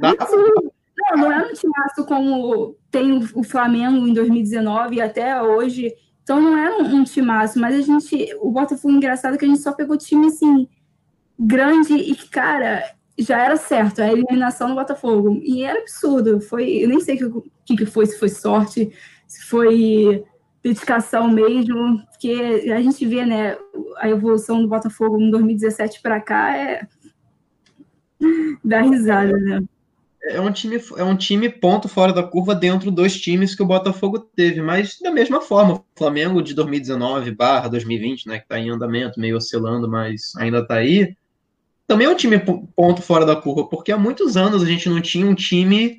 Dá 0.00 0.14
Não, 0.14 1.16
não 1.16 1.32
é 1.32 1.46
um 1.46 1.52
timaço 1.52 2.04
como 2.04 2.76
tem 2.90 3.12
o 3.12 3.42
Flamengo 3.44 4.06
em 4.06 4.12
2019 4.12 4.96
e 4.96 5.00
até 5.00 5.40
hoje. 5.40 5.94
Então 6.28 6.42
não 6.42 6.58
é 6.58 6.76
um, 6.76 6.96
um 6.96 7.04
timaço, 7.04 7.58
mas 7.58 7.74
a 7.74 7.80
gente. 7.80 8.36
O 8.42 8.50
Botafogo 8.50 8.92
engraçado 8.92 9.34
é 9.34 9.38
que 9.38 9.46
a 9.46 9.48
gente 9.48 9.62
só 9.62 9.72
pegou 9.72 9.96
time 9.96 10.26
assim, 10.26 10.68
grande 11.38 11.94
e 11.94 12.14
que, 12.14 12.28
cara, 12.28 12.84
já 13.18 13.42
era 13.42 13.56
certo, 13.56 14.02
a 14.02 14.12
eliminação 14.12 14.68
do 14.68 14.74
Botafogo. 14.74 15.40
E 15.42 15.64
era 15.64 15.80
absurdo. 15.80 16.38
Foi, 16.38 16.84
eu 16.84 16.88
nem 16.90 17.00
sei 17.00 17.24
o 17.24 17.42
que, 17.64 17.76
que 17.76 17.86
foi, 17.86 18.04
se 18.04 18.18
foi 18.18 18.28
sorte, 18.28 18.92
se 19.26 19.42
foi 19.46 20.22
dedicação 20.62 21.30
mesmo, 21.30 22.04
porque 22.10 22.62
a 22.76 22.82
gente 22.82 23.06
vê, 23.06 23.24
né, 23.24 23.56
a 23.96 24.10
evolução 24.10 24.60
do 24.60 24.68
Botafogo 24.68 25.18
em 25.18 25.30
2017 25.30 26.02
para 26.02 26.20
cá 26.20 26.54
é 26.54 26.86
dá 28.62 28.82
risada, 28.82 29.32
né? 29.32 29.62
É 30.22 30.40
um 30.40 30.52
time 30.52 30.82
é 30.96 31.04
um 31.04 31.16
time 31.16 31.48
ponto 31.48 31.88
fora 31.88 32.12
da 32.12 32.22
curva 32.22 32.54
dentro 32.54 32.90
dos 32.90 33.18
times 33.18 33.54
que 33.54 33.62
o 33.62 33.66
Botafogo 33.66 34.18
teve, 34.18 34.60
mas 34.60 34.98
da 35.00 35.10
mesma 35.10 35.40
forma, 35.40 35.74
o 35.74 35.84
Flamengo 35.96 36.42
de 36.42 36.54
2019 36.54 37.30
barra 37.30 37.68
2020, 37.68 38.26
né, 38.26 38.38
que 38.38 38.44
está 38.44 38.58
em 38.58 38.68
andamento, 38.68 39.20
meio 39.20 39.36
oscilando, 39.36 39.88
mas 39.88 40.32
ainda 40.36 40.58
está 40.58 40.74
aí, 40.74 41.16
também 41.86 42.06
é 42.06 42.10
um 42.10 42.14
time 42.14 42.38
ponto 42.76 43.00
fora 43.00 43.24
da 43.24 43.34
curva, 43.34 43.66
porque 43.66 43.90
há 43.90 43.96
muitos 43.96 44.36
anos 44.36 44.62
a 44.62 44.66
gente 44.66 44.88
não 44.90 45.00
tinha 45.00 45.26
um 45.26 45.34
time 45.34 45.98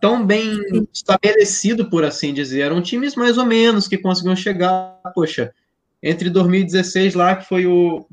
tão 0.00 0.24
bem 0.24 0.56
estabelecido, 0.92 1.90
por 1.90 2.04
assim 2.04 2.32
dizer. 2.32 2.60
Eram 2.60 2.80
times 2.80 3.14
mais 3.14 3.36
ou 3.36 3.44
menos 3.44 3.86
que 3.86 3.98
conseguiam 3.98 4.34
chegar, 4.34 4.98
poxa, 5.14 5.52
entre 6.02 6.30
2016 6.30 7.14
lá, 7.14 7.36
que 7.36 7.46
foi 7.46 7.66
o. 7.66 8.06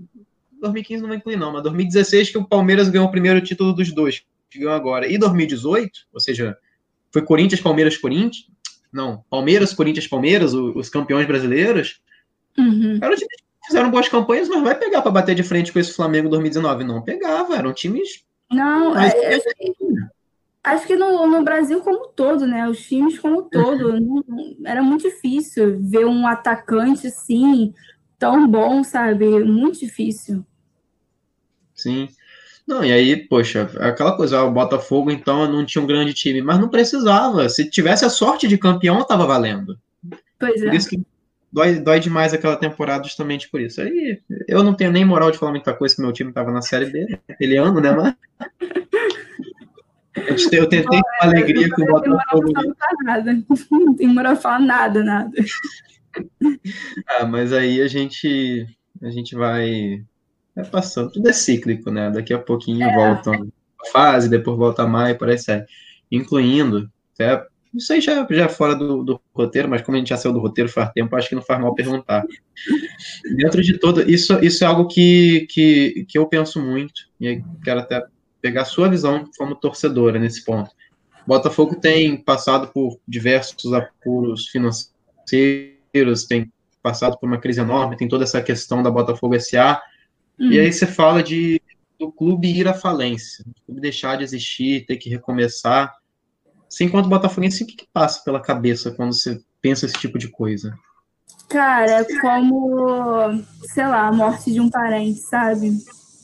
2015 0.61 1.01
não 1.01 1.09
vai 1.09 1.17
incluir, 1.17 1.35
não, 1.35 1.53
mas 1.53 1.63
2016 1.63 2.31
que 2.31 2.37
o 2.37 2.45
Palmeiras 2.45 2.89
ganhou 2.89 3.07
o 3.07 3.11
primeiro 3.11 3.39
título 3.39 3.71
dos 3.71 3.93
dois, 3.93 4.23
ganhou 4.59 4.73
agora. 4.73 5.07
E 5.07 5.17
2018, 5.17 5.91
ou 6.13 6.19
seja, 6.19 6.57
foi 7.11 7.21
Corinthians, 7.21 7.61
Palmeiras, 7.61 7.97
Corinthians. 7.97 8.47
Não, 8.91 9.23
Palmeiras, 9.29 9.73
Corinthians, 9.73 10.07
Palmeiras, 10.07 10.53
os, 10.53 10.89
campeões 10.89 11.27
brasileiros. 11.27 12.01
Uhum. 12.57 12.99
Eram 13.01 13.15
times 13.15 13.41
que 13.41 13.67
fizeram 13.67 13.91
boas 13.91 14.07
campanhas, 14.07 14.47
mas 14.47 14.63
vai 14.63 14.75
pegar 14.75 15.01
para 15.01 15.11
bater 15.11 15.35
de 15.35 15.43
frente 15.43 15.71
com 15.71 15.79
esse 15.79 15.93
Flamengo 15.93 16.29
2019? 16.29 16.83
Não 16.83 17.01
pegava, 17.01 17.55
eram 17.55 17.73
times. 17.73 18.25
Não, 18.51 18.97
é, 18.97 19.39
acho 20.63 20.87
que 20.87 20.95
no, 20.95 21.27
no 21.27 21.43
Brasil 21.43 21.81
como 21.81 22.07
todo, 22.07 22.47
né? 22.47 22.67
Os 22.69 22.85
times 22.85 23.19
como 23.19 23.43
todo. 23.43 23.99
Não, 23.99 24.23
era 24.65 24.81
muito 24.81 25.03
difícil 25.03 25.79
ver 25.81 26.05
um 26.05 26.25
atacante 26.27 27.07
assim, 27.07 27.73
tão 28.17 28.47
bom, 28.47 28.83
sabe? 28.83 29.43
Muito 29.43 29.79
difícil. 29.79 30.45
Sim. 31.73 32.07
Não, 32.67 32.83
e 32.83 32.91
aí, 32.91 33.15
poxa, 33.15 33.69
aquela 33.79 34.15
coisa, 34.17 34.43
o 34.43 34.51
Botafogo 34.51 35.11
então 35.11 35.47
não 35.47 35.65
tinha 35.65 35.83
um 35.83 35.87
grande 35.87 36.13
time, 36.13 36.41
mas 36.41 36.59
não 36.59 36.67
precisava. 36.67 37.47
Se 37.47 37.69
tivesse 37.69 38.03
a 38.03 38.09
sorte 38.09 38.47
de 38.47 38.57
campeão, 38.57 39.05
tava 39.05 39.25
valendo. 39.25 39.77
Pois 40.39 40.61
é. 40.61 40.65
Por 40.65 40.73
isso 40.73 40.89
que 40.89 40.99
dói, 41.51 41.79
dói 41.79 41.99
demais 41.99 42.33
aquela 42.33 42.55
temporada 42.55 43.03
justamente 43.03 43.49
por 43.49 43.61
isso. 43.61 43.81
Aí 43.81 44.19
eu 44.47 44.63
não 44.63 44.73
tenho 44.73 44.91
nem 44.91 45.05
moral 45.05 45.29
de 45.29 45.37
falar 45.37 45.51
muita 45.51 45.73
coisa 45.73 45.95
que 45.95 46.01
meu 46.01 46.11
time 46.11 46.33
tava 46.33 46.51
na 46.51 46.61
série 46.61 46.87
B, 46.87 47.19
aquele 47.29 47.55
ano, 47.57 47.79
né, 47.79 47.91
mas 47.91 48.15
eu 50.51 50.67
tentei 50.67 50.99
com 50.99 51.27
alegria 51.27 51.69
que 51.69 51.81
o 51.83 51.85
Botafogo. 51.85 52.51
Não 53.71 53.95
tem 53.95 54.07
moral 54.07 54.35
de 54.35 54.41
falar 54.41 54.59
nada, 54.59 55.03
nada. 55.03 55.31
Ah, 57.07 57.25
mas 57.25 57.51
aí 57.51 57.81
a 57.81 57.87
gente 57.87 58.65
a 59.01 59.09
gente 59.09 59.35
vai, 59.35 60.01
vai 60.55 60.65
passando. 60.65 61.11
Tudo 61.11 61.29
é 61.29 61.33
cíclico, 61.33 61.91
né? 61.91 62.09
Daqui 62.09 62.33
a 62.33 62.39
pouquinho 62.39 62.87
é. 62.87 62.93
volta 62.93 63.31
a 63.31 63.91
fase, 63.91 64.29
depois 64.29 64.57
volta 64.57 64.83
a 64.83 64.87
maio, 64.87 65.17
por 65.17 65.29
aí. 65.29 65.37
Incluindo, 66.11 66.89
até, 67.13 67.45
isso 67.75 67.91
aí 67.91 67.99
já, 67.99 68.25
já 68.29 68.45
é 68.45 68.49
fora 68.49 68.73
do, 68.73 69.03
do, 69.03 69.21
roteiro, 69.33 69.67
mas 69.69 69.81
como 69.81 69.95
a 69.95 69.99
gente 69.99 70.09
já 70.09 70.17
saiu 70.17 70.33
do 70.33 70.39
roteiro 70.39 70.69
faz 70.69 70.91
tempo, 70.91 71.13
acho 71.15 71.27
que 71.27 71.35
não 71.35 71.41
faz 71.41 71.59
mal 71.59 71.75
perguntar. 71.75 72.23
Dentro 73.35 73.61
de 73.61 73.77
todo, 73.77 74.09
isso, 74.09 74.39
isso 74.43 74.63
é 74.63 74.67
algo 74.67 74.87
que, 74.87 75.45
que, 75.49 76.05
que 76.07 76.17
eu 76.17 76.25
penso 76.25 76.61
muito, 76.61 77.09
e 77.19 77.43
quero 77.63 77.81
até 77.81 78.05
pegar 78.41 78.61
a 78.61 78.65
sua 78.65 78.87
visão 78.87 79.29
como 79.37 79.55
torcedora 79.55 80.17
nesse 80.17 80.45
ponto. 80.45 80.71
Botafogo 81.27 81.75
tem 81.75 82.15
passado 82.15 82.67
por 82.67 82.99
diversos 83.07 83.73
apuros 83.73 84.47
financeiros, 84.47 86.25
tem 86.27 86.51
passado 86.81 87.17
por 87.19 87.27
uma 87.27 87.39
crise 87.39 87.59
enorme, 87.59 87.97
tem 87.97 88.07
toda 88.07 88.23
essa 88.23 88.41
questão 88.41 88.83
da 88.83 88.91
Botafogo 88.91 89.37
SA, 89.39 89.81
uhum. 90.39 90.51
e 90.51 90.59
aí 90.59 90.71
você 90.71 90.85
fala 90.85 91.21
de 91.21 91.61
do 91.97 92.11
clube 92.11 92.49
ir 92.49 92.67
à 92.67 92.73
falência, 92.73 93.45
o 93.47 93.65
clube 93.65 93.79
deixar 93.79 94.17
de 94.17 94.23
existir, 94.25 94.85
ter 94.85 94.97
que 94.97 95.09
recomeçar. 95.09 95.95
Você, 96.67 96.83
enquanto 96.83 97.07
botafoguense, 97.07 97.63
o 97.63 97.67
que, 97.67 97.73
que 97.73 97.87
passa 97.93 98.21
pela 98.21 98.41
cabeça 98.41 98.91
quando 98.91 99.13
você 99.13 99.39
pensa 99.61 99.85
esse 99.85 99.95
tipo 99.95 100.17
de 100.17 100.27
coisa? 100.27 100.77
Cara, 101.47 102.01
é 102.01 102.19
como, 102.19 103.41
sei 103.73 103.87
lá, 103.87 104.07
a 104.07 104.11
morte 104.11 104.51
de 104.51 104.59
um 104.59 104.69
parente, 104.69 105.19
sabe? 105.19 105.71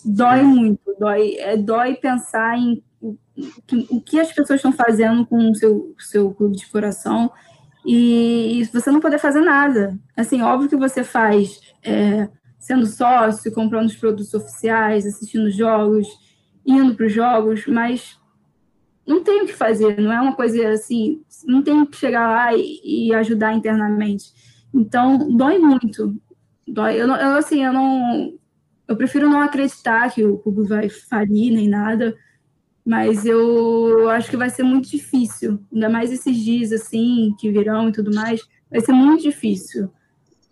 dói 0.04 0.42
muito, 0.42 0.96
dói, 1.00 1.36
é, 1.38 1.58
dói 1.58 1.96
pensar 1.96 2.58
em 2.58 2.84
o, 3.02 3.18
o 3.90 4.02
que 4.02 4.20
as 4.20 4.32
pessoas 4.32 4.58
estão 4.58 4.72
fazendo 4.72 5.26
com 5.26 5.52
o 5.52 5.56
seu, 5.56 5.96
seu 6.00 6.32
clube 6.34 6.58
de 6.58 6.68
coração 6.68 7.32
e, 7.86 8.62
e 8.62 8.66
você 8.66 8.92
não 8.92 9.00
poder 9.00 9.20
fazer 9.20 9.42
nada. 9.42 9.98
Assim, 10.16 10.42
óbvio 10.42 10.70
que 10.70 10.76
você 10.76 11.04
faz 11.04 11.60
é, 11.84 12.28
sendo 12.62 12.86
sócio, 12.86 13.52
comprando 13.52 13.88
os 13.88 13.96
produtos 13.96 14.34
oficiais, 14.36 15.06
assistindo 15.06 15.50
jogos, 15.50 16.08
indo 16.66 16.94
para 16.96 17.08
os 17.08 17.12
jogos, 17.12 17.66
mas 17.66 18.20
não 19.06 19.24
tem 19.24 19.42
o 19.42 19.48
que 19.48 19.54
fazer, 19.54 20.00
não 20.00 20.14
é 20.14 20.22
uma 20.22 20.36
coisa 20.36 20.70
assim, 20.70 21.24
não 21.46 21.64
tem 21.64 21.84
que 21.88 21.98
chegar 21.98 22.30
lá 22.30 22.56
e, 22.56 23.08
e 23.08 23.14
ajudar 23.16 23.54
internamente. 23.54 24.32
Então, 24.72 25.36
dói 25.36 25.58
muito. 25.58 26.16
Dói. 26.68 27.02
Eu, 27.02 27.08
eu, 27.08 27.36
assim, 27.36 27.66
eu 27.66 27.74
não, 27.74 28.38
eu 28.88 28.96
prefiro 28.96 29.28
não 29.28 29.42
acreditar 29.42 30.14
que 30.14 30.24
o 30.24 30.38
clube 30.38 30.68
vai 30.68 30.88
falir 30.88 31.52
nem 31.52 31.68
nada, 31.68 32.16
mas 32.86 33.26
eu 33.26 34.08
acho 34.12 34.30
que 34.30 34.38
vai 34.38 34.52
ser 34.52 34.64
muito 34.64 34.88
difícil, 34.88 35.60
ainda 35.74 35.90
mais 35.90 36.12
esses 36.12 36.38
dias 36.38 36.72
assim 36.72 37.34
que 37.40 37.52
virão 37.52 37.90
e 37.90 37.92
tudo 37.92 38.14
mais, 38.14 38.42
vai 38.70 38.82
ser 38.82 38.94
muito 38.94 39.24
difícil 39.24 39.92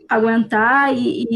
aguentar 0.09 0.91
e, 0.97 1.27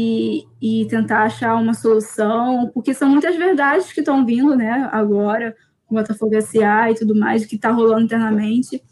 e, 0.60 0.82
e 0.82 0.86
tentar 0.86 1.22
achar 1.22 1.54
uma 1.54 1.74
solução, 1.74 2.70
porque 2.74 2.92
são 2.92 3.08
muitas 3.08 3.36
verdades 3.36 3.92
que 3.92 4.00
estão 4.00 4.26
vindo, 4.26 4.56
né, 4.56 4.88
agora, 4.92 5.54
o 5.88 5.94
Botafogo 5.94 6.34
SA 6.42 6.90
e 6.90 6.94
tudo 6.96 7.14
mais, 7.14 7.46
que 7.46 7.54
está 7.54 7.70
rolando 7.70 8.02
internamente. 8.02 8.82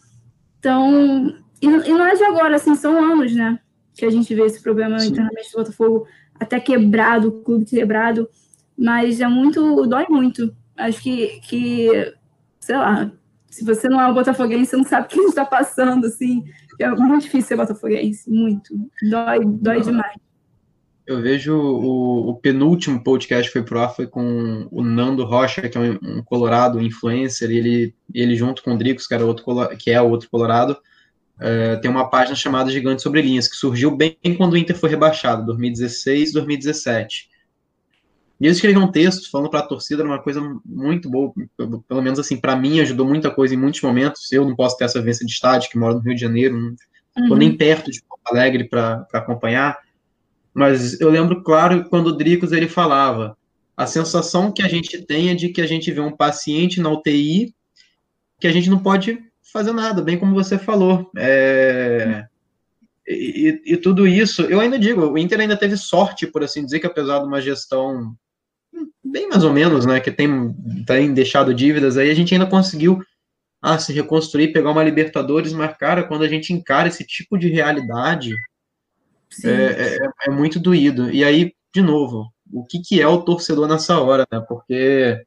Então, 0.61 1.35
e, 1.61 1.66
e, 1.66 1.93
não 1.93 2.07
é 2.07 2.14
de 2.14 2.22
agora, 2.22 2.55
assim, 2.55 2.76
são 2.76 2.97
anos, 2.97 3.35
né, 3.35 3.59
que 3.93 4.05
a 4.05 4.11
gente 4.11 4.33
vê 4.33 4.43
esse 4.43 4.62
problema 4.62 5.01
Sim. 5.01 5.09
internamente 5.09 5.51
do 5.51 5.59
Botafogo 5.59 6.07
até 6.39 6.61
quebrado, 6.61 7.28
o 7.28 7.43
clube 7.43 7.64
quebrado, 7.64 8.28
mas 8.78 9.20
é 9.20 9.26
muito, 9.26 9.85
dói 9.87 10.07
muito. 10.09 10.55
Acho 10.76 11.03
que, 11.03 11.41
que 11.41 12.14
sei 12.61 12.76
lá, 12.76 13.11
se 13.53 13.65
você 13.67 13.87
não 13.87 14.01
é 14.01 14.09
um 14.09 14.15
botafoguense, 14.15 14.71
você 14.71 14.77
não 14.79 14.85
sabe 14.85 15.07
o 15.07 15.09
que 15.11 15.21
está 15.21 15.45
passando, 15.45 16.07
assim, 16.07 16.43
é 16.81 16.89
muito 16.89 17.25
difícil 17.25 17.49
ser 17.49 17.57
botafoguense, 17.57 18.31
muito, 18.31 18.75
dói, 19.11 19.41
dói 19.45 19.77
não. 19.77 19.83
demais. 19.83 20.17
Eu 21.07 21.21
vejo 21.21 21.55
o, 21.55 22.31
o, 22.31 22.35
penúltimo 22.37 23.03
podcast 23.03 23.49
que 23.49 23.59
foi 23.59 23.63
pro 23.63 23.79
ar 23.79 23.95
foi 23.95 24.07
com 24.07 24.67
o 24.71 24.83
Nando 24.83 25.25
Rocha, 25.25 25.69
que 25.69 25.77
é 25.77 25.81
um, 25.81 25.99
um 26.03 26.23
colorado 26.23 26.81
influencer, 26.81 27.51
e 27.51 27.59
ele, 27.59 27.95
ele 28.15 28.37
junto 28.37 28.63
com 28.63 28.73
o 28.73 28.79
Dricos, 28.79 29.07
que, 29.07 29.13
era 29.13 29.27
outro, 29.27 29.45
que 29.79 29.91
é 29.91 30.01
outro 30.01 30.31
colorado, 30.31 30.77
Uh, 31.43 31.81
tem 31.81 31.91
uma 31.91 32.09
página 32.09 32.37
chamada 32.37 32.71
Gigante 32.71 33.03
Sobre 33.03 33.21
Linhas, 33.21 33.49
que 33.49 33.57
surgiu 33.57 33.91
bem 33.91 34.17
quando 34.39 34.53
o 34.53 34.57
Inter 34.57 34.77
foi 34.77 34.89
rebaixado, 34.89 35.45
2016, 35.47 36.33
2017. 36.33 37.32
E 38.43 38.47
eles 38.47 38.57
escreveram 38.57 38.86
um 38.86 38.90
texto 38.90 39.30
falando 39.30 39.49
para 39.49 39.61
a 39.61 39.66
torcida, 39.66 40.03
era 40.03 40.09
uma 40.09 40.20
coisa 40.20 40.40
muito 40.66 41.09
boa, 41.09 41.32
pelo 41.86 42.03
menos 42.03 42.18
assim, 42.18 42.36
para 42.36 42.57
mim 42.57 42.80
ajudou 42.80 43.07
muita 43.07 43.30
coisa 43.30 43.55
em 43.55 43.57
muitos 43.57 43.80
momentos. 43.80 44.32
Eu 44.32 44.45
não 44.45 44.57
posso 44.57 44.76
ter 44.76 44.82
essa 44.82 44.99
vivência 44.99 45.24
de 45.24 45.30
estádio, 45.30 45.70
que 45.70 45.78
moro 45.78 45.95
no 45.95 46.01
Rio 46.01 46.16
de 46.16 46.20
Janeiro, 46.20 46.61
não 46.61 46.74
estou 47.16 47.34
uhum. 47.34 47.36
nem 47.36 47.57
perto 47.57 47.88
de 47.93 48.03
Porto 48.03 48.26
Alegre 48.26 48.64
para 48.64 49.07
acompanhar. 49.12 49.78
Mas 50.53 51.01
eu 51.01 51.09
lembro, 51.09 51.40
claro, 51.45 51.88
quando 51.88 52.09
o 52.09 52.16
Dricos 52.16 52.51
ele 52.51 52.66
falava, 52.66 53.36
a 53.76 53.86
sensação 53.86 54.51
que 54.51 54.62
a 54.62 54.66
gente 54.66 55.01
tem 55.03 55.30
é 55.30 55.36
de 55.36 55.51
que 55.51 55.61
a 55.61 55.66
gente 55.66 55.93
vê 55.93 56.01
um 56.01 56.11
paciente 56.11 56.80
na 56.80 56.90
UTI 56.90 57.55
que 58.40 58.49
a 58.49 58.53
gente 58.53 58.68
não 58.68 58.80
pode 58.80 59.22
fazer 59.53 59.72
nada, 59.72 60.03
bem 60.03 60.18
como 60.18 60.34
você 60.34 60.59
falou. 60.59 61.09
É, 61.16 62.24
e, 63.07 63.62
e, 63.66 63.76
tudo 63.76 64.05
isso, 64.05 64.43
eu 64.43 64.59
ainda 64.59 64.80
digo, 64.80 65.07
o 65.07 65.16
Inter 65.16 65.38
ainda 65.38 65.57
teve 65.57 65.76
sorte, 65.76 66.26
por 66.26 66.43
assim 66.43 66.64
dizer, 66.64 66.80
que 66.80 66.88
apesar 66.88 67.20
de 67.20 67.26
uma 67.26 67.40
gestão 67.40 68.16
bem 69.05 69.28
mais 69.28 69.45
ou 69.45 69.53
menos, 69.53 69.87
né, 69.87 70.01
que 70.01 70.11
tem, 70.11 70.55
tem 70.87 71.12
deixado 71.12 71.55
dívidas 71.55 71.97
aí, 71.97 72.11
a 72.11 72.14
gente 72.14 72.35
ainda 72.35 72.47
conseguiu 72.47 73.01
ah, 73.61 73.78
se 73.78 73.93
reconstruir, 73.93 74.53
pegar 74.53 74.70
uma 74.70 74.83
Libertadores, 74.83 75.53
mas, 75.53 75.76
cara, 75.76 76.03
quando 76.03 76.24
a 76.24 76.28
gente 76.28 76.53
encara 76.53 76.89
esse 76.89 77.07
tipo 77.07 77.39
de 77.39 77.49
realidade, 77.49 78.35
é, 79.45 79.49
é, 79.49 79.99
é, 80.26 80.30
muito 80.30 80.59
doído. 80.59 81.11
E 81.11 81.24
aí, 81.24 81.53
de 81.72 81.80
novo, 81.80 82.26
o 82.53 82.64
que, 82.64 82.80
que 82.80 83.01
é 83.01 83.07
o 83.07 83.22
torcedor 83.22 83.68
nessa 83.68 84.01
hora, 84.01 84.26
né? 84.30 84.41
Porque 84.49 85.22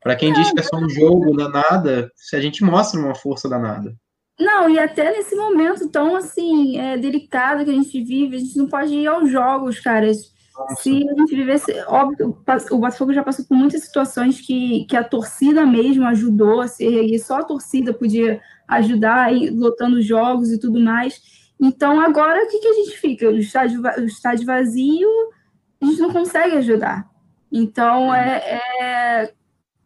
para 0.00 0.14
quem 0.14 0.32
diz 0.32 0.52
que 0.52 0.60
é 0.60 0.62
só 0.62 0.76
um 0.76 0.88
jogo 0.88 1.34
danada, 1.34 2.10
se 2.14 2.36
a 2.36 2.40
gente 2.40 2.62
mostra 2.62 3.00
uma 3.00 3.14
força 3.14 3.48
danada. 3.48 3.94
Não, 4.38 4.70
e 4.70 4.78
até 4.78 5.12
nesse 5.12 5.34
momento 5.34 5.88
tão 5.88 6.16
assim, 6.16 6.78
é, 6.78 6.96
delicado 6.96 7.64
que 7.64 7.70
a 7.70 7.74
gente 7.74 8.02
vive, 8.02 8.36
a 8.36 8.38
gente 8.38 8.56
não 8.56 8.68
pode 8.68 8.94
ir 8.94 9.06
aos 9.06 9.30
jogos, 9.30 9.80
cara. 9.80 10.06
Nossa. 10.06 10.39
Se 10.78 11.08
a 11.08 11.14
gente 11.14 11.34
vivesse. 11.34 11.72
Óbvio, 11.86 12.36
o 12.70 12.78
Botafogo 12.78 13.12
já 13.12 13.22
passou 13.22 13.44
por 13.44 13.56
muitas 13.56 13.82
situações 13.82 14.40
que, 14.40 14.84
que 14.86 14.96
a 14.96 15.04
torcida 15.04 15.66
mesmo 15.66 16.04
ajudou 16.06 16.60
a 16.60 16.68
se 16.68 16.84
erguer, 16.84 17.18
só 17.18 17.38
a 17.38 17.44
torcida 17.44 17.92
podia 17.92 18.40
ajudar, 18.68 19.24
aí, 19.24 19.50
lotando 19.50 20.00
jogos 20.00 20.50
e 20.50 20.58
tudo 20.58 20.80
mais. 20.80 21.20
Então, 21.60 22.00
agora 22.00 22.42
o 22.44 22.48
que, 22.48 22.58
que 22.58 22.68
a 22.68 22.72
gente 22.72 22.98
fica? 22.98 23.28
O 23.28 23.36
estádio, 23.36 23.82
o 23.82 24.04
estádio 24.04 24.46
vazio, 24.46 25.08
a 25.80 25.84
gente 25.84 26.00
não 26.00 26.12
consegue 26.12 26.56
ajudar. 26.56 27.08
Então, 27.52 28.14
é, 28.14 28.60
é 28.80 29.32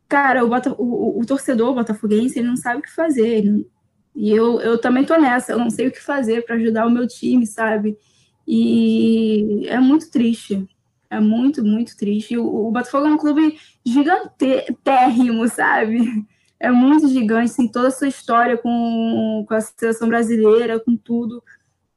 cara, 0.08 0.44
o, 0.44 0.48
Bota, 0.48 0.72
o, 0.78 1.20
o, 1.20 1.26
torcedor 1.26 1.74
botafoguense, 1.74 2.38
ele 2.38 2.48
não 2.48 2.56
sabe 2.56 2.80
o 2.80 2.82
que 2.82 2.94
fazer. 2.94 3.26
Ele, 3.26 3.68
e 4.14 4.30
eu, 4.30 4.60
eu 4.60 4.78
também 4.78 5.04
tô 5.04 5.16
nessa, 5.16 5.52
eu 5.52 5.58
não 5.58 5.70
sei 5.70 5.88
o 5.88 5.90
que 5.90 6.00
fazer 6.00 6.44
para 6.44 6.54
ajudar 6.56 6.86
o 6.86 6.90
meu 6.90 7.06
time, 7.08 7.46
sabe? 7.46 7.98
E 8.47 9.66
é 9.68 9.78
muito 9.80 10.11
triste. 10.11 10.66
É 11.11 11.20
muito, 11.20 11.64
muito 11.64 11.97
triste. 11.97 12.36
O, 12.36 12.68
o 12.68 12.70
Botafogo 12.70 13.07
é 13.07 13.12
um 13.12 13.16
clube 13.16 13.59
gigantérrimo, 13.84 15.49
sabe? 15.49 16.26
É 16.59 16.70
muito 16.70 17.09
gigante, 17.09 17.57
tem 17.57 17.68
toda 17.68 17.90
sua 17.90 18.09
história 18.09 18.57
com, 18.57 19.45
com 19.47 19.55
a 19.55 19.61
seleção 19.61 20.09
brasileira, 20.09 20.80
com 20.80 20.97
tudo. 20.97 21.42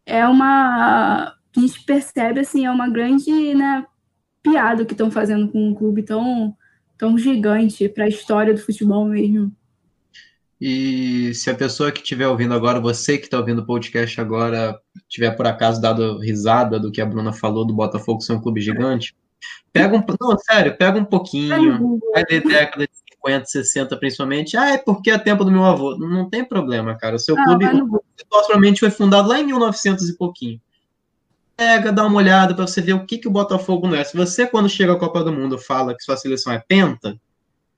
É 0.05 0.27
uma. 0.27 1.33
A 1.55 1.59
gente 1.59 1.83
percebe, 1.85 2.41
assim, 2.41 2.65
é 2.65 2.71
uma 2.71 2.89
grande 2.89 3.55
né, 3.55 3.85
piada 4.43 4.85
que 4.85 4.93
estão 4.93 5.09
fazendo 5.09 5.49
com 5.49 5.69
um 5.69 5.73
clube 5.73 6.03
tão 6.03 6.55
tão 6.97 7.17
gigante 7.17 7.87
para 7.87 8.05
a 8.05 8.09
história 8.09 8.53
do 8.53 8.59
futebol 8.59 9.05
mesmo. 9.05 9.51
E 10.59 11.33
se 11.35 11.51
a 11.51 11.55
pessoa 11.55 11.91
que 11.91 12.01
estiver 12.01 12.27
ouvindo 12.27 12.53
agora, 12.53 12.79
você 12.79 13.17
que 13.17 13.25
está 13.25 13.37
ouvindo 13.37 13.61
o 13.61 13.65
podcast 13.65 14.19
agora, 14.19 14.79
tiver 15.07 15.31
por 15.31 15.45
acaso 15.45 15.79
dado 15.79 16.17
risada 16.19 16.79
do 16.79 16.91
que 16.91 16.99
a 16.99 17.05
Bruna 17.05 17.31
falou 17.31 17.63
do 17.63 17.75
Botafogo 17.75 18.21
ser 18.21 18.33
um 18.33 18.41
clube 18.41 18.59
gigante, 18.59 19.15
pega 19.71 19.95
um. 19.95 20.03
Não, 20.19 20.37
sério, 20.39 20.75
pega 20.75 20.97
um 20.97 21.05
pouquinho, 21.05 21.99
vai 22.11 22.25
de 22.25 22.39
década 22.39 22.87
de 22.87 22.91
50, 23.13 23.45
60 23.45 23.97
principalmente, 23.97 24.57
ah, 24.57 24.71
é 24.71 24.77
porque 24.79 25.11
é 25.11 25.17
tempo 25.19 25.45
do 25.45 25.51
meu 25.51 25.63
avô. 25.63 25.95
Não 25.95 26.27
tem 26.27 26.43
problema, 26.43 26.97
cara. 26.97 27.17
O 27.17 27.19
seu 27.19 27.37
ah, 27.37 27.43
clube 27.43 27.65
provavelmente 28.27 28.79
foi 28.79 28.89
fundado 28.89 29.29
lá 29.29 29.39
em 29.39 29.45
1900 29.45 30.09
e 30.09 30.17
pouquinho. 30.17 30.59
Pega, 31.55 31.91
dá 31.91 32.05
uma 32.05 32.17
olhada 32.17 32.55
para 32.55 32.65
você 32.65 32.81
ver 32.81 32.93
o 32.93 33.05
que, 33.05 33.17
que 33.17 33.27
o 33.27 33.31
Botafogo 33.31 33.87
não 33.87 33.95
é. 33.95 34.03
Se 34.03 34.15
você, 34.15 34.45
quando 34.45 34.69
chega 34.69 34.93
à 34.93 34.99
Copa 34.99 35.23
do 35.23 35.31
Mundo, 35.31 35.57
fala 35.57 35.95
que 35.95 36.03
sua 36.03 36.17
seleção 36.17 36.53
é 36.53 36.63
penta, 36.67 37.19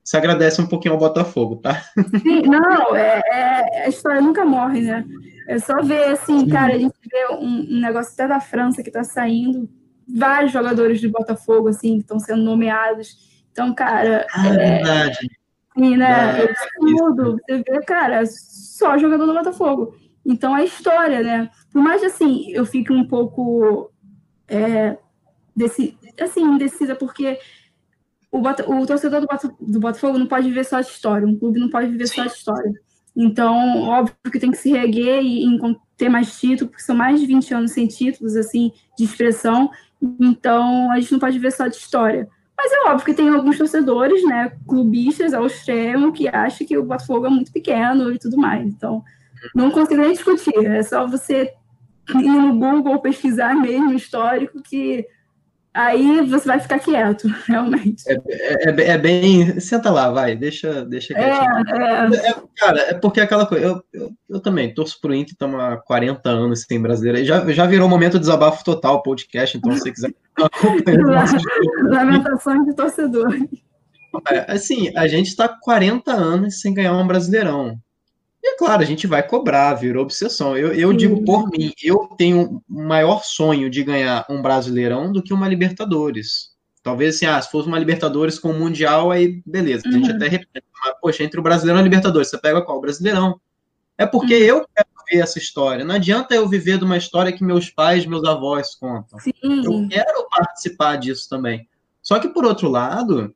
você 0.10 0.18
agradece 0.18 0.60
um 0.60 0.66
pouquinho 0.66 0.96
ao 0.96 1.00
Botafogo, 1.00 1.58
tá? 1.58 1.84
Sim, 2.24 2.42
não, 2.42 2.96
é, 2.96 3.22
é, 3.32 3.86
a 3.86 3.90
história 3.90 4.20
nunca 4.20 4.44
morre, 4.44 4.82
né? 4.82 5.06
É 5.48 5.60
só 5.60 5.84
ver, 5.84 6.06
assim, 6.06 6.40
Sim. 6.40 6.50
cara, 6.50 6.74
a 6.74 6.80
gente 6.80 6.96
vê 7.12 7.28
um, 7.36 7.76
um 7.76 7.80
negócio 7.80 8.14
até 8.14 8.28
da 8.28 8.40
França 8.40 8.82
que 8.82 8.90
tá 8.90 9.04
saindo, 9.04 9.70
vários 10.12 10.52
jogadores 10.52 11.00
de 11.00 11.08
Botafogo, 11.08 11.68
assim, 11.68 11.98
que 11.98 12.02
estão 12.02 12.20
sendo 12.20 12.42
nomeados. 12.42 13.18
Então, 13.52 13.72
cara. 13.76 14.26
Ah, 14.34 14.48
é, 14.48 14.50
é 14.50 14.56
verdade. 14.56 15.30
Sim, 15.78 15.98
né? 15.98 16.44
É 16.44 16.54
tudo. 16.80 17.40
Você 17.48 17.58
vê, 17.58 17.80
cara, 17.86 18.24
só 18.26 18.98
jogador 18.98 19.28
do 19.28 19.34
Botafogo. 19.36 19.96
Então, 20.26 20.58
é 20.58 20.66
história, 20.66 21.22
né? 21.22 21.52
Por 21.72 21.84
mais 21.84 22.04
assim, 22.04 22.50
eu 22.52 22.66
fico 22.66 22.94
um 22.94 23.08
pouco. 23.08 23.92
É, 24.48 24.98
desse, 25.56 25.96
assim, 26.20 26.42
indecisa, 26.42 26.96
porque 26.96 27.38
o, 28.32 28.40
Bota, 28.40 28.70
o 28.70 28.86
torcedor 28.86 29.22
do, 29.22 29.28
Bota, 29.28 29.54
do 29.60 29.80
Botafogo 29.80 30.18
não 30.18 30.28
pode 30.28 30.48
viver 30.48 30.66
só 30.66 30.80
de 30.82 30.88
história, 30.88 31.28
um 31.28 31.38
clube 31.38 31.60
não 31.60 31.70
pode 31.70 31.90
viver 31.90 32.08
Sim. 32.08 32.16
só 32.16 32.26
de 32.26 32.34
história. 32.34 32.74
Então, 33.16 33.82
óbvio 33.84 34.16
que 34.32 34.40
tem 34.40 34.52
que 34.52 34.58
se 34.58 34.72
reguer 34.72 35.22
e, 35.22 35.46
e 35.46 35.60
ter 35.98 36.10
mais 36.10 36.40
títulos, 36.40 36.72
porque 36.72 36.84
são 36.84 36.96
mais 36.96 37.20
de 37.20 37.26
20 37.26 37.54
anos 37.54 37.72
sem 37.72 37.88
títulos, 37.88 38.36
assim, 38.36 38.72
de 38.98 39.04
expressão. 39.04 39.70
Então, 40.20 40.92
a 40.92 41.00
gente 41.00 41.12
não 41.12 41.20
pode 41.20 41.38
ver 41.40 41.52
só 41.52 41.68
de 41.68 41.76
história. 41.76 42.30
Mas 42.58 42.72
é 42.72 42.90
óbvio 42.90 43.06
que 43.06 43.14
tem 43.14 43.30
alguns 43.30 43.58
torcedores, 43.58 44.24
né, 44.24 44.52
clubistas 44.68 45.34
ao 45.34 45.48
extremo, 45.48 46.12
que 46.12 46.28
acham 46.28 46.68
que 46.68 46.78
o 46.78 46.84
Botafogo 46.84 47.26
é 47.26 47.30
muito 47.30 47.52
pequeno 47.52 48.14
e 48.14 48.20
tudo 48.20 48.38
mais. 48.38 48.66
Então, 48.68 49.04
não 49.56 49.72
consigo 49.72 50.02
nem 50.02 50.12
discutir. 50.12 50.66
É 50.66 50.84
só 50.84 51.08
você 51.08 51.54
ir 52.16 52.30
no 52.30 52.58
Google 52.58 53.00
pesquisar 53.00 53.56
mesmo 53.56 53.94
histórico 53.94 54.62
que 54.62 55.06
aí 55.74 56.22
você 56.26 56.48
vai 56.48 56.60
ficar 56.60 56.80
quieto, 56.80 57.28
realmente. 57.48 58.04
É, 58.08 58.14
é, 58.14 58.70
é, 58.70 58.88
é 58.92 58.98
bem. 58.98 59.60
Senta 59.60 59.90
lá, 59.90 60.10
vai, 60.10 60.36
deixa, 60.36 60.86
deixa 60.86 61.18
é, 61.18 61.22
é, 61.22 62.30
é, 62.30 62.36
cara, 62.56 62.80
é 62.82 62.94
porque 62.94 63.22
aquela 63.22 63.46
coisa. 63.46 63.66
Eu, 63.66 63.84
eu, 63.94 64.12
eu 64.30 64.40
também 64.40 64.74
torço 64.74 65.00
pro 65.02 65.14
Inter, 65.14 65.34
estamos 65.34 65.60
há 65.60 65.78
40 65.78 66.30
anos 66.30 66.62
sem 66.62 66.82
brasileiro. 66.82 67.26
Já, 67.26 67.50
já 67.52 67.66
virou 67.66 67.88
momento 67.90 68.14
de 68.14 68.22
desabafo 68.22 68.64
total 68.64 69.04
podcast, 69.04 69.58
então 69.58 69.72
se 69.74 69.80
você 69.80 69.92
quiser 69.92 70.14
Lamentações 71.90 72.66
de 72.66 72.74
torcedor. 72.74 73.36
É, 74.30 74.52
assim, 74.52 74.92
a 74.96 75.08
gente 75.08 75.28
está 75.28 75.48
40 75.48 76.12
anos 76.12 76.60
sem 76.60 76.74
ganhar 76.74 76.94
um 76.94 77.06
brasileirão. 77.06 77.78
E 78.42 78.54
é 78.54 78.58
claro, 78.58 78.82
a 78.82 78.86
gente 78.86 79.06
vai 79.06 79.22
cobrar, 79.22 79.74
virou 79.74 80.04
obsessão. 80.04 80.58
Eu, 80.58 80.74
eu 80.74 80.94
digo 80.94 81.24
por 81.26 81.50
mim, 81.50 81.74
eu 81.84 82.10
tenho 82.18 82.62
um 82.70 82.84
maior 82.84 83.24
sonho 83.24 83.70
de 83.70 83.84
ganhar 83.84 84.26
um 84.30 84.42
Brasileirão 84.42 85.12
do 85.12 85.22
que 85.22 85.34
uma 85.34 85.48
Libertadores. 85.48 86.50
Talvez 86.82 87.16
assim, 87.16 87.26
ah, 87.26 87.42
se 87.42 87.52
fosse 87.52 87.68
uma 87.68 87.78
Libertadores 87.78 88.40
com 88.40 88.52
o 88.52 88.58
Mundial, 88.58 89.12
aí 89.12 89.42
beleza, 89.46 89.88
a 89.88 89.92
gente 89.92 90.10
uhum. 90.10 90.16
até 90.16 90.28
repete. 90.30 90.66
Mas, 90.84 90.94
poxa, 91.02 91.24
entre 91.24 91.40
o 91.40 91.44
Brasileirão 91.44 91.80
e 91.80 91.82
a 91.82 91.84
Libertadores, 91.84 92.30
você 92.30 92.38
pega 92.38 92.62
qual? 92.62 92.78
O 92.78 92.82
Brasileirão. 92.82 93.40
É 93.98 94.06
porque 94.06 94.36
uhum. 94.36 94.44
eu 94.44 94.68
quero 94.74 94.90
ver 95.12 95.18
essa 95.18 95.38
história. 95.38 95.84
Não 95.84 95.96
adianta 95.96 96.34
eu 96.34 96.48
viver 96.48 96.78
de 96.78 96.86
uma 96.86 96.96
história 96.96 97.34
que 97.34 97.44
meus 97.44 97.70
pais, 97.70 98.06
meus 98.06 98.24
avós 98.24 98.76
contam. 98.76 99.20
Sim. 99.20 99.34
Eu 99.44 99.88
quero 99.90 100.28
participar 100.30 100.96
disso 100.96 101.28
também. 101.30 101.68
Só 102.02 102.18
que, 102.18 102.30
por 102.30 102.46
outro 102.46 102.70
lado, 102.70 103.36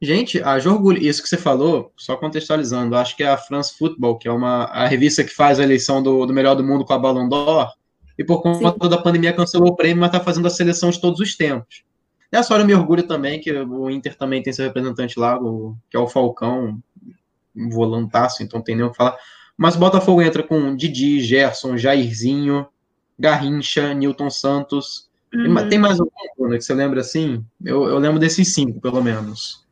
Gente, 0.00 0.42
a 0.42 0.58
Jorgulho, 0.58 1.02
isso 1.02 1.22
que 1.22 1.28
você 1.28 1.38
falou, 1.38 1.90
só 1.96 2.16
contextualizando, 2.16 2.96
acho 2.96 3.16
que 3.16 3.22
é 3.22 3.28
a 3.28 3.38
France 3.38 3.74
Football, 3.78 4.18
que 4.18 4.28
é 4.28 4.32
uma 4.32 4.64
a 4.64 4.86
revista 4.86 5.24
que 5.24 5.34
faz 5.34 5.58
a 5.58 5.62
eleição 5.62 6.02
do, 6.02 6.26
do 6.26 6.34
melhor 6.34 6.54
do 6.54 6.62
mundo 6.62 6.84
com 6.84 6.92
a 6.92 6.98
Ballon 6.98 7.28
d'Or, 7.28 7.72
e 8.18 8.24
por 8.24 8.42
conta 8.42 8.72
Sim. 8.72 8.88
da 8.90 8.98
pandemia 8.98 9.32
cancelou 9.32 9.70
o 9.70 9.76
prêmio, 9.76 9.98
mas 10.00 10.08
está 10.08 10.20
fazendo 10.20 10.46
a 10.46 10.50
seleção 10.50 10.90
de 10.90 11.00
todos 11.00 11.18
os 11.20 11.34
tempos. 11.34 11.82
Nessa 12.30 12.52
hora 12.52 12.62
eu 12.62 12.66
me 12.66 12.74
orgulho 12.74 13.04
também 13.04 13.40
que 13.40 13.50
o 13.52 13.88
Inter 13.88 14.16
também 14.16 14.42
tem 14.42 14.52
seu 14.52 14.66
representante 14.66 15.18
lá, 15.18 15.40
o, 15.40 15.74
que 15.88 15.96
é 15.96 16.00
o 16.00 16.08
Falcão, 16.08 16.78
um 17.54 17.70
volantaço, 17.70 18.42
então 18.42 18.60
tem 18.60 18.76
nem 18.76 18.84
o 18.84 18.90
que 18.90 18.96
falar. 18.96 19.16
Mas 19.56 19.76
o 19.76 19.78
Botafogo 19.78 20.20
entra 20.20 20.42
com 20.42 20.76
Didi, 20.76 21.20
Gerson, 21.20 21.78
Jairzinho, 21.78 22.66
Garrincha, 23.18 23.94
Newton 23.94 24.28
Santos. 24.28 25.08
Uhum. 25.32 25.68
Tem 25.68 25.78
mais 25.78 25.98
algum 25.98 26.50
que 26.50 26.60
você 26.60 26.74
lembra 26.74 27.00
assim? 27.00 27.42
Eu, 27.64 27.84
eu 27.84 27.98
lembro 27.98 28.18
desses 28.18 28.52
cinco, 28.52 28.80
pelo 28.80 29.02
menos. 29.02 29.65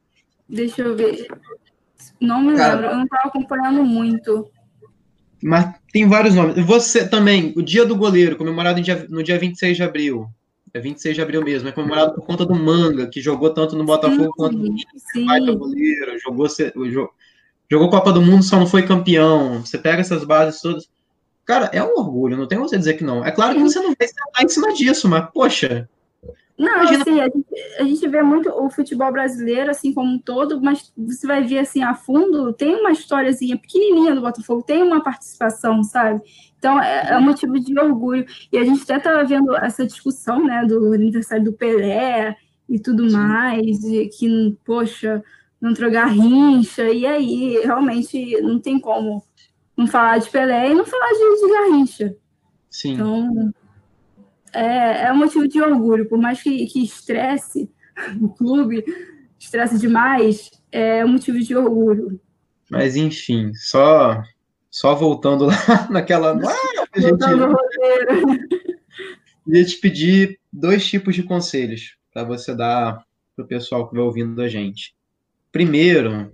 Deixa 0.48 0.82
eu 0.82 0.96
ver. 0.96 1.26
Não 2.20 2.42
me 2.42 2.54
Cara, 2.56 2.74
lembro, 2.74 2.90
eu 2.90 2.96
não 2.96 3.04
estava 3.04 3.28
acompanhando 3.28 3.84
muito. 3.84 4.50
Mas 5.42 5.74
tem 5.92 6.08
vários 6.08 6.34
nomes. 6.34 6.64
Você 6.64 7.06
também, 7.06 7.52
o 7.56 7.62
dia 7.62 7.84
do 7.84 7.96
goleiro, 7.96 8.36
comemorado 8.36 8.78
no 8.78 8.84
dia, 8.84 9.06
no 9.08 9.22
dia 9.22 9.38
26 9.38 9.76
de 9.76 9.82
abril. 9.82 10.26
É 10.72 10.80
26 10.80 11.14
de 11.14 11.22
abril 11.22 11.42
mesmo, 11.44 11.68
é 11.68 11.72
comemorado 11.72 12.14
por 12.14 12.26
conta 12.26 12.44
do 12.44 12.54
Manga, 12.54 13.06
que 13.06 13.20
jogou 13.20 13.50
tanto 13.50 13.76
no 13.76 13.84
Botafogo 13.84 14.24
sim, 14.24 14.30
quanto 14.34 14.58
no 14.58 14.76
sim. 15.12 15.56
goleiro, 15.56 16.18
jogou, 16.18 16.48
jogou 17.70 17.90
Copa 17.90 18.12
do 18.12 18.20
Mundo, 18.20 18.42
só 18.42 18.58
não 18.58 18.66
foi 18.66 18.82
campeão. 18.82 19.60
Você 19.64 19.78
pega 19.78 20.00
essas 20.00 20.24
bases 20.24 20.60
todas. 20.60 20.88
Cara, 21.44 21.70
é 21.72 21.80
um 21.80 21.96
orgulho, 21.96 22.36
não 22.36 22.48
tem 22.48 22.58
você 22.58 22.76
dizer 22.76 22.94
que 22.94 23.04
não. 23.04 23.24
É 23.24 23.30
claro 23.30 23.54
que 23.54 23.62
você 23.62 23.78
não 23.78 23.94
vai 23.96 24.06
estar 24.08 24.42
em 24.42 24.48
cima 24.48 24.72
disso, 24.74 25.08
mas, 25.08 25.28
poxa, 25.32 25.88
não, 26.56 26.84
Imagina... 26.84 27.02
assim, 27.02 27.20
a 27.20 27.24
gente, 27.24 27.80
a 27.80 27.82
gente 27.82 28.08
vê 28.08 28.22
muito 28.22 28.48
o 28.48 28.70
futebol 28.70 29.10
brasileiro, 29.10 29.70
assim, 29.70 29.92
como 29.92 30.12
um 30.12 30.18
todo, 30.18 30.60
mas 30.62 30.92
você 30.96 31.26
vai 31.26 31.42
ver, 31.42 31.58
assim, 31.58 31.82
a 31.82 31.94
fundo, 31.94 32.52
tem 32.52 32.76
uma 32.76 32.92
historiazinha 32.92 33.58
pequenininha 33.58 34.14
do 34.14 34.20
Botafogo, 34.20 34.62
tem 34.62 34.82
uma 34.82 35.02
participação, 35.02 35.82
sabe? 35.82 36.22
Então, 36.56 36.80
é, 36.80 37.10
é 37.10 37.18
um 37.18 37.22
motivo 37.22 37.58
de 37.58 37.78
orgulho. 37.78 38.24
E 38.52 38.56
a 38.56 38.64
gente 38.64 38.82
até 38.84 38.96
estava 38.96 39.24
vendo 39.24 39.54
essa 39.56 39.84
discussão, 39.84 40.44
né, 40.44 40.64
do 40.64 40.92
aniversário 40.92 41.44
do 41.44 41.52
Pelé 41.52 42.36
e 42.68 42.78
tudo 42.78 43.10
Sim. 43.10 43.16
mais, 43.16 43.82
e 43.84 44.06
que, 44.06 44.56
poxa, 44.64 45.24
não 45.60 45.74
trocar 45.74 46.06
rincha, 46.06 46.88
e 46.88 47.04
aí, 47.04 47.58
realmente, 47.64 48.40
não 48.42 48.60
tem 48.60 48.78
como 48.78 49.24
não 49.76 49.88
falar 49.88 50.18
de 50.18 50.30
Pelé 50.30 50.70
e 50.70 50.74
não 50.74 50.84
falar 50.84 51.10
de, 51.10 51.40
de 51.40 51.52
Garrincha. 51.52 52.16
Sim. 52.70 52.92
Então, 52.92 53.52
é, 54.54 55.06
é 55.06 55.12
um 55.12 55.16
motivo 55.16 55.48
de 55.48 55.60
orgulho, 55.60 56.08
por 56.08 56.18
mais 56.18 56.42
que, 56.42 56.66
que 56.66 56.82
estresse 56.82 57.70
o 58.20 58.28
clube, 58.28 58.84
estresse 59.38 59.78
demais, 59.78 60.50
é 60.70 61.04
um 61.04 61.08
motivo 61.08 61.38
de 61.38 61.54
orgulho. 61.56 62.20
Mas 62.70 62.96
enfim, 62.96 63.52
só 63.54 64.22
só 64.70 64.94
voltando 64.94 65.46
lá 65.46 65.88
naquela. 65.90 66.32
Ah, 66.32 66.84
a 66.92 67.00
gente... 67.00 67.18
Queria 69.44 69.64
te 69.64 69.76
pedir 69.76 70.40
dois 70.50 70.86
tipos 70.86 71.14
de 71.14 71.22
conselhos 71.22 71.96
para 72.12 72.24
você 72.24 72.54
dar 72.54 73.04
para 73.36 73.44
o 73.44 73.48
pessoal 73.48 73.88
que 73.88 73.94
vai 73.94 74.02
ouvindo 74.02 74.40
a 74.40 74.48
gente. 74.48 74.94
Primeiro, 75.52 76.32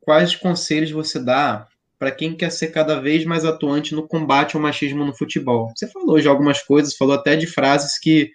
quais 0.00 0.36
conselhos 0.36 0.90
você 0.90 1.18
dá 1.18 1.66
para 1.98 2.10
quem 2.10 2.36
quer 2.36 2.50
ser 2.50 2.68
cada 2.68 3.00
vez 3.00 3.24
mais 3.24 3.44
atuante 3.44 3.94
no 3.94 4.06
combate 4.06 4.54
ao 4.54 4.62
machismo 4.62 5.04
no 5.04 5.14
futebol. 5.14 5.72
Você 5.74 5.86
falou 5.86 6.20
de 6.20 6.28
algumas 6.28 6.62
coisas, 6.62 6.96
falou 6.96 7.14
até 7.14 7.36
de 7.36 7.46
frases 7.46 7.98
que, 7.98 8.30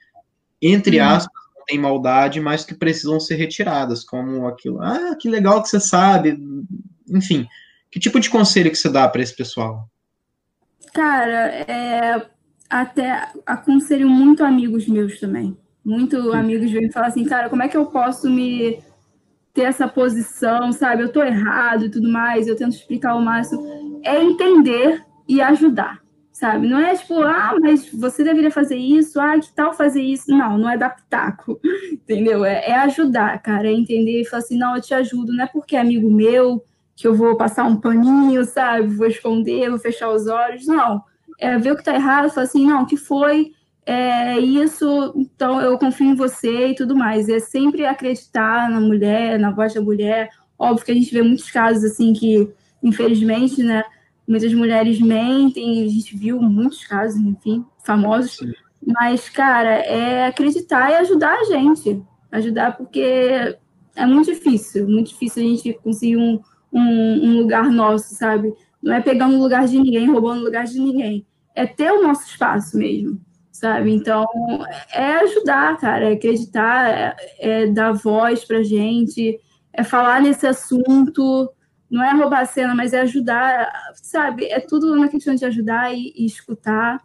entre 0.62 0.99
uhum. 0.99 1.05
aspas, 1.05 1.41
não 1.55 1.66
tem 1.66 1.80
maldade, 1.80 2.39
mas 2.39 2.66
que 2.66 2.74
precisam 2.74 3.20
ser 3.20 3.36
retiradas, 3.36 4.03
como 4.03 4.47
aquilo, 4.47 4.82
ah, 4.82 5.16
que 5.20 5.30
legal 5.30 5.62
que 5.62 5.70
você 5.70 5.80
sabe, 5.80 6.38
enfim. 7.09 7.47
Que 7.91 7.99
tipo 7.99 8.20
de 8.20 8.30
conselho 8.30 8.72
que 8.72 8.78
você 8.78 8.89
dá 8.89 9.07
para 9.07 9.22
esse 9.22 9.36
pessoal? 9.36 9.88
Cara, 10.93 11.49
é, 11.68 12.26
até 12.70 13.30
aconselho 13.45 14.09
muito 14.09 14.43
amigos 14.43 14.88
meus 14.88 15.20
também. 15.20 15.57
Muito 15.84 16.32
amigos 16.32 16.72
vêm 16.72 16.91
falar 16.91 17.07
assim, 17.07 17.26
cara, 17.26 17.49
como 17.49 17.64
é 17.64 17.68
que 17.68 17.78
eu 17.78 17.86
posso 17.88 18.30
me 18.30 18.80
ter 19.54 19.64
essa 19.64 19.88
posição, 19.88 20.72
sabe? 20.72 21.04
Eu 21.04 21.12
tô 21.12 21.22
errado 21.22 21.86
e 21.86 21.89
tudo 21.89 22.10
mais, 22.10 22.47
eu 22.47 22.56
tento 22.56 22.74
explicar 22.74 23.16
o 23.16 23.22
máximo. 23.22 24.02
É 24.04 24.22
entender 24.22 25.04
e 25.28 25.41
ajudar, 25.41 25.99
sabe? 26.32 26.68
Não 26.68 26.80
é 26.80 26.95
tipo, 26.95 27.22
ah, 27.22 27.56
mas 27.60 27.89
você 27.91 28.24
deveria 28.24 28.52
fazer 28.52 28.78
isso, 28.78 29.20
ah, 29.20 29.38
que 29.39 29.54
tal 29.54 29.74
fazer 29.74 30.02
isso? 30.02 30.32
Não, 30.32 30.58
não 30.58 30.70
é 30.70 30.78
dar 30.78 30.95
pitaco, 30.95 31.60
entendeu? 31.91 32.45
É, 32.45 32.70
é 32.70 32.76
ajudar, 32.76 33.41
cara, 33.41 33.68
é 33.68 33.74
entender 33.74 34.22
e 34.22 34.26
falar 34.26 34.43
assim, 34.43 34.58
não, 34.58 34.76
eu 34.76 34.82
te 34.82 34.93
ajudo, 34.93 35.34
não 35.34 35.43
é 35.43 35.47
porque 35.47 35.76
é 35.76 35.80
amigo 35.80 36.10
meu 36.10 36.64
que 36.95 37.08
eu 37.08 37.16
vou 37.16 37.36
passar 37.36 37.64
um 37.66 37.78
paninho, 37.78 38.45
sabe? 38.45 38.88
Vou 38.95 39.08
esconder, 39.08 39.70
vou 39.70 39.80
fechar 39.80 40.10
os 40.10 40.28
olhos, 40.28 40.68
não. 40.68 41.04
É 41.39 41.58
ver 41.58 41.72
o 41.72 41.76
que 41.76 41.84
tá 41.84 41.95
errado, 41.95 42.30
falar 42.30 42.45
assim, 42.45 42.66
não, 42.66 42.84
o 42.84 42.86
que 42.86 42.95
foi? 42.95 43.54
É 43.86 44.39
isso, 44.39 45.13
então 45.15 45.59
eu 45.59 45.77
confio 45.77 46.07
em 46.07 46.15
você 46.15 46.69
e 46.69 46.75
tudo 46.75 46.95
mais. 46.95 47.27
É 47.29 47.39
sempre 47.39 47.86
acreditar 47.86 48.69
na 48.69 48.79
mulher, 48.79 49.39
na 49.39 49.51
voz 49.51 49.73
da 49.73 49.82
mulher. 49.82 50.29
Óbvio 50.57 50.86
que 50.86 50.91
a 50.91 50.95
gente 50.95 51.13
vê 51.13 51.21
muitos 51.21 51.49
casos 51.49 51.84
assim 51.84 52.13
que, 52.13 52.49
infelizmente, 52.84 53.63
né, 53.63 53.84
muitas 54.27 54.53
mulheres 54.53 54.99
mentem, 54.99 55.84
a 55.84 55.89
gente 55.89 56.15
viu 56.15 56.39
muitos 56.41 56.86
casos, 56.86 57.19
enfim, 57.19 57.65
famosos. 57.84 58.38
Sim. 58.38 58.53
Mas, 58.86 59.29
cara, 59.29 59.69
é 59.69 60.25
acreditar 60.25 60.91
e 60.91 60.95
ajudar 60.95 61.39
a 61.39 61.43
gente. 61.43 62.01
Ajudar 62.32 62.77
porque 62.77 63.57
é 63.95 64.05
muito 64.05 64.32
difícil, 64.32 64.88
muito 64.88 65.09
difícil 65.09 65.43
a 65.43 65.45
gente 65.45 65.73
conseguir 65.84 66.17
um, 66.17 66.39
um, 66.71 66.82
um 66.82 67.38
lugar 67.39 67.69
nosso, 67.69 68.15
sabe? 68.15 68.53
Não 68.82 68.93
é 68.93 69.01
pegando 69.01 69.36
o 69.36 69.41
lugar 69.41 69.67
de 69.67 69.77
ninguém, 69.77 70.09
roubando 70.09 70.41
o 70.41 70.45
lugar 70.45 70.65
de 70.65 70.79
ninguém. 70.79 71.25
É 71.53 71.65
ter 71.65 71.91
o 71.91 72.01
nosso 72.01 72.25
espaço 72.25 72.77
mesmo, 72.77 73.19
sabe? 73.62 73.93
Então, 73.93 74.26
é 74.91 75.14
ajudar, 75.18 75.78
cara, 75.78 76.09
é 76.09 76.14
acreditar, 76.14 76.89
é, 76.89 77.16
é 77.38 77.68
dar 77.68 77.91
voz 77.91 78.43
pra 78.43 78.64
gente, 78.64 79.39
é 79.72 79.84
falar 79.84 80.20
nesse 80.20 80.47
assunto, 80.47 81.47
não 81.88 82.03
é 82.03 82.12
roubar 82.12 82.41
a 82.41 82.45
cena, 82.45 82.74
mas 82.74 82.91
é 82.91 83.01
ajudar, 83.01 83.72
sabe? 83.93 84.45
É 84.45 84.59
tudo 84.59 84.95
na 84.95 85.07
questão 85.07 85.36
de 85.36 85.45
ajudar 85.45 85.93
e, 85.93 86.12
e 86.16 86.26
escutar. 86.26 86.99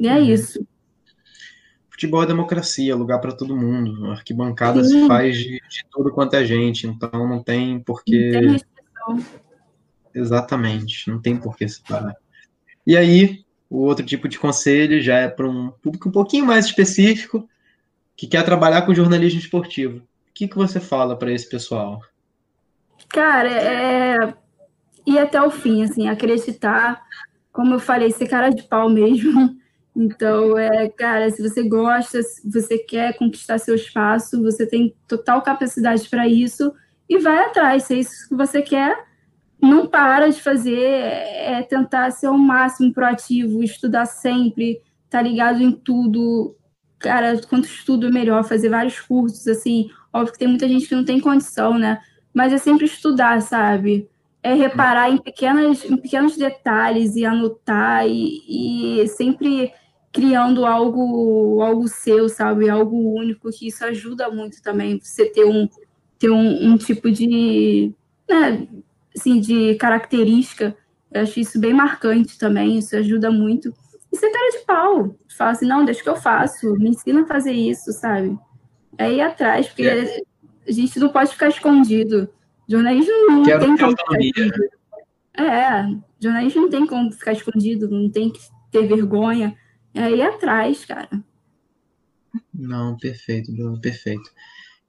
E 0.00 0.08
é 0.08 0.14
uhum. 0.14 0.24
isso. 0.24 0.66
Futebol 1.90 2.22
é 2.22 2.26
democracia, 2.26 2.96
lugar 2.96 3.20
para 3.20 3.32
todo 3.32 3.56
mundo. 3.56 4.06
A 4.06 4.12
arquibancada 4.12 4.82
Sim. 4.82 5.02
se 5.02 5.06
faz 5.06 5.36
de, 5.36 5.60
de, 5.68 5.86
tudo 5.90 6.10
quanto 6.10 6.36
é 6.36 6.44
gente, 6.44 6.86
então 6.86 7.28
não 7.28 7.42
tem 7.42 7.80
porquê. 7.80 8.30
Não 8.32 8.40
tem 8.40 8.50
restrição. 8.52 9.40
Exatamente, 10.14 11.10
não 11.10 11.20
tem 11.20 11.36
porquê 11.36 11.68
separar. 11.68 12.16
E 12.86 12.96
aí, 12.96 13.44
o 13.68 13.78
outro 13.78 14.04
tipo 14.04 14.28
de 14.28 14.38
conselho 14.38 15.00
já 15.00 15.18
é 15.18 15.28
para 15.28 15.48
um 15.48 15.70
público 15.70 16.08
um 16.08 16.12
pouquinho 16.12 16.46
mais 16.46 16.66
específico 16.66 17.48
que 18.16 18.26
quer 18.26 18.44
trabalhar 18.44 18.82
com 18.82 18.94
jornalismo 18.94 19.40
esportivo. 19.40 19.98
O 19.98 20.32
que, 20.32 20.48
que 20.48 20.56
você 20.56 20.80
fala 20.80 21.16
para 21.16 21.32
esse 21.32 21.48
pessoal? 21.48 22.00
Cara, 23.08 23.50
é 23.50 24.34
ir 25.06 25.18
até 25.18 25.40
o 25.40 25.50
fim, 25.50 25.82
assim, 25.82 26.08
acreditar, 26.08 27.02
como 27.52 27.74
eu 27.74 27.78
falei, 27.78 28.10
ser 28.10 28.28
cara 28.28 28.50
de 28.50 28.62
pau 28.64 28.88
mesmo. 28.88 29.56
Então, 29.98 30.58
é, 30.58 30.90
cara, 30.90 31.30
se 31.30 31.40
você 31.40 31.66
gosta, 31.66 32.22
se 32.22 32.46
você 32.52 32.76
quer 32.76 33.16
conquistar 33.16 33.56
seu 33.56 33.74
espaço, 33.74 34.42
você 34.42 34.66
tem 34.66 34.94
total 35.08 35.40
capacidade 35.40 36.06
para 36.10 36.28
isso 36.28 36.70
e 37.08 37.18
vai 37.18 37.38
atrás. 37.38 37.84
Se 37.84 37.94
é 37.94 37.98
isso 38.00 38.28
que 38.28 38.34
você 38.34 38.60
quer, 38.60 38.94
não 39.60 39.86
para 39.86 40.28
de 40.28 40.40
fazer, 40.40 40.78
é 40.78 41.62
tentar 41.62 42.10
ser 42.10 42.28
o 42.28 42.38
máximo 42.38 42.92
proativo, 42.92 43.62
estudar 43.62 44.06
sempre, 44.06 44.80
tá 45.08 45.20
ligado 45.22 45.62
em 45.62 45.72
tudo. 45.72 46.56
Cara, 46.98 47.40
quanto 47.48 47.66
estudo 47.66 48.12
melhor, 48.12 48.44
fazer 48.44 48.68
vários 48.68 49.00
cursos, 49.00 49.46
assim. 49.48 49.90
Óbvio 50.12 50.32
que 50.32 50.38
tem 50.38 50.48
muita 50.48 50.68
gente 50.68 50.86
que 50.88 50.94
não 50.94 51.04
tem 51.04 51.20
condição, 51.20 51.78
né? 51.78 52.00
mas 52.36 52.52
é 52.52 52.58
sempre 52.58 52.84
estudar, 52.84 53.40
sabe? 53.40 54.10
É 54.42 54.52
reparar 54.52 55.10
em, 55.10 55.16
pequenas, 55.16 55.82
em 55.86 55.96
pequenos 55.96 56.36
detalhes 56.36 57.16
e 57.16 57.24
anotar 57.24 58.06
e, 58.06 59.00
e 59.00 59.08
sempre 59.08 59.72
criando 60.12 60.66
algo, 60.66 61.62
algo 61.62 61.88
seu, 61.88 62.28
sabe? 62.28 62.68
Algo 62.68 62.94
único, 63.18 63.50
que 63.50 63.68
isso 63.68 63.82
ajuda 63.86 64.30
muito 64.30 64.60
também, 64.62 65.00
você 65.00 65.24
ter 65.24 65.46
um, 65.46 65.66
ter 66.18 66.28
um, 66.28 66.72
um 66.72 66.76
tipo 66.76 67.10
de, 67.10 67.94
né, 68.28 68.68
assim, 69.16 69.40
de 69.40 69.74
característica. 69.76 70.76
Eu 71.12 71.22
acho 71.22 71.40
isso 71.40 71.58
bem 71.58 71.72
marcante 71.72 72.38
também, 72.38 72.78
isso 72.78 72.96
ajuda 72.96 73.30
muito. 73.30 73.72
E 74.12 74.16
ser 74.16 74.30
cara 74.30 74.50
de 74.50 74.58
pau. 74.64 75.18
Fala 75.36 75.50
assim, 75.50 75.66
não, 75.66 75.84
deixa 75.84 76.02
que 76.02 76.08
eu 76.08 76.16
faço, 76.16 76.74
me 76.74 76.90
ensina 76.90 77.22
a 77.22 77.26
fazer 77.26 77.52
isso, 77.52 77.92
sabe? 77.92 78.38
É 78.98 79.12
ir 79.12 79.20
atrás, 79.20 79.66
porque 79.68 79.82
é 79.82 80.22
a 80.68 80.72
gente 80.72 80.98
não 80.98 81.08
pode 81.08 81.30
ficar 81.30 81.48
escondido. 81.48 82.28
Jornalismo 82.68 83.12
não 83.28 83.42
Quero 83.44 83.60
tem 83.60 83.76
como 83.76 83.90
ficar 83.90 84.02
escondido. 84.02 84.54
É, 85.38 85.96
jornalismo 86.18 86.62
não 86.62 86.70
tem 86.70 86.86
como 86.86 87.12
ficar 87.12 87.32
escondido, 87.32 87.88
não 87.88 88.10
tem 88.10 88.30
que 88.30 88.40
ter 88.70 88.86
vergonha. 88.86 89.56
É 89.94 90.10
ir 90.10 90.22
atrás, 90.22 90.84
cara. 90.84 91.08
Não, 92.52 92.96
perfeito, 92.96 93.52
Bruno, 93.52 93.80
perfeito. 93.80 94.30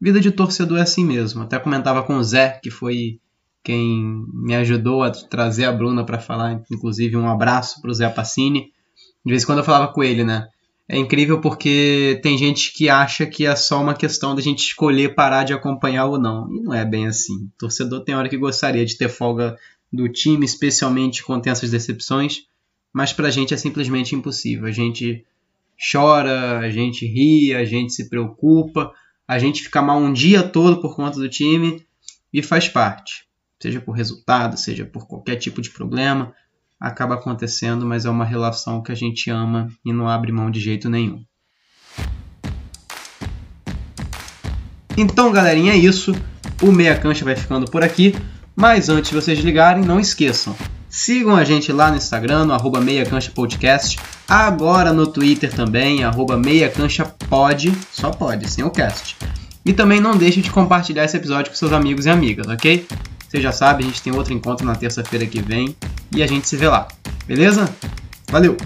vida 0.00 0.18
de 0.20 0.30
torcedor 0.30 0.78
é 0.78 0.80
assim 0.80 1.04
mesmo. 1.04 1.42
Até 1.42 1.58
comentava 1.58 2.02
com 2.02 2.16
o 2.16 2.24
Zé, 2.24 2.58
que 2.62 2.70
foi 2.70 3.20
quem 3.62 4.24
me 4.32 4.54
ajudou 4.54 5.02
a 5.02 5.10
trazer 5.10 5.66
a 5.66 5.72
Bruna 5.72 6.02
para 6.02 6.18
falar, 6.18 6.64
inclusive 6.72 7.14
um 7.14 7.28
abraço 7.28 7.78
para 7.82 7.90
o 7.90 7.94
Zé 7.94 8.08
Passini. 8.08 8.72
De 9.22 9.32
vez 9.32 9.42
em 9.42 9.46
quando 9.46 9.58
eu 9.58 9.64
falava 9.64 9.92
com 9.92 10.02
ele, 10.02 10.24
né? 10.24 10.48
É 10.88 10.98
incrível 10.98 11.40
porque 11.40 12.20
tem 12.22 12.36
gente 12.36 12.72
que 12.72 12.88
acha 12.88 13.24
que 13.24 13.46
é 13.46 13.54
só 13.56 13.80
uma 13.80 13.94
questão 13.94 14.34
da 14.34 14.42
gente 14.42 14.60
escolher 14.60 15.14
parar 15.14 15.44
de 15.44 15.52
acompanhar 15.52 16.06
ou 16.06 16.18
não. 16.18 16.52
E 16.52 16.60
não 16.60 16.74
é 16.74 16.84
bem 16.84 17.06
assim. 17.06 17.44
O 17.44 17.50
torcedor 17.58 18.04
tem 18.04 18.14
hora 18.14 18.28
que 18.28 18.36
gostaria 18.36 18.84
de 18.84 18.96
ter 18.96 19.08
folga 19.08 19.56
do 19.92 20.08
time, 20.08 20.44
especialmente 20.44 21.22
quando 21.22 21.42
tem 21.42 21.52
essas 21.52 21.70
decepções, 21.70 22.46
mas 22.92 23.12
pra 23.12 23.30
gente 23.30 23.54
é 23.54 23.56
simplesmente 23.56 24.14
impossível. 24.14 24.66
A 24.66 24.72
gente 24.72 25.24
chora, 25.92 26.58
a 26.58 26.70
gente 26.70 27.06
ri, 27.06 27.54
a 27.54 27.64
gente 27.64 27.92
se 27.92 28.08
preocupa, 28.08 28.92
a 29.26 29.38
gente 29.38 29.62
fica 29.62 29.80
mal 29.80 29.98
um 29.98 30.12
dia 30.12 30.42
todo 30.42 30.80
por 30.80 30.96
conta 30.96 31.18
do 31.18 31.28
time 31.28 31.84
e 32.32 32.42
faz 32.42 32.68
parte 32.68 33.26
seja 33.62 33.80
por 33.80 33.92
resultado, 33.92 34.56
seja 34.58 34.84
por 34.84 35.06
qualquer 35.06 35.36
tipo 35.36 35.62
de 35.62 35.70
problema, 35.70 36.34
acaba 36.82 37.14
acontecendo, 37.14 37.86
mas 37.86 38.04
é 38.04 38.10
uma 38.10 38.24
relação 38.24 38.82
que 38.82 38.90
a 38.90 38.94
gente 38.94 39.30
ama 39.30 39.68
e 39.84 39.92
não 39.92 40.08
abre 40.08 40.32
mão 40.32 40.50
de 40.50 40.58
jeito 40.58 40.90
nenhum. 40.90 41.22
Então, 44.96 45.30
galerinha, 45.30 45.72
é 45.72 45.76
isso. 45.76 46.12
O 46.60 46.72
Meia 46.72 46.98
Cancha 46.98 47.24
vai 47.24 47.36
ficando 47.36 47.70
por 47.70 47.84
aqui. 47.84 48.14
Mas 48.54 48.88
antes 48.88 49.10
de 49.10 49.16
vocês 49.16 49.38
ligarem, 49.38 49.84
não 49.84 50.00
esqueçam. 50.00 50.54
Sigam 50.90 51.34
a 51.36 51.44
gente 51.44 51.72
lá 51.72 51.90
no 51.90 51.96
Instagram, 51.96 52.44
no 52.44 52.52
arroba 52.52 52.80
Meia 52.80 53.06
Cancha 53.06 53.30
Podcast. 53.30 53.98
Agora 54.28 54.92
no 54.92 55.06
Twitter 55.06 55.50
também, 55.54 56.04
arroba 56.04 56.36
Meia 56.36 56.68
Cancha 56.68 57.04
Pod. 57.04 57.72
Só 57.90 58.10
pode, 58.10 58.50
sem 58.50 58.64
o 58.64 58.70
cast. 58.70 59.16
E 59.64 59.72
também 59.72 60.00
não 60.00 60.16
deixe 60.16 60.42
de 60.42 60.50
compartilhar 60.50 61.04
esse 61.04 61.16
episódio 61.16 61.50
com 61.50 61.56
seus 61.56 61.72
amigos 61.72 62.04
e 62.04 62.10
amigas, 62.10 62.46
ok? 62.48 62.86
Você 63.32 63.40
já 63.40 63.50
sabe, 63.50 63.82
a 63.82 63.86
gente 63.86 64.02
tem 64.02 64.14
outro 64.14 64.34
encontro 64.34 64.66
na 64.66 64.74
terça-feira 64.74 65.24
que 65.24 65.40
vem 65.40 65.74
e 66.14 66.22
a 66.22 66.26
gente 66.26 66.46
se 66.46 66.54
vê 66.54 66.68
lá. 66.68 66.86
Beleza? 67.26 67.66
Valeu! 68.28 68.58